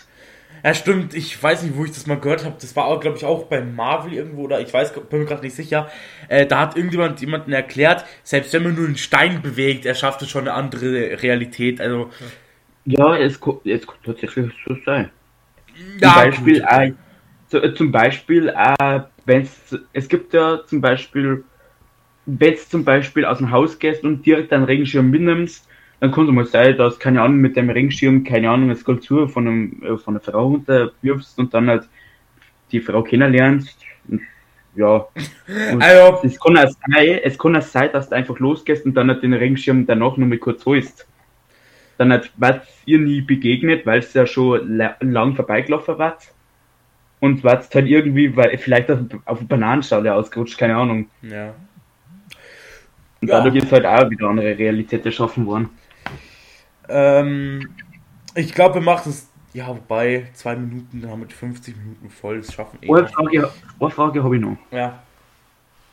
Ja, 0.64 0.74
stimmt. 0.74 1.12
Ich 1.14 1.42
weiß 1.42 1.64
nicht, 1.64 1.76
wo 1.76 1.84
ich 1.84 1.90
das 1.90 2.06
mal 2.06 2.20
gehört 2.20 2.44
habe. 2.44 2.54
Das 2.60 2.74
war 2.76 2.84
auch, 2.84 3.00
glaube 3.00 3.16
ich, 3.16 3.24
auch 3.24 3.44
bei 3.44 3.60
Marvel 3.60 4.12
irgendwo 4.12 4.42
oder 4.42 4.60
ich 4.60 4.72
weiß, 4.72 4.92
bin 4.92 5.20
mir 5.20 5.26
gerade 5.26 5.42
nicht 5.42 5.56
sicher. 5.56 5.90
Äh, 6.28 6.46
da 6.46 6.60
hat 6.60 6.76
irgendjemand 6.76 7.20
jemanden 7.20 7.52
erklärt, 7.52 8.04
selbst 8.22 8.52
wenn 8.52 8.62
man 8.62 8.76
nur 8.76 8.86
einen 8.86 8.96
Stein 8.96 9.42
bewegt, 9.42 9.86
er 9.86 9.96
schafft 9.96 10.22
es 10.22 10.30
schon 10.30 10.42
eine 10.42 10.54
andere 10.54 11.20
Realität. 11.20 11.80
Also, 11.80 12.10
Ja, 12.84 13.16
es, 13.16 13.38
es 13.64 13.86
kann 13.86 13.96
tatsächlich 14.04 14.52
so 14.66 14.76
sein. 14.84 15.10
Zum 15.74 15.98
ja, 16.00 16.14
Beispiel, 16.14 16.60
gut. 16.60 17.62
äh, 17.62 17.74
zum 17.74 17.92
Beispiel, 17.92 18.48
äh, 18.48 19.00
wenn 19.24 19.48
es 19.92 20.08
gibt 20.08 20.34
ja 20.34 20.60
zum 20.66 20.80
Beispiel, 20.80 21.44
wenn 22.26 22.56
zum 22.56 22.84
Beispiel 22.84 23.24
aus 23.24 23.38
dem 23.38 23.50
Haus 23.50 23.78
gehst 23.78 24.04
und 24.04 24.24
direkt 24.26 24.52
einen 24.52 24.64
Regenschirm 24.64 25.10
mitnimmst, 25.10 25.68
dann 26.00 26.10
kann 26.10 26.26
es 26.26 26.32
mal 26.32 26.44
sein, 26.46 26.76
dass, 26.76 26.98
keine 26.98 27.22
Ahnung, 27.22 27.38
mit 27.38 27.56
dem 27.56 27.70
Regenschirm, 27.70 28.24
keine 28.24 28.50
Ahnung, 28.50 28.70
eine 28.70 28.76
Skulptur 28.76 29.28
von, 29.28 29.46
einem, 29.46 29.82
äh, 29.82 29.96
von 29.96 30.14
einer 30.14 30.20
Frau 30.20 30.48
runterwirfst 30.48 31.38
und 31.38 31.54
dann 31.54 31.68
halt 31.68 31.88
die 32.72 32.80
Frau 32.80 33.02
kennenlernst. 33.02 33.78
Und, 34.08 34.22
ja. 34.74 35.06
Und 35.72 35.82
Also, 35.82 36.26
es 36.26 36.40
kann 36.40 36.56
auch 36.58 36.70
sein, 36.70 37.20
es 37.22 37.38
kann 37.38 37.56
auch 37.56 37.62
sein, 37.62 37.90
dass 37.92 38.08
du 38.08 38.16
einfach 38.16 38.38
losgehst 38.38 38.84
und 38.86 38.94
dann 38.94 39.08
halt 39.10 39.22
den 39.22 39.34
Regenschirm 39.34 39.86
danach 39.86 40.16
noch 40.16 40.26
mal 40.26 40.38
kurz 40.38 40.64
holst. 40.66 41.06
Dann 42.02 42.10
halt 42.12 42.32
wird 42.36 42.62
ihr 42.84 42.98
nie 42.98 43.20
begegnet, 43.20 43.86
weil 43.86 44.00
es 44.00 44.12
ja 44.12 44.26
schon 44.26 44.76
la 44.76 44.96
lang 45.00 45.36
vorbeigelaufen 45.36 45.98
war. 45.98 46.18
Und 47.20 47.44
warst 47.44 47.72
halt 47.76 47.86
irgendwie, 47.86 48.34
weil 48.36 48.58
vielleicht 48.58 48.90
auf, 48.90 48.98
auf 49.26 49.38
eine 49.38 49.46
Bananenschale 49.46 50.12
ausgerutscht, 50.12 50.58
keine 50.58 50.74
Ahnung. 50.76 51.06
ja. 51.22 51.54
Und 53.20 53.28
Ja. 53.28 53.36
dadurch 53.38 53.54
ist 53.62 53.70
halt 53.70 53.86
auch 53.86 54.10
wieder 54.10 54.26
andere 54.28 54.58
Realität 54.58 55.06
erschaffen 55.06 55.46
worden. 55.46 55.68
Ähm, 56.88 57.68
ich 58.34 58.52
glaube, 58.52 58.74
wir 58.76 58.82
machen 58.82 59.10
es. 59.10 59.28
Ja, 59.54 59.68
wobei, 59.68 60.26
zwei 60.32 60.56
Minuten, 60.56 61.00
dann 61.02 61.10
haben 61.12 61.20
wir 61.20 61.28
50 61.28 61.76
Minuten 61.76 62.10
voll, 62.10 62.38
das 62.38 62.52
schaffen 62.52 62.78
eh. 62.82 62.88
Eine. 62.92 63.06
Frage, 63.06 63.50
eine 63.78 63.90
Frage 63.90 64.24
habe 64.24 64.34
ich 64.36 64.42
noch. 64.42 64.56
Ja. 64.72 64.98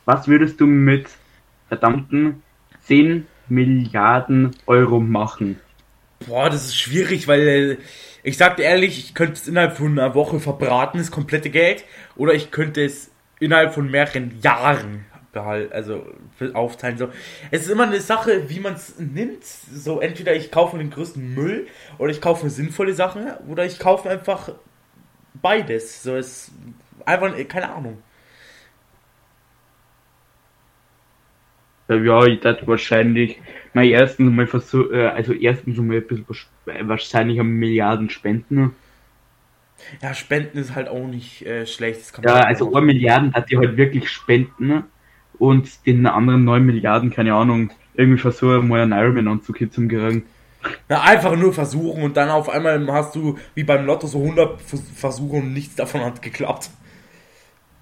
Was 0.06 0.26
würdest 0.26 0.60
du 0.60 0.66
mit 0.66 1.08
verdammten 1.68 2.42
10 2.80 3.26
Milliarden 3.48 4.50
Euro 4.66 4.98
machen? 4.98 5.60
Boah, 6.26 6.50
das 6.50 6.66
ist 6.66 6.78
schwierig, 6.78 7.28
weil 7.28 7.48
äh, 7.48 7.76
ich 8.22 8.36
sag 8.36 8.56
dir 8.56 8.64
ehrlich, 8.64 8.98
ich 8.98 9.14
könnte 9.14 9.34
es 9.34 9.48
innerhalb 9.48 9.76
von 9.76 9.98
einer 9.98 10.14
Woche 10.14 10.38
verbraten, 10.40 10.98
das 10.98 11.10
komplette 11.10 11.50
Geld, 11.50 11.84
oder 12.16 12.34
ich 12.34 12.50
könnte 12.50 12.84
es 12.84 13.10
innerhalb 13.38 13.72
von 13.72 13.90
mehreren 13.90 14.38
Jahren 14.42 15.06
behalten, 15.32 15.72
also 15.72 16.06
aufteilen. 16.52 16.98
So, 16.98 17.08
es 17.50 17.62
ist 17.62 17.70
immer 17.70 17.86
eine 17.86 18.00
Sache, 18.00 18.50
wie 18.50 18.60
man 18.60 18.74
es 18.74 18.98
nimmt. 18.98 19.44
So 19.44 20.00
entweder 20.00 20.34
ich 20.34 20.50
kaufe 20.50 20.76
den 20.78 20.90
größten 20.90 21.34
Müll 21.34 21.68
oder 21.98 22.10
ich 22.10 22.20
kaufe 22.20 22.50
sinnvolle 22.50 22.94
Sachen 22.94 23.30
oder 23.48 23.64
ich 23.64 23.78
kaufe 23.78 24.10
einfach 24.10 24.52
beides. 25.34 26.02
So 26.02 26.16
ist 26.16 26.52
einfach 27.06 27.36
äh, 27.36 27.44
keine 27.44 27.72
Ahnung. 27.72 28.02
Ja, 31.88 32.24
ich 32.24 32.40
dachte 32.40 32.66
wahrscheinlich, 32.68 33.40
mein 33.72 33.88
erstens 33.88 34.32
mal 34.32 34.46
versuch, 34.46 34.90
äh, 34.92 35.06
also 35.06 35.32
erstens 35.32 35.78
mal 35.78 35.96
ein 35.96 36.06
bisschen 36.06 36.26
äh, 36.66 36.88
wahrscheinlich 36.88 37.40
eine 37.40 37.48
Milliarden 37.48 38.10
spenden. 38.10 38.74
Ja, 40.02 40.14
Spenden 40.14 40.58
ist 40.58 40.74
halt 40.74 40.88
auch 40.88 41.06
nicht 41.06 41.42
äh, 41.46 41.66
schlecht. 41.66 42.12
Ja, 42.22 42.34
also 42.40 42.66
machen. 42.66 42.76
eine 42.76 42.86
Milliarden 42.86 43.32
hat 43.34 43.50
die 43.50 43.58
halt 43.58 43.76
wirklich 43.76 44.10
spenden 44.10 44.84
und 45.38 45.86
den 45.86 46.06
anderen 46.06 46.44
9 46.44 46.64
Milliarden, 46.64 47.10
keine 47.10 47.34
Ahnung, 47.34 47.70
irgendwie 47.94 48.20
versuchen 48.20 48.68
mal 48.68 48.80
einen 48.82 48.92
Ironman-Anzug 48.92 49.58
hier 49.58 49.70
zum 49.70 49.88
kriegen. 49.88 50.24
Na, 50.88 51.02
einfach 51.02 51.36
nur 51.36 51.54
versuchen 51.54 52.02
und 52.02 52.16
dann 52.18 52.28
auf 52.28 52.48
einmal 52.50 52.86
hast 52.92 53.14
du 53.14 53.38
wie 53.54 53.64
beim 53.64 53.86
Lotto 53.86 54.06
so 54.06 54.18
100 54.22 54.60
Vers- 54.60 54.90
Versuche 54.94 55.36
und 55.36 55.52
nichts 55.54 55.74
davon 55.76 56.02
hat 56.02 56.20
geklappt. 56.22 56.70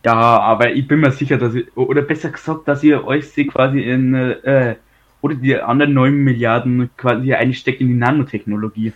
Ja, 0.05 0.13
aber 0.41 0.73
ich 0.73 0.87
bin 0.87 1.01
mir 1.01 1.11
sicher, 1.11 1.39
dass 1.39 1.55
ich, 1.55 1.77
oder 1.77 2.03
besser 2.03 2.31
gesagt, 2.31 2.69
dass 2.69 2.83
ihr 2.83 3.05
euch 3.05 3.29
sie 3.31 3.47
quasi 3.47 3.81
in, 3.81 4.15
äh, 4.15 4.77
oder 5.21 5.35
die 5.35 5.57
anderen 5.57 5.95
9 5.95 6.15
Milliarden 6.15 6.91
quasi 6.97 7.35
einsteckt 7.35 7.81
in 7.81 7.89
die 7.89 7.95
Nanotechnologie. 7.95 8.93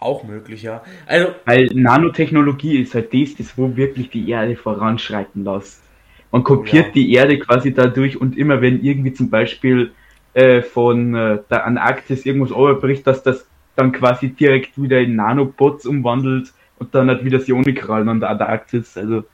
Auch 0.00 0.22
möglich, 0.22 0.62
ja. 0.62 0.82
Also, 1.06 1.34
Weil 1.44 1.66
Nanotechnologie 1.74 2.78
ist 2.80 2.94
halt 2.94 3.12
das, 3.12 3.34
das 3.36 3.58
wo 3.58 3.76
wirklich 3.76 4.10
die 4.10 4.30
Erde 4.30 4.54
voranschreiten 4.56 5.44
lässt. 5.44 5.82
Man 6.30 6.44
kopiert 6.44 6.86
Ja. 6.86 6.92
die 6.92 7.12
Erde 7.14 7.38
quasi 7.38 7.72
dadurch 7.74 8.20
und 8.20 8.36
immer 8.36 8.60
wenn 8.60 8.82
irgendwie 8.82 9.12
zum 9.12 9.30
Beispiel 9.30 9.92
äh, 10.34 10.62
von 10.62 11.14
äh, 11.14 11.38
der 11.50 11.64
Antarktis 11.66 12.26
irgendwas 12.26 12.50
überbricht, 12.50 13.06
dass 13.06 13.22
das 13.22 13.48
dann 13.74 13.92
quasi 13.92 14.28
direkt 14.28 14.80
wieder 14.80 15.00
in 15.00 15.16
Nanobots 15.16 15.86
umwandelt 15.86 16.52
und 16.78 16.94
dann 16.94 17.10
hat 17.10 17.24
wieder 17.24 17.40
Sionikrallen 17.40 18.08
an 18.08 18.20
der 18.20 18.30
Antarktis. 18.30 18.96
Also 18.96 19.24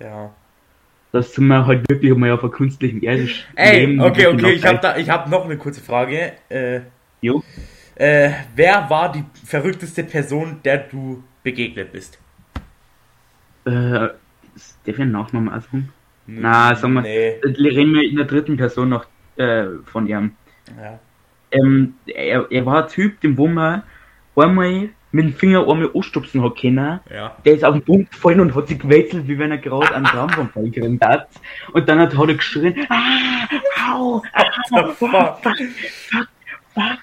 Ja. 0.00 0.30
Das 1.12 1.34
sind 1.34 1.46
wir 1.48 1.66
halt 1.66 1.88
wirklich 1.88 2.14
mal 2.16 2.30
auf 2.30 2.42
einer 2.42 2.52
künstlichen 2.52 3.02
Erde 3.02 3.28
Ey, 3.56 3.86
leben, 3.86 4.00
okay, 4.00 4.26
okay, 4.26 4.52
ich 4.52 4.64
habe 4.64 4.78
da, 4.80 4.96
ich 4.96 5.08
habe 5.10 5.28
noch 5.30 5.44
eine 5.44 5.56
kurze 5.56 5.80
Frage. 5.80 6.32
Äh, 6.48 6.80
Jo. 7.20 7.42
äh, 7.96 8.30
wer 8.54 8.88
war 8.88 9.12
die 9.12 9.24
verrückteste 9.44 10.04
Person, 10.04 10.60
der 10.64 10.78
du 10.78 11.22
begegnet 11.42 11.92
bist? 11.92 12.18
Äh, 13.66 14.08
ist 14.54 14.78
der 14.86 14.94
für 14.94 15.02
ein 15.02 15.12
Nachname 15.12 15.56
auch 15.56 15.62
so? 15.62 15.78
Na, 16.26 16.74
sag 16.74 16.90
mal, 16.90 17.02
Nee. 17.02 17.30
äh, 17.30 17.46
reden 17.46 17.94
wir 17.94 18.08
in 18.08 18.16
der 18.16 18.26
dritten 18.26 18.56
Person 18.56 18.90
noch 18.90 19.06
äh, 19.36 19.64
von 19.84 20.06
ihm. 20.06 20.32
Ja. 20.80 20.98
Ähm, 21.50 21.94
er, 22.06 22.46
er 22.50 22.66
war 22.66 22.84
ein 22.84 22.88
Typ, 22.88 23.20
den 23.20 23.36
wo 23.36 23.48
man 23.48 23.82
einmal 24.36 24.90
mit 25.12 25.24
dem 25.24 25.34
Finger 25.34 25.68
einmal 25.68 25.90
anstupsen 25.94 26.42
hat 26.42 26.56
können. 26.56 27.00
Ja. 27.12 27.36
Der 27.44 27.54
ist 27.54 27.64
auf 27.64 27.74
den 27.74 27.82
Boden 27.82 28.08
gefallen 28.10 28.40
und 28.40 28.54
hat 28.54 28.68
sich 28.68 28.78
gewechselt, 28.78 29.26
wie 29.26 29.38
wenn 29.38 29.50
er 29.50 29.58
gerade 29.58 29.94
einen 29.94 30.04
Traumvampir 30.04 30.62
gekriegt 30.62 31.04
hat. 31.04 31.28
Und 31.72 31.88
dann 31.88 31.98
hat, 31.98 32.16
hat 32.16 32.28
er 32.28 32.34
geschrien, 32.34 32.86
ah, 32.88 33.92
au, 33.92 34.22
au, 34.72 34.84
fuck? 34.92 35.10
fuck, 35.42 35.42
fuck, 35.42 36.28
fuck, 36.74 36.98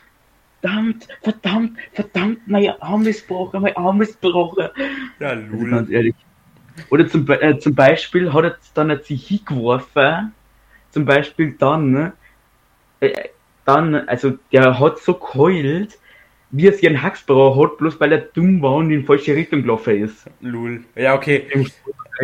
verdammt, 0.62 1.08
verdammt, 1.22 1.78
verdammt, 1.94 2.48
mein 2.48 2.70
Arm 2.82 3.06
ist 3.06 3.28
gebrochen, 3.28 3.62
mein 3.62 3.76
Arm 3.76 4.02
ist 4.02 4.22
gebrochen. 4.22 4.70
Ja, 5.20 5.30
Also 5.30 5.48
Lul. 5.52 5.70
ganz 5.70 5.90
ehrlich. 5.90 6.16
Oder 6.90 7.08
zum, 7.08 7.28
äh, 7.30 7.58
zum 7.60 7.74
Beispiel 7.74 8.32
hat 8.34 8.44
er 8.44 8.58
dann 8.74 8.92
hat 8.92 9.06
sich 9.06 9.28
hingeworfen, 9.28 10.34
zum 10.92 11.06
Beispiel 11.06 11.56
dann, 11.58 11.92
ne, 11.92 12.14
äh, 13.00 13.30
dann, 13.66 13.96
also 14.08 14.38
der 14.52 14.80
hat 14.80 15.00
so 15.00 15.16
geheult, 15.16 15.98
wie 16.52 16.68
er 16.68 16.74
sich 16.74 16.88
einen 16.88 17.02
Hacksbrauch 17.02 17.62
hat, 17.62 17.78
bloß 17.78 18.00
weil 18.00 18.12
er 18.12 18.20
dumm 18.20 18.62
war 18.62 18.76
und 18.76 18.92
in 18.92 19.02
die 19.02 19.06
falsche 19.06 19.36
Richtung 19.36 19.62
gelaufen 19.62 20.04
ist. 20.04 20.30
Lul. 20.42 20.84
Ja, 20.96 21.16
okay. 21.16 21.48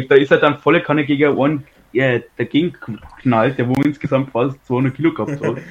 Da 0.09 0.15
ist 0.15 0.31
er 0.31 0.37
dann 0.37 0.59
volle 0.59 0.81
Kanne 0.81 1.05
gegen 1.05 1.39
einen 1.39 1.63
äh, 1.93 2.21
dagegen 2.37 2.73
geknallt, 2.73 3.57
der 3.57 3.67
wo 3.67 3.73
insgesamt 3.83 4.31
fast 4.31 4.65
200 4.65 4.95
Kilo 4.95 5.13
gehabt 5.13 5.43
hat. 5.43 5.57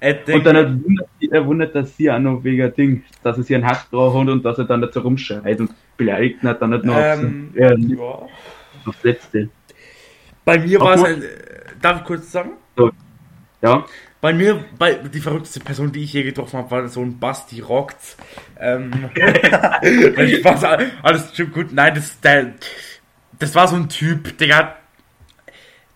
Äh, 0.00 0.14
Und 0.32 0.46
dann 0.46 0.56
hat 0.56 0.84
wundert, 0.84 1.08
er 1.28 1.44
wundert 1.44 1.74
dass 1.74 1.96
sie 1.96 2.08
auch 2.08 2.20
noch 2.20 2.44
wegen 2.44 2.72
Ding, 2.74 3.02
dass 3.24 3.36
er 3.36 3.42
sich 3.42 3.56
einen 3.56 3.66
Hacksbrauch 3.66 4.14
hat 4.14 4.28
und 4.28 4.44
dass 4.44 4.56
er 4.56 4.64
dann 4.64 4.80
dazu 4.80 5.00
rumschreit 5.00 5.58
und 5.58 5.72
beleidigt 5.96 6.40
hat 6.44 6.62
dann 6.62 6.70
nicht 6.70 6.84
noch 6.84 6.96
ähm, 6.96 7.50
aufs, 7.50 7.58
äh, 7.58 7.96
ja. 7.96 8.28
aufs 8.86 9.02
Letzte. 9.02 9.48
Bei 10.44 10.56
mir 10.60 10.80
war 10.80 10.94
es 10.94 11.02
ein, 11.02 11.20
äh, 11.20 11.26
darf 11.82 11.98
ich 11.98 12.06
kurz 12.06 12.30
sagen? 12.30 12.50
Ja, 13.60 13.84
Bei 14.20 14.32
mir, 14.32 14.64
bei, 14.76 14.94
die 14.94 15.20
verrückteste 15.20 15.60
Person, 15.60 15.92
die 15.92 16.02
ich 16.02 16.12
je 16.12 16.24
getroffen 16.24 16.58
habe, 16.58 16.70
war 16.72 16.88
so 16.88 17.00
ein 17.00 17.20
Basti 17.20 17.60
Rockt. 17.60 18.16
Ähm, 18.58 19.10
Spaß, 20.40 20.64
alles 21.02 21.36
schon 21.36 21.52
gut. 21.52 21.72
Nein, 21.72 21.94
das, 21.94 22.20
der, 22.20 22.54
das 23.38 23.54
war 23.54 23.68
so 23.68 23.76
ein 23.76 23.88
Typ, 23.88 24.36
Digga. 24.38 24.74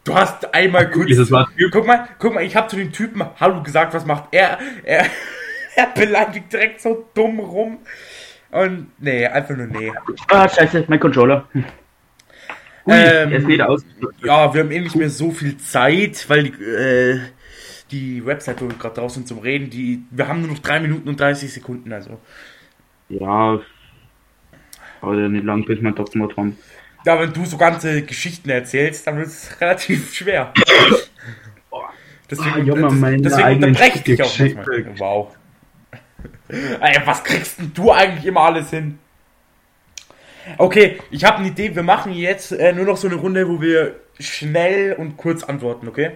Du 0.05 0.15
hast 0.15 0.55
einmal 0.55 0.91
kurz. 0.91 1.17
Das 1.17 1.33
war 1.33 1.49
ein 1.49 1.57
Typ. 1.57 1.73
Guck 1.73 1.87
mal, 1.87 2.09
guck 2.21 2.35
mal, 2.35 2.45
ich 2.45 2.55
habe 2.55 2.69
zu 2.69 2.77
dem 2.77 2.93
Typen 2.93 3.25
Hallo 3.41 3.61
gesagt, 3.63 3.93
was 3.93 4.07
macht 4.07 4.29
er? 4.31 4.59
Er, 4.85 5.07
er 5.77 5.87
beleidigt 5.89 6.53
direkt 6.53 6.81
so 6.81 7.09
dumm 7.15 7.41
rum. 7.41 7.79
Und 8.53 8.93
nee, 8.99 9.27
einfach 9.27 9.57
nur 9.57 9.67
nee. 9.67 9.93
Ah, 10.29 10.49
scheiße, 10.49 10.85
mein 10.87 11.01
Controller. 11.01 11.49
Ui, 12.85 12.95
Ähm, 12.95 13.33
ist 13.51 13.61
aus. 13.63 13.85
Ja, 14.23 14.53
wir 14.53 14.63
haben 14.63 14.71
eh 14.71 14.81
nicht 14.81 14.97
mehr 14.97 15.11
so 15.11 15.31
viel 15.31 15.57
Zeit, 15.57 16.29
weil 16.29 16.45
die, 16.45 16.63
äh, 16.63 17.21
die 17.93 18.25
Website, 18.27 18.61
wo 18.61 18.69
wir 18.69 18.77
gerade 18.77 18.97
draußen 18.97 19.23
sind 19.23 19.29
zum 19.29 19.39
Reden, 19.39 19.71
die, 19.71 20.03
wir 20.11 20.27
haben 20.29 20.41
nur 20.41 20.51
noch 20.51 20.59
3 20.59 20.81
Minuten 20.81 21.09
und 21.09 21.21
30 21.21 21.53
Sekunden, 21.53 21.93
also. 21.93 22.19
Ja, 23.09 23.61
aber 25.01 25.15
ja 25.21 25.29
nicht 25.29 25.45
lang, 25.45 25.65
bis 25.65 25.81
mein 25.81 25.95
Doktor 25.95 26.29
dran. 26.29 26.57
Ja, 27.05 27.21
wenn 27.21 27.33
du 27.33 27.45
so 27.45 27.57
ganze 27.57 28.03
Geschichten 28.03 28.49
erzählst, 28.51 29.07
dann 29.07 29.17
wird 29.19 29.27
es 29.27 29.57
relativ 29.61 30.15
schwer. 30.15 30.53
Deswegen, 32.31 32.71
Ah, 32.71 32.75
mal 32.77 32.83
das- 32.83 32.93
meine 32.95 33.21
deswegen 33.23 33.65
unterbreche 33.65 33.99
ich 33.99 34.05
dich 34.05 34.23
auch 34.23 34.39
manchmal. 34.39 34.99
Wow. 34.99 35.37
Ey, 36.49 37.01
was 37.05 37.23
kriegst 37.25 37.59
denn 37.59 37.73
du 37.75 37.93
eigentlich 37.93 38.25
immer 38.25 38.41
alles 38.41 38.71
hin? 38.71 38.99
Okay, 40.59 40.99
ich 41.11 41.25
habe 41.25 41.39
eine 41.39 41.49
Idee. 41.49 41.75
Wir 41.75 41.83
machen 41.83 42.13
jetzt 42.13 42.53
äh, 42.53 42.73
nur 42.73 42.85
noch 42.87 42.97
so 42.97 43.07
eine 43.07 43.17
Runde, 43.17 43.49
wo 43.49 43.61
wir 43.61 43.97
schnell 44.19 44.95
und 44.95 45.17
kurz 45.17 45.45
antworten, 45.45 45.89
okay? 45.89 46.13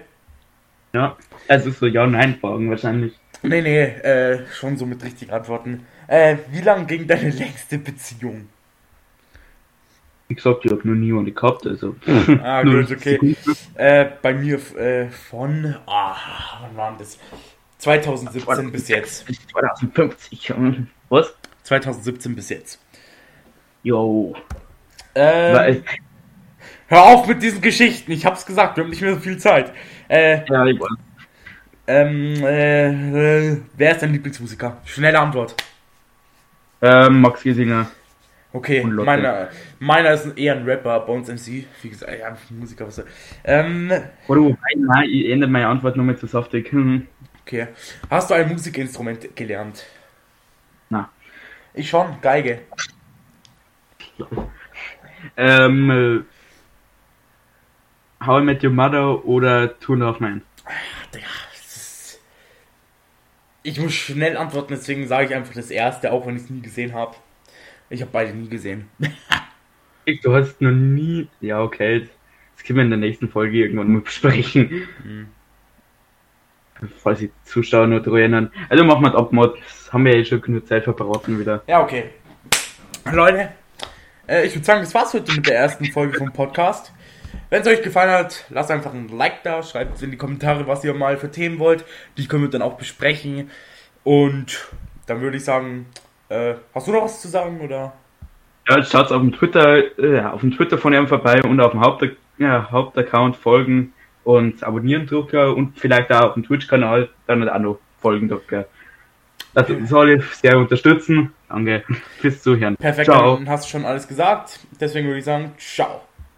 Ja, 0.92 1.16
also 1.48 1.70
so 1.70 1.86
Ja-Nein-Fragen 1.86 2.70
wahrscheinlich. 2.70 3.14
Nee, 3.42 3.60
nee, 3.62 3.80
äh, 3.82 4.46
schon 4.52 4.76
so 4.76 4.86
mit 4.86 5.02
richtigen 5.04 5.30
Antworten. 5.32 5.86
Äh, 6.08 6.36
wie 6.50 6.60
lang 6.62 6.86
ging 6.86 7.06
deine 7.06 7.30
längste 7.30 7.78
Beziehung? 7.78 8.48
Wie 10.28 10.34
gesagt, 10.34 10.64
ich 10.64 10.72
habe 10.72 10.88
noch 10.88 10.94
nie 10.94 11.12
eine 11.16 11.30
gehabt, 11.30 11.66
also. 11.66 11.94
Ah, 12.42 12.62
gut, 12.62 12.90
okay. 12.90 13.36
Äh, 13.74 14.06
bei 14.22 14.34
mir 14.34 14.56
äh, 14.76 15.08
von, 15.08 15.76
ah, 15.86 16.16
wann 16.62 16.76
war 16.76 16.90
denn 16.90 16.98
das? 16.98 17.18
2017 17.78 18.72
bis 18.72 18.88
jetzt. 18.88 19.26
2050. 19.52 20.50
ähm, 20.50 20.88
Was? 21.08 21.32
2017 21.64 22.34
bis 22.34 22.48
jetzt. 22.48 22.80
Jo. 23.82 24.34
Ähm, 25.14 25.54
Weil- 25.54 25.84
hör 26.88 27.02
auf 27.02 27.26
mit 27.26 27.42
diesen 27.42 27.60
Geschichten, 27.60 28.12
ich 28.12 28.24
hab's 28.26 28.46
gesagt, 28.46 28.76
wir 28.76 28.84
haben 28.84 28.90
nicht 28.90 29.02
mehr 29.02 29.14
so 29.14 29.20
viel 29.20 29.38
Zeit. 29.38 29.72
Äh, 30.08 30.38
Ja, 30.48 30.64
weiß. 30.64 30.78
ähm, 31.86 32.34
äh, 32.44 33.48
äh, 33.52 33.56
wer 33.76 33.92
ist 33.92 34.02
dein 34.02 34.12
Lieblingsmusiker? 34.12 34.78
Schnelle 34.84 35.18
Antwort. 35.18 35.54
Ähm, 36.82 37.20
Max 37.20 37.42
Giesinger. 37.42 37.90
Okay, 38.52 38.82
meiner, 38.84 39.48
meiner 39.78 40.12
ist 40.12 40.26
eher 40.38 40.54
ein 40.56 40.64
Rapper, 40.64 41.00
Bones 41.00 41.28
MC. 41.28 41.66
Wie 41.82 41.90
gesagt, 41.90 42.10
ja, 42.18 42.36
Musiker, 42.48 42.86
was. 42.86 43.04
Ähm, 43.44 43.92
Oder 44.28 44.40
wobei, 44.40 44.56
nein, 44.76 45.10
ich 45.10 45.28
ändere 45.28 45.50
meine 45.50 45.66
Antwort 45.68 45.96
nochmal 45.96 46.16
zu 46.16 46.26
saftig. 46.26 46.72
Hm. 46.72 47.06
okay. 47.42 47.68
Hast 48.08 48.30
du 48.30 48.34
ein 48.34 48.48
Musikinstrument 48.48 49.36
gelernt? 49.36 49.84
Na. 50.88 51.10
Ich 51.74 51.90
schon, 51.90 52.18
Geige. 52.22 52.60
Ähm, 55.36 55.90
äh, 55.90 56.35
How 58.26 58.40
I 58.40 58.44
Met 58.44 58.64
Your 58.64 58.70
Mother 58.70 59.24
oder 59.24 59.78
Two 59.78 59.92
and 59.92 60.02
a 60.02 60.06
Half 60.06 60.18
Men? 60.20 60.42
Das 61.12 62.18
Ich 63.62 63.78
muss 63.78 63.94
schnell 63.94 64.36
antworten, 64.36 64.68
deswegen 64.70 65.06
sage 65.06 65.26
ich 65.26 65.34
einfach 65.34 65.54
das 65.54 65.70
erste, 65.70 66.12
auch 66.12 66.26
wenn 66.26 66.36
ich 66.36 66.42
es 66.42 66.50
nie 66.50 66.60
gesehen 66.60 66.92
habe. 66.92 67.14
Ich 67.88 68.00
habe 68.00 68.10
beide 68.12 68.32
nie 68.34 68.48
gesehen. 68.48 68.88
Ich, 70.08 70.20
du 70.20 70.32
hast 70.32 70.60
noch 70.60 70.70
nie. 70.70 71.26
Ja, 71.40 71.60
okay. 71.60 72.08
Das 72.54 72.64
können 72.64 72.76
wir 72.76 72.84
in 72.84 72.90
der 72.90 72.98
nächsten 73.00 73.28
Folge 73.28 73.56
irgendwann 73.56 73.92
mal 73.92 74.02
besprechen. 74.02 74.86
Hm. 75.02 75.26
Falls 76.98 77.18
die 77.18 77.32
Zuschauer 77.42 77.88
nur 77.88 77.98
dran 77.98 78.16
erinnern. 78.16 78.52
Also 78.68 78.84
machen 78.84 79.02
wir 79.02 79.08
es 79.08 79.16
ab, 79.16 79.32
Mod. 79.32 79.58
Das 79.58 79.92
haben 79.92 80.04
wir 80.04 80.14
ja 80.14 80.20
eh 80.20 80.24
schon 80.24 80.40
genug 80.42 80.68
Zeit 80.68 80.84
verbraten 80.84 81.40
wieder. 81.40 81.64
Ja, 81.66 81.82
okay. 81.82 82.10
Leute, 83.10 83.48
äh, 84.28 84.46
ich 84.46 84.54
würde 84.54 84.64
sagen, 84.64 84.82
das 84.82 84.94
war's 84.94 85.12
heute 85.12 85.32
mit 85.34 85.48
der 85.48 85.56
ersten 85.58 85.86
Folge 85.86 86.16
vom 86.16 86.32
Podcast. 86.32 86.92
Wenn 87.48 87.62
es 87.62 87.68
euch 87.68 87.82
gefallen 87.82 88.10
hat, 88.10 88.44
lasst 88.50 88.70
einfach 88.70 88.92
ein 88.92 89.08
Like 89.08 89.42
da, 89.44 89.62
schreibt 89.62 90.02
in 90.02 90.10
die 90.10 90.16
Kommentare, 90.16 90.66
was 90.66 90.82
ihr 90.84 90.94
mal 90.94 91.16
für 91.16 91.30
Themen 91.30 91.58
wollt. 91.58 91.84
Die 92.16 92.26
können 92.26 92.42
wir 92.42 92.50
dann 92.50 92.62
auch 92.62 92.76
besprechen. 92.76 93.50
Und 94.02 94.68
dann 95.06 95.20
würde 95.20 95.36
ich 95.36 95.44
sagen, 95.44 95.86
äh, 96.28 96.54
hast 96.74 96.88
du 96.88 96.92
noch 96.92 97.04
was 97.04 97.22
zu 97.22 97.28
sagen 97.28 97.60
oder? 97.60 97.92
Ja, 98.68 98.82
schaut 98.82 99.12
auf 99.12 99.20
dem 99.20 99.32
Twitter, 99.32 99.98
äh, 99.98 100.20
auf 100.22 100.40
dem 100.40 100.50
Twitter 100.50 100.76
von 100.76 100.92
ihm 100.92 101.06
vorbei 101.06 101.40
und 101.42 101.60
auf 101.60 101.70
dem 101.70 101.80
Haupt, 101.80 102.04
ja, 102.38 102.68
Hauptaccount 102.70 103.36
folgen 103.36 103.92
und 104.24 104.64
abonnieren 104.64 105.06
drücken 105.06 105.54
und 105.54 105.78
vielleicht 105.78 106.10
auch 106.12 106.22
auf 106.22 106.34
dem 106.34 106.42
Twitch-Kanal 106.42 107.08
dann 107.28 107.48
auch 107.48 107.58
noch 107.60 107.78
folgen 108.00 108.28
drücken. 108.28 108.64
Das 109.54 109.68
soll 109.88 110.10
ich 110.10 110.24
sehr 110.34 110.58
unterstützen. 110.58 111.32
Danke 111.48 111.84
fürs 112.20 112.42
Zuhören. 112.42 112.76
Perfekt, 112.76 113.06
Ciao. 113.06 113.36
dann 113.36 113.48
hast 113.48 113.66
du 113.66 113.70
schon 113.70 113.84
alles 113.84 114.06
gesagt. 114.08 114.58
Deswegen 114.80 115.06
würde 115.06 115.20
ich 115.20 115.24
sagen, 115.24 115.52
ciao. 115.58 116.05